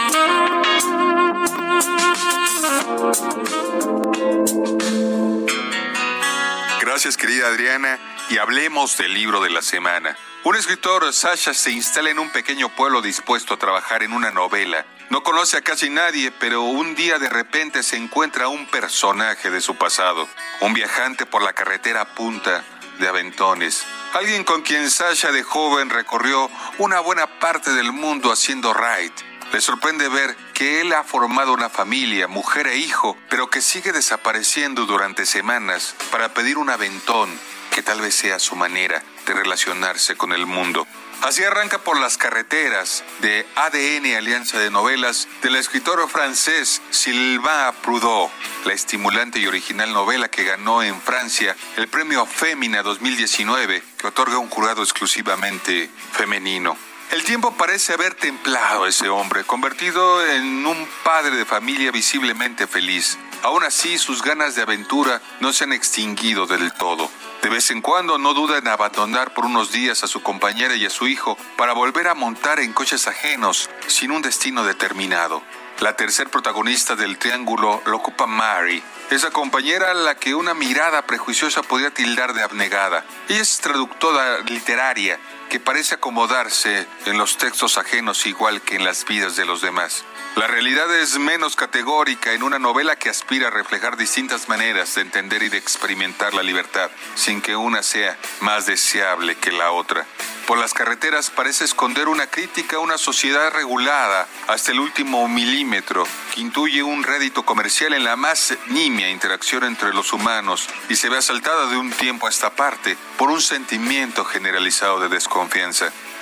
Gracias 6.81 7.17
querida 7.17 7.47
Adriana 7.47 7.99
y 8.29 8.37
hablemos 8.39 8.97
del 8.97 9.13
libro 9.13 9.41
de 9.41 9.51
la 9.51 9.61
semana. 9.61 10.17
Un 10.43 10.55
escritor, 10.55 11.13
Sasha, 11.13 11.53
se 11.53 11.71
instala 11.71 12.09
en 12.09 12.19
un 12.19 12.31
pequeño 12.31 12.69
pueblo 12.69 13.01
dispuesto 13.01 13.53
a 13.53 13.59
trabajar 13.59 14.03
en 14.03 14.11
una 14.11 14.31
novela. 14.31 14.85
No 15.09 15.23
conoce 15.23 15.57
a 15.57 15.61
casi 15.61 15.89
nadie, 15.89 16.31
pero 16.31 16.63
un 16.63 16.95
día 16.95 17.19
de 17.19 17.29
repente 17.29 17.83
se 17.83 17.95
encuentra 17.95 18.47
un 18.47 18.65
personaje 18.65 19.51
de 19.51 19.61
su 19.61 19.75
pasado, 19.75 20.27
un 20.61 20.73
viajante 20.73 21.25
por 21.25 21.43
la 21.43 21.53
carretera 21.53 22.05
punta 22.15 22.63
de 22.99 23.07
Aventones. 23.07 23.83
Alguien 24.13 24.43
con 24.43 24.61
quien 24.61 24.89
Sasha 24.89 25.31
de 25.31 25.43
joven 25.43 25.89
recorrió 25.89 26.49
una 26.77 26.99
buena 26.99 27.39
parte 27.39 27.71
del 27.73 27.91
mundo 27.91 28.31
haciendo 28.31 28.73
ride 28.73 29.31
le 29.51 29.59
sorprende 29.59 30.07
ver 30.07 30.35
que 30.53 30.79
él 30.79 30.93
ha 30.93 31.03
formado 31.03 31.51
una 31.51 31.69
familia, 31.69 32.29
mujer 32.29 32.67
e 32.67 32.77
hijo, 32.77 33.17
pero 33.29 33.49
que 33.49 33.61
sigue 33.61 33.91
desapareciendo 33.91 34.85
durante 34.85 35.25
semanas 35.25 35.93
para 36.09 36.33
pedir 36.33 36.57
un 36.57 36.69
aventón 36.69 37.29
que 37.69 37.83
tal 37.83 37.99
vez 37.99 38.15
sea 38.15 38.39
su 38.39 38.55
manera 38.55 39.03
de 39.25 39.33
relacionarse 39.33 40.15
con 40.15 40.31
el 40.31 40.45
mundo. 40.45 40.87
Así 41.21 41.43
arranca 41.43 41.77
por 41.77 41.99
las 41.99 42.17
carreteras 42.17 43.03
de 43.19 43.45
ADN 43.55 44.15
Alianza 44.17 44.57
de 44.57 44.71
Novelas 44.71 45.27
del 45.43 45.55
escritor 45.55 46.09
francés 46.09 46.81
Sylvain 46.89 47.75
Prudhomme, 47.83 48.33
la 48.65 48.73
estimulante 48.73 49.37
y 49.37 49.45
original 49.45 49.93
novela 49.93 50.29
que 50.29 50.45
ganó 50.45 50.81
en 50.81 50.99
Francia 50.99 51.55
el 51.77 51.87
premio 51.87 52.25
Fémina 52.25 52.81
2019, 52.81 53.83
que 53.99 54.07
otorga 54.07 54.39
un 54.39 54.49
jurado 54.49 54.81
exclusivamente 54.81 55.91
femenino. 56.11 56.75
El 57.11 57.23
tiempo 57.23 57.51
parece 57.55 57.93
haber 57.93 58.15
templado 58.15 58.85
a 58.85 58.89
ese 58.89 59.07
hombre, 59.09 59.43
convertido 59.43 60.25
en 60.25 60.65
un 60.65 60.87
padre 61.03 61.35
de 61.35 61.45
familia 61.45 61.91
visiblemente 61.91 62.65
feliz. 62.65 63.19
Aún 63.43 63.63
así, 63.63 63.99
sus 63.99 64.23
ganas 64.23 64.55
de 64.55 64.63
aventura 64.63 65.21
no 65.39 65.53
se 65.53 65.65
han 65.65 65.73
extinguido 65.73 66.47
del 66.47 66.73
todo. 66.73 67.11
De 67.41 67.49
vez 67.49 67.71
en 67.71 67.81
cuando 67.81 68.19
no 68.19 68.35
duda 68.35 68.59
en 68.59 68.67
abandonar 68.67 69.33
por 69.33 69.45
unos 69.45 69.71
días 69.71 70.03
a 70.03 70.07
su 70.07 70.21
compañera 70.21 70.75
y 70.75 70.85
a 70.85 70.91
su 70.91 71.07
hijo 71.07 71.37
para 71.57 71.73
volver 71.73 72.07
a 72.07 72.13
montar 72.13 72.59
en 72.59 72.71
coches 72.71 73.07
ajenos 73.07 73.67
sin 73.87 74.11
un 74.11 74.21
destino 74.21 74.63
determinado. 74.63 75.41
La 75.79 75.95
tercer 75.95 76.29
protagonista 76.29 76.95
del 76.95 77.17
triángulo 77.17 77.81
lo 77.87 77.97
ocupa 77.97 78.27
Mary, 78.27 78.83
esa 79.09 79.31
compañera 79.31 79.89
a 79.89 79.95
la 79.95 80.13
que 80.13 80.35
una 80.35 80.53
mirada 80.53 81.01
prejuiciosa 81.07 81.63
podría 81.63 81.91
tildar 81.91 82.35
de 82.35 82.43
abnegada. 82.43 83.03
Ella 83.27 83.41
es 83.41 83.57
traductora 83.57 84.41
literaria 84.41 85.19
que 85.51 85.59
parece 85.59 85.95
acomodarse 85.95 86.87
en 87.05 87.17
los 87.17 87.37
textos 87.37 87.77
ajenos 87.77 88.25
igual 88.25 88.61
que 88.61 88.77
en 88.77 88.85
las 88.85 89.03
vidas 89.03 89.35
de 89.35 89.43
los 89.43 89.61
demás. 89.61 90.05
La 90.37 90.47
realidad 90.47 90.89
es 90.95 91.19
menos 91.19 91.57
categórica 91.57 92.31
en 92.31 92.43
una 92.43 92.57
novela 92.57 92.95
que 92.95 93.09
aspira 93.09 93.49
a 93.49 93.51
reflejar 93.51 93.97
distintas 93.97 94.47
maneras 94.47 94.95
de 94.95 95.01
entender 95.01 95.43
y 95.43 95.49
de 95.49 95.57
experimentar 95.57 96.33
la 96.33 96.41
libertad, 96.41 96.89
sin 97.15 97.41
que 97.41 97.57
una 97.57 97.83
sea 97.83 98.17
más 98.39 98.65
deseable 98.65 99.35
que 99.35 99.51
la 99.51 99.71
otra. 99.71 100.05
Por 100.47 100.57
las 100.57 100.73
carreteras 100.73 101.29
parece 101.29 101.65
esconder 101.65 102.07
una 102.07 102.27
crítica 102.27 102.77
a 102.77 102.79
una 102.79 102.97
sociedad 102.97 103.51
regulada 103.51 104.27
hasta 104.47 104.71
el 104.71 104.79
último 104.79 105.27
milímetro, 105.27 106.05
que 106.33 106.41
intuye 106.41 106.81
un 106.81 107.03
rédito 107.03 107.43
comercial 107.43 107.93
en 107.93 108.05
la 108.05 108.15
más 108.15 108.53
nimia 108.67 109.09
interacción 109.09 109.65
entre 109.65 109.93
los 109.93 110.13
humanos 110.13 110.67
y 110.87 110.95
se 110.95 111.09
ve 111.09 111.17
asaltada 111.17 111.67
de 111.67 111.77
un 111.77 111.91
tiempo 111.91 112.27
a 112.27 112.29
esta 112.29 112.49
parte 112.49 112.97
por 113.17 113.29
un 113.29 113.41
sentimiento 113.41 114.23
generalizado 114.23 114.99
de 115.01 115.09
desconfianza. 115.09 115.40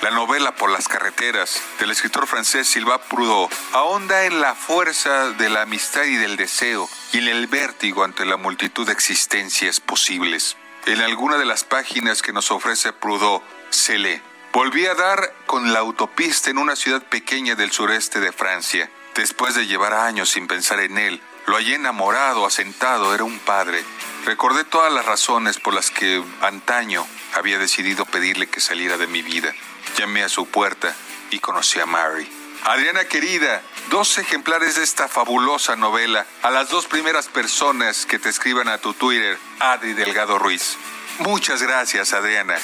La 0.00 0.10
novela 0.10 0.54
Por 0.54 0.70
las 0.70 0.88
carreteras 0.88 1.60
del 1.78 1.90
escritor 1.90 2.26
francés 2.26 2.68
Sylvain 2.68 3.00
Proudhon 3.10 3.50
ahonda 3.74 4.24
en 4.24 4.40
la 4.40 4.54
fuerza 4.54 5.30
de 5.32 5.50
la 5.50 5.62
amistad 5.62 6.04
y 6.04 6.16
del 6.16 6.38
deseo 6.38 6.88
y 7.12 7.18
en 7.18 7.28
el 7.28 7.46
vértigo 7.46 8.02
ante 8.02 8.24
la 8.24 8.38
multitud 8.38 8.86
de 8.86 8.94
existencias 8.94 9.78
posibles. 9.78 10.56
En 10.86 11.02
alguna 11.02 11.36
de 11.36 11.44
las 11.44 11.64
páginas 11.64 12.22
que 12.22 12.32
nos 12.32 12.50
ofrece 12.50 12.94
Proudhon 12.94 13.42
se 13.68 13.98
lee 13.98 14.22
Volví 14.54 14.86
a 14.86 14.94
dar 14.94 15.34
con 15.44 15.74
la 15.74 15.80
autopista 15.80 16.48
en 16.48 16.56
una 16.56 16.74
ciudad 16.74 17.02
pequeña 17.02 17.54
del 17.54 17.70
sureste 17.70 18.20
de 18.20 18.32
Francia. 18.32 18.90
Después 19.14 19.54
de 19.54 19.66
llevar 19.66 19.92
años 19.92 20.30
sin 20.30 20.48
pensar 20.48 20.80
en 20.80 20.96
él, 20.96 21.20
lo 21.46 21.56
hallé 21.56 21.74
enamorado, 21.74 22.46
asentado, 22.46 23.14
era 23.14 23.24
un 23.24 23.38
padre. 23.38 23.84
Recordé 24.24 24.64
todas 24.64 24.92
las 24.92 25.04
razones 25.04 25.58
por 25.58 25.74
las 25.74 25.90
que 25.90 26.24
antaño 26.40 27.06
había 27.34 27.58
decidido 27.58 28.04
pedirle 28.04 28.48
que 28.48 28.60
saliera 28.60 28.96
de 28.96 29.06
mi 29.06 29.22
vida. 29.22 29.52
Llamé 29.96 30.22
a 30.22 30.28
su 30.28 30.46
puerta 30.46 30.94
y 31.30 31.38
conocí 31.38 31.80
a 31.80 31.86
Mary. 31.86 32.28
Adriana 32.64 33.04
querida, 33.06 33.62
dos 33.88 34.18
ejemplares 34.18 34.76
de 34.76 34.82
esta 34.82 35.08
fabulosa 35.08 35.76
novela 35.76 36.26
a 36.42 36.50
las 36.50 36.68
dos 36.68 36.86
primeras 36.86 37.28
personas 37.28 38.04
que 38.04 38.18
te 38.18 38.28
escriban 38.28 38.68
a 38.68 38.78
tu 38.78 38.92
Twitter, 38.92 39.38
Adri 39.60 39.94
Delgado 39.94 40.38
Ruiz. 40.38 40.76
Muchas 41.20 41.62
gracias, 41.62 42.12
Adriana. 42.12 42.56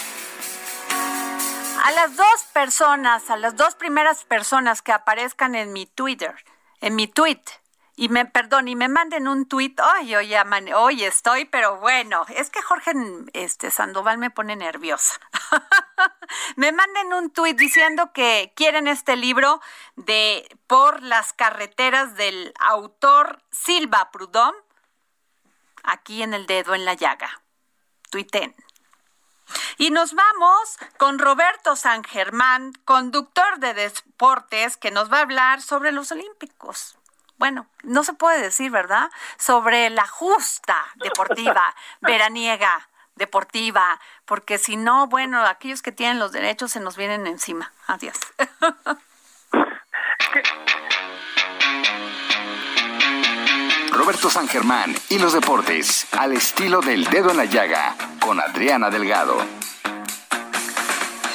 A 1.85 1.91
las 1.93 2.17
dos 2.17 2.45
personas, 2.53 3.31
a 3.31 3.37
las 3.37 3.57
dos 3.57 3.75
primeras 3.75 4.25
personas 4.25 4.83
que 4.83 4.93
aparezcan 4.93 5.55
en 5.55 5.73
mi 5.73 5.87
Twitter, 5.87 6.35
en 6.81 6.95
mi 6.95 7.07
tweet, 7.07 7.41
y 7.99 8.11
me, 8.11 8.27
perdón, 8.27 8.69
y 8.69 8.77
me 8.77 8.89
manden 8.89 9.27
un 9.27 9.49
tweet, 9.49 9.75
ay, 9.79 10.15
hoy, 10.15 10.35
hoy 10.75 11.03
estoy, 11.03 11.47
pero 11.47 11.79
bueno, 11.79 12.27
es 12.29 12.51
que 12.51 12.61
Jorge 12.61 12.93
este, 13.33 13.71
Sandoval 13.71 14.19
me 14.19 14.31
pone 14.31 14.55
nerviosa. 14.55 15.19
me 16.57 16.73
manden 16.73 17.15
un 17.15 17.31
tweet 17.31 17.55
diciendo 17.55 18.13
que 18.13 18.53
quieren 18.55 18.87
este 18.87 19.17
libro 19.17 19.63
de 19.97 20.47
Por 20.67 21.03
las 21.03 21.33
carreteras 21.33 22.15
del 22.17 22.53
autor 22.61 23.43
Silva 23.51 24.11
Prudhomme, 24.13 24.59
aquí 25.83 26.23
en 26.23 26.35
el 26.35 26.47
dedo 26.47 26.75
en 26.75 26.85
la 26.85 26.93
llaga. 26.93 27.41
Tuiten. 28.11 28.55
Y 29.79 29.91
nos 29.91 30.13
vamos 30.13 30.77
con 30.99 31.19
Roberto 31.19 31.77
San 31.77 32.05
Germán, 32.05 32.73
conductor 32.85 33.59
de 33.59 33.73
deportes, 33.73 34.77
que 34.77 34.91
nos 34.91 35.11
va 35.11 35.19
a 35.19 35.23
hablar 35.23 35.63
sobre 35.63 35.93
los 35.93 36.13
Olímpicos 36.13 36.99
bueno, 37.39 37.67
no 37.83 38.05
se 38.05 38.13
puede 38.15 38.41
decir, 38.41 38.71
¿verdad? 38.71 39.11
Sobre 39.39 39.91
la 39.91 40.07
justa 40.07 40.77
deportiva, 40.97 41.75
veraniega 42.01 42.89
deportiva, 43.17 43.99
porque 44.27 44.59
si 44.59 44.77
no, 44.77 45.07
bueno, 45.07 45.45
aquellos 45.45 45.83
que 45.83 45.93
tienen 45.93 46.19
los 46.19 46.33
derechos 46.33 46.73
se 46.73 46.81
nos 46.81 46.97
vienen 46.97 47.27
encima. 47.27 47.73
Adiós. 47.87 48.19
Roberto 53.93 54.29
San 54.29 54.47
Germán 54.47 54.95
y 55.09 55.19
los 55.19 55.33
deportes, 55.33 56.07
al 56.13 56.33
estilo 56.35 56.81
del 56.83 57.05
dedo 57.07 57.31
en 57.31 57.39
la 57.39 57.47
llaga, 57.47 57.97
con 58.21 58.39
Adriana 58.39 58.91
Delgado. 58.91 59.39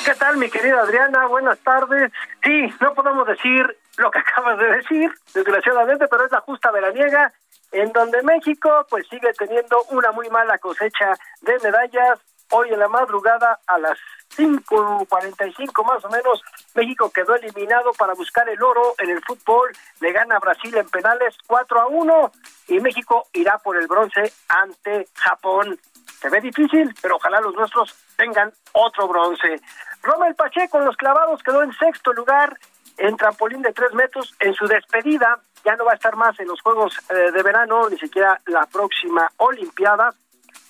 ¿Qué 0.06 0.14
tal, 0.16 0.38
mi 0.38 0.50
querida 0.50 0.82
Adriana? 0.82 1.26
Buenas 1.26 1.60
tardes. 1.60 2.12
Sí, 2.44 2.74
no 2.80 2.94
podemos 2.94 3.28
decir 3.28 3.78
lo 3.98 4.12
que 4.12 4.20
acabas 4.28 4.58
de 4.58 4.68
decir, 4.68 5.12
desgraciadamente, 5.34 6.08
pero 6.08 6.26
es 6.26 6.32
la 6.32 6.42
justa 6.42 6.72
veraniega, 6.72 7.34
en 7.72 7.92
donde 7.92 8.22
México 8.24 8.86
pues 8.90 9.08
sigue 9.08 9.34
teniendo 9.34 9.84
una 9.90 10.12
muy 10.12 10.30
mala 10.30 10.58
cosecha 10.58 11.14
de 11.42 11.58
medallas. 11.60 12.20
Hoy 12.54 12.70
en 12.70 12.80
la 12.80 12.90
madrugada 12.90 13.60
a 13.66 13.78
las 13.78 13.98
5.45 14.36 15.86
más 15.86 16.04
o 16.04 16.10
menos, 16.10 16.42
México 16.76 17.10
quedó 17.10 17.36
eliminado 17.36 17.92
para 17.94 18.14
buscar 18.14 18.48
el 18.50 18.62
oro 18.62 18.94
en 18.98 19.10
el 19.10 19.22
fútbol, 19.24 19.72
le 20.02 20.12
gana 20.12 20.38
Brasil 20.40 20.76
en 20.76 20.90
penales 20.90 21.38
4 21.48 21.80
a 21.80 21.88
1 21.88 22.32
y 22.68 22.80
México 22.82 23.28
irá 23.34 23.58
por 23.58 23.78
el 23.78 23.88
bronce 23.88 24.34
ante 24.50 25.08
Japón. 25.16 25.80
Se 26.20 26.30
ve 26.30 26.42
difícil, 26.42 26.94
pero 27.02 27.16
ojalá 27.16 27.40
los 27.40 27.56
nuestros 27.56 27.96
tengan 28.18 28.52
otro 28.74 29.08
bronce. 29.08 29.62
Romel 30.04 30.36
Pacheco 30.36 30.72
con 30.78 30.86
los 30.86 30.98
clavados 30.98 31.42
quedó 31.44 31.64
en 31.64 31.72
sexto 31.74 32.12
lugar 32.14 32.58
en 33.02 33.18
trampolín 33.18 33.62
de 33.62 33.74
tres 33.74 33.94
metros. 33.94 34.36
En 34.40 34.54
su 34.54 34.68
despedida 34.68 35.40
ya 35.66 35.76
no 35.76 35.86
va 35.86 35.94
a 35.94 35.96
estar 35.96 36.16
más 36.16 36.40
en 36.40 36.48
los 36.48 36.62
Juegos 36.62 36.98
eh, 37.10 37.32
de 37.32 37.44
Verano, 37.44 37.90
ni 37.90 37.98
siquiera 37.98 38.40
la 38.46 38.66
próxima 38.68 39.30
Olimpiada, 39.38 40.14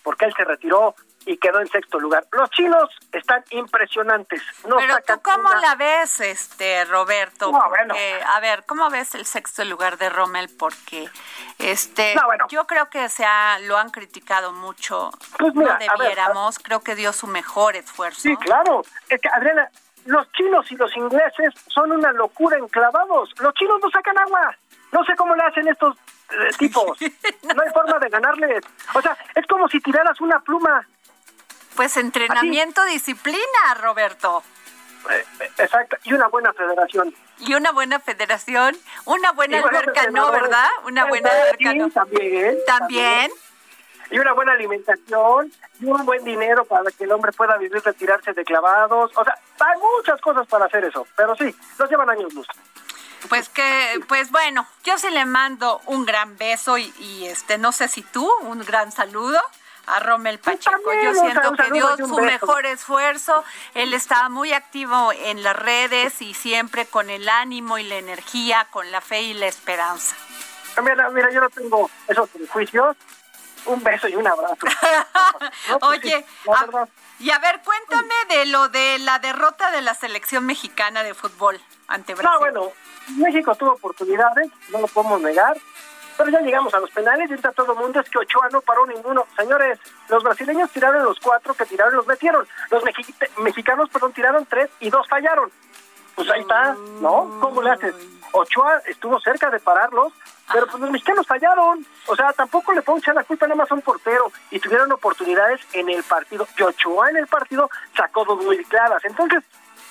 porque 0.04 0.26
él 0.26 0.34
se 0.36 0.46
retiró 0.46 0.96
y 1.26 1.38
quedó 1.38 1.60
en 1.60 1.68
sexto 1.68 2.00
lugar. 2.00 2.26
Los 2.32 2.50
chinos 2.50 2.90
están 3.12 3.44
impresionantes. 3.52 4.42
No 4.68 4.78
Pero 4.78 4.98
tú 5.06 5.22
cómo 5.22 5.50
la 5.62 5.76
ves, 5.76 6.20
este 6.20 6.84
Roberto? 6.86 7.52
a 7.54 8.40
ver, 8.40 8.64
¿cómo 8.66 8.90
ves 8.90 9.14
el 9.14 9.26
sexto 9.26 9.64
lugar 9.66 9.98
de 9.98 10.10
Rommel? 10.10 10.50
Porque 10.58 11.10
este, 11.60 12.16
yo 12.50 12.66
creo 12.66 12.90
que 12.90 13.08
se 13.10 13.26
lo 13.64 13.78
han 13.78 13.90
criticado 13.92 14.52
mucho. 14.52 15.12
Pues 15.38 15.54
no 15.54 15.68
debiéramos. 15.78 16.58
creo 16.58 16.80
que 16.80 16.96
dio 16.96 17.14
su 17.14 17.28
mejor 17.28 17.76
esfuerzo. 17.76 18.22
Sí, 18.22 18.36
claro. 18.38 18.82
Es 19.10 19.22
que 19.22 19.30
Adriana, 19.30 19.70
los 20.06 20.32
chinos 20.32 20.72
y 20.72 20.76
los 20.76 20.96
ingleses 20.96 21.54
son 21.68 21.92
una 21.92 22.12
locura 22.12 22.58
enclavados. 22.58 23.30
Los 23.40 23.54
chinos 23.54 23.80
no 23.82 23.90
sacan 23.90 24.18
agua. 24.18 24.56
No 24.92 25.04
sé 25.06 25.16
cómo 25.16 25.36
le 25.36 25.44
hacen 25.44 25.68
estos 25.68 25.96
eh, 26.32 26.50
tipos. 26.58 26.98
No 27.54 27.62
hay 27.62 27.70
forma 27.74 28.00
de 28.00 28.10
ganarles. 28.10 28.64
O 28.94 29.02
sea, 29.02 29.18
es 29.36 29.46
como 29.48 29.68
si 29.68 29.80
tiraras 29.80 30.20
una 30.22 30.40
pluma 30.40 30.88
pues 31.76 31.98
entrenamiento, 31.98 32.84
disciplina, 32.86 33.74
Roberto. 33.82 34.44
Eh, 35.10 35.26
exacto, 35.58 35.98
y 36.04 36.14
una 36.14 36.28
buena 36.28 36.54
federación. 36.54 37.14
Y 37.40 37.54
una 37.56 37.72
buena 37.72 38.00
federación, 38.00 38.78
una 39.06 39.32
buena 39.32 39.60
alberca, 39.60 40.08
¿no, 40.12 40.32
verdad? 40.32 40.68
Una 40.86 41.06
buena 41.06 41.30
alberca, 41.30 41.74
¿no? 41.74 41.90
También, 41.90 42.58
también. 42.68 43.32
Y 44.12 44.20
una 44.20 44.34
buena 44.34 44.52
alimentación, 44.52 45.52
y 45.80 45.86
un 45.86 46.06
buen 46.06 46.24
dinero 46.24 46.66
para 46.66 46.92
que 46.92 47.06
el 47.06 47.12
hombre 47.12 47.32
pueda 47.32 47.58
vivir, 47.58 47.82
retirarse 47.82 48.34
de 48.34 48.44
clavados. 48.44 49.12
O 49.16 49.24
sea, 49.24 49.34
hay 49.60 49.80
muchas 49.80 50.20
cosas 50.22 50.46
para 50.48 50.66
hacer 50.66 50.84
eso, 50.84 51.08
pero 51.16 51.36
sí, 51.36 51.56
nos 51.80 51.90
llevan 51.90 52.10
años 52.10 52.34
luz. 52.34 52.48
Pues 53.30 53.50
que, 53.50 54.00
pues 54.08 54.32
bueno, 54.32 54.68
yo 54.84 54.98
sí 54.98 55.10
le 55.12 55.26
mando 55.26 55.80
un 55.86 56.06
gran 56.06 56.38
beso 56.38 56.78
y, 56.78 56.94
y 57.00 57.26
este, 57.26 57.58
no 57.58 57.72
sé 57.72 57.88
si 57.88 58.02
tú, 58.02 58.30
un 58.42 58.60
gran 58.66 58.92
saludo 58.92 59.40
a 59.88 60.00
Rommel 60.00 60.40
Pacheco. 60.40 60.94
Yo 61.04 61.14
siento 61.14 61.54
que 61.54 61.72
dio 61.72 61.98
su 61.98 62.18
mejor 62.20 62.66
esfuerzo. 62.66 63.44
Él 63.74 63.94
estaba 63.94 64.30
muy 64.30 64.54
activo 64.54 65.12
en 65.14 65.44
las 65.44 65.56
redes 65.56 66.22
y 66.22 66.34
siempre 66.34 66.86
con 66.86 67.10
el 67.10 67.30
ánimo 67.30 67.78
y 67.78 67.84
la 67.84 67.96
energía, 67.96 68.68
con 68.72 68.92
la 68.92 69.02
fe 69.02 69.22
y 69.22 69.34
la 69.34 69.48
esperanza. 69.48 70.16
Mira, 70.82 71.10
mira, 71.10 71.30
yo 71.32 71.42
no 71.42 71.50
tengo 71.50 71.90
esos 72.08 72.30
prejuicios. 72.30 72.96
Un 73.66 73.84
beso 73.84 74.08
y 74.08 74.16
un 74.16 74.28
abrazo. 74.28 74.58
Pues 75.80 75.84
Oye, 75.84 76.26
y 77.20 77.30
a 77.32 77.40
ver, 77.40 77.62
cuéntame 77.64 78.14
de 78.30 78.46
lo 78.46 78.70
de 78.70 79.00
la 79.00 79.20
derrota 79.20 79.72
de 79.72 79.82
la 79.82 79.94
selección 79.94 80.46
mexicana 80.46 81.04
de 81.04 81.14
fútbol 81.14 81.60
ante 81.88 82.14
Brasil. 82.14 82.30
No, 82.32 82.40
bueno, 82.40 82.72
México 83.18 83.56
tuvo 83.56 83.74
oportunidades, 83.74 84.50
no 84.70 84.80
lo 84.80 84.88
podemos 84.88 85.22
negar 85.22 85.58
pero 86.18 86.38
ya 86.38 86.42
llegamos 86.42 86.74
a 86.74 86.80
los 86.80 86.92
penales 86.92 87.30
y 87.30 87.34
ahorita 87.34 87.52
todo 87.54 87.74
el 87.74 87.80
mundo 87.80 88.00
es 88.00 88.10
que 88.10 88.20
Ochoa 88.20 88.50
no 88.52 88.62
paró 88.62 88.86
ninguno. 88.86 89.26
Señores, 89.36 89.80
los 90.08 90.24
brasileños 90.24 90.70
tiraron 90.70 91.04
los 91.04 91.20
cuatro 91.20 91.56
que 91.56 91.66
tiraron, 91.66 91.96
los 91.96 92.06
metieron. 92.06 92.48
Los 92.70 92.84
mexicanos, 93.40 93.90
perdón, 93.90 94.14
tiraron 94.14 94.46
tres 94.46 94.70
y 94.80 94.92
dos 94.92 95.08
fallaron. 95.08 95.52
pues 96.16 96.30
ahí 96.30 96.42
está, 96.42 96.76
¿no? 97.02 97.40
¿Cómo 97.42 97.64
le 97.64 97.72
haces? 97.72 97.96
Ochoa 98.32 98.82
estuvo 98.88 99.20
cerca 99.20 99.50
de 99.50 99.60
pararlos, 99.60 100.14
pero 100.52 100.68
pues 100.68 100.80
los 100.82 100.92
mexicanos 100.92 101.28
fallaron. 101.28 101.86
O 102.08 102.16
sea, 102.16 102.34
tampoco 102.34 102.74
le 102.74 102.82
puedo 102.82 103.00
echar 103.00 103.16
la 103.16 103.24
culpa 103.24 103.48
nada 103.48 103.58
más 103.58 103.72
a 103.72 103.76
un 103.76 103.82
portero 103.82 104.32
y 104.50 104.60
tuvieron 104.60 104.92
oportunidades 104.92 105.62
en 105.74 105.90
el 105.90 106.04
partido. 106.04 106.48
Y 106.58 106.64
Ochoa 106.64 107.10
en 107.10 107.18
el 107.18 107.28
partido 107.28 107.70
sacó 107.96 108.26
dos 108.26 108.44
muy 108.44 108.64
claras. 108.66 109.04
Entonces, 109.06 109.44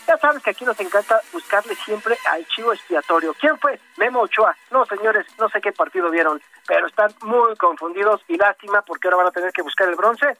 ya 0.06 0.16
sabes 0.18 0.42
que 0.42 0.50
aquí 0.50 0.64
nos 0.64 0.78
encanta 0.80 1.20
buscarle 1.32 1.74
siempre 1.76 2.18
al 2.30 2.46
chivo 2.48 2.72
expiatorio. 2.72 3.34
¿Quién 3.38 3.58
fue? 3.58 3.78
Memo 3.96 4.22
Ochoa. 4.22 4.56
No, 4.70 4.84
señores, 4.86 5.26
no 5.38 5.48
sé 5.48 5.60
qué 5.60 5.72
partido 5.72 6.10
vieron, 6.10 6.40
pero 6.66 6.86
están 6.86 7.14
muy 7.22 7.54
confundidos 7.56 8.20
y 8.28 8.36
lástima 8.36 8.82
porque 8.82 9.08
ahora 9.08 9.18
van 9.18 9.26
a 9.28 9.32
tener 9.32 9.52
que 9.52 9.62
buscar 9.62 9.88
el 9.88 9.94
bronce. 9.94 10.36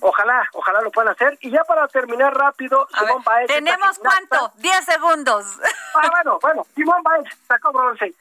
Ojalá, 0.00 0.48
ojalá 0.52 0.80
lo 0.80 0.90
puedan 0.90 1.12
hacer. 1.12 1.36
Y 1.40 1.50
ya 1.50 1.62
para 1.64 1.86
terminar 1.88 2.34
rápido, 2.34 2.88
Simón 2.98 3.22
Baez. 3.24 3.46
¿Tenemos 3.48 3.98
cuánto? 3.98 4.52
Diez 4.56 4.84
segundos. 4.84 5.46
Ah, 5.92 6.08
bueno, 6.08 6.38
bueno, 6.40 6.66
Simón 6.74 7.02
Baez 7.02 7.24
sacó 7.48 7.72
bronce. 7.72 8.14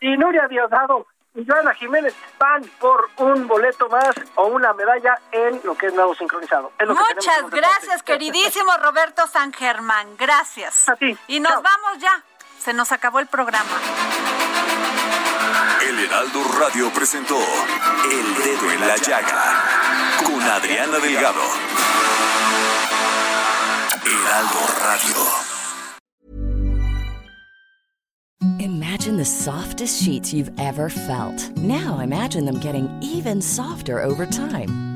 Y 0.00 0.16
Nuria 0.16 0.46
Diosdado 0.46 1.06
y 1.34 1.44
Joana 1.44 1.74
Jiménez 1.74 2.14
van 2.38 2.62
por 2.78 3.10
un 3.16 3.48
boleto 3.48 3.88
más 3.88 4.14
o 4.36 4.46
una 4.46 4.72
medalla 4.72 5.20
en 5.32 5.60
lo 5.64 5.76
que 5.76 5.88
es 5.88 5.94
nuevo 5.94 6.14
sincronizado. 6.14 6.72
Es 6.78 6.86
lo 6.86 6.94
Muchas 6.94 7.50
gracias, 7.50 8.02
queridísimo 8.04 8.70
Roberto 8.80 9.26
San 9.26 9.52
Germán. 9.52 10.16
Gracias. 10.16 10.88
A 10.88 10.94
ti. 10.96 11.18
Y 11.26 11.40
nos 11.40 11.52
Chao. 11.52 11.62
vamos 11.62 11.98
ya. 11.98 12.22
Se 12.60 12.72
nos 12.72 12.90
acabó 12.92 13.18
el 13.18 13.26
programa. 13.26 13.70
El 15.82 16.04
Heraldo 16.04 16.42
Radio 16.58 16.90
presentó 16.90 17.36
El 17.36 18.34
Dedo 18.36 18.70
en 18.70 18.88
la 18.88 18.96
Llaga 18.96 19.85
con 20.24 20.40
Adriana 20.40 20.98
Delgado. 21.00 21.46
Heraldo 24.04 24.62
Radio. 24.82 25.46
Imagine 28.58 29.16
the 29.16 29.24
softest 29.24 30.02
sheets 30.02 30.32
you've 30.32 30.50
ever 30.58 30.88
felt. 30.88 31.50
Now 31.56 31.98
imagine 32.00 32.44
them 32.44 32.58
getting 32.60 32.88
even 33.02 33.42
softer 33.42 34.00
over 34.00 34.26
time. 34.26 34.95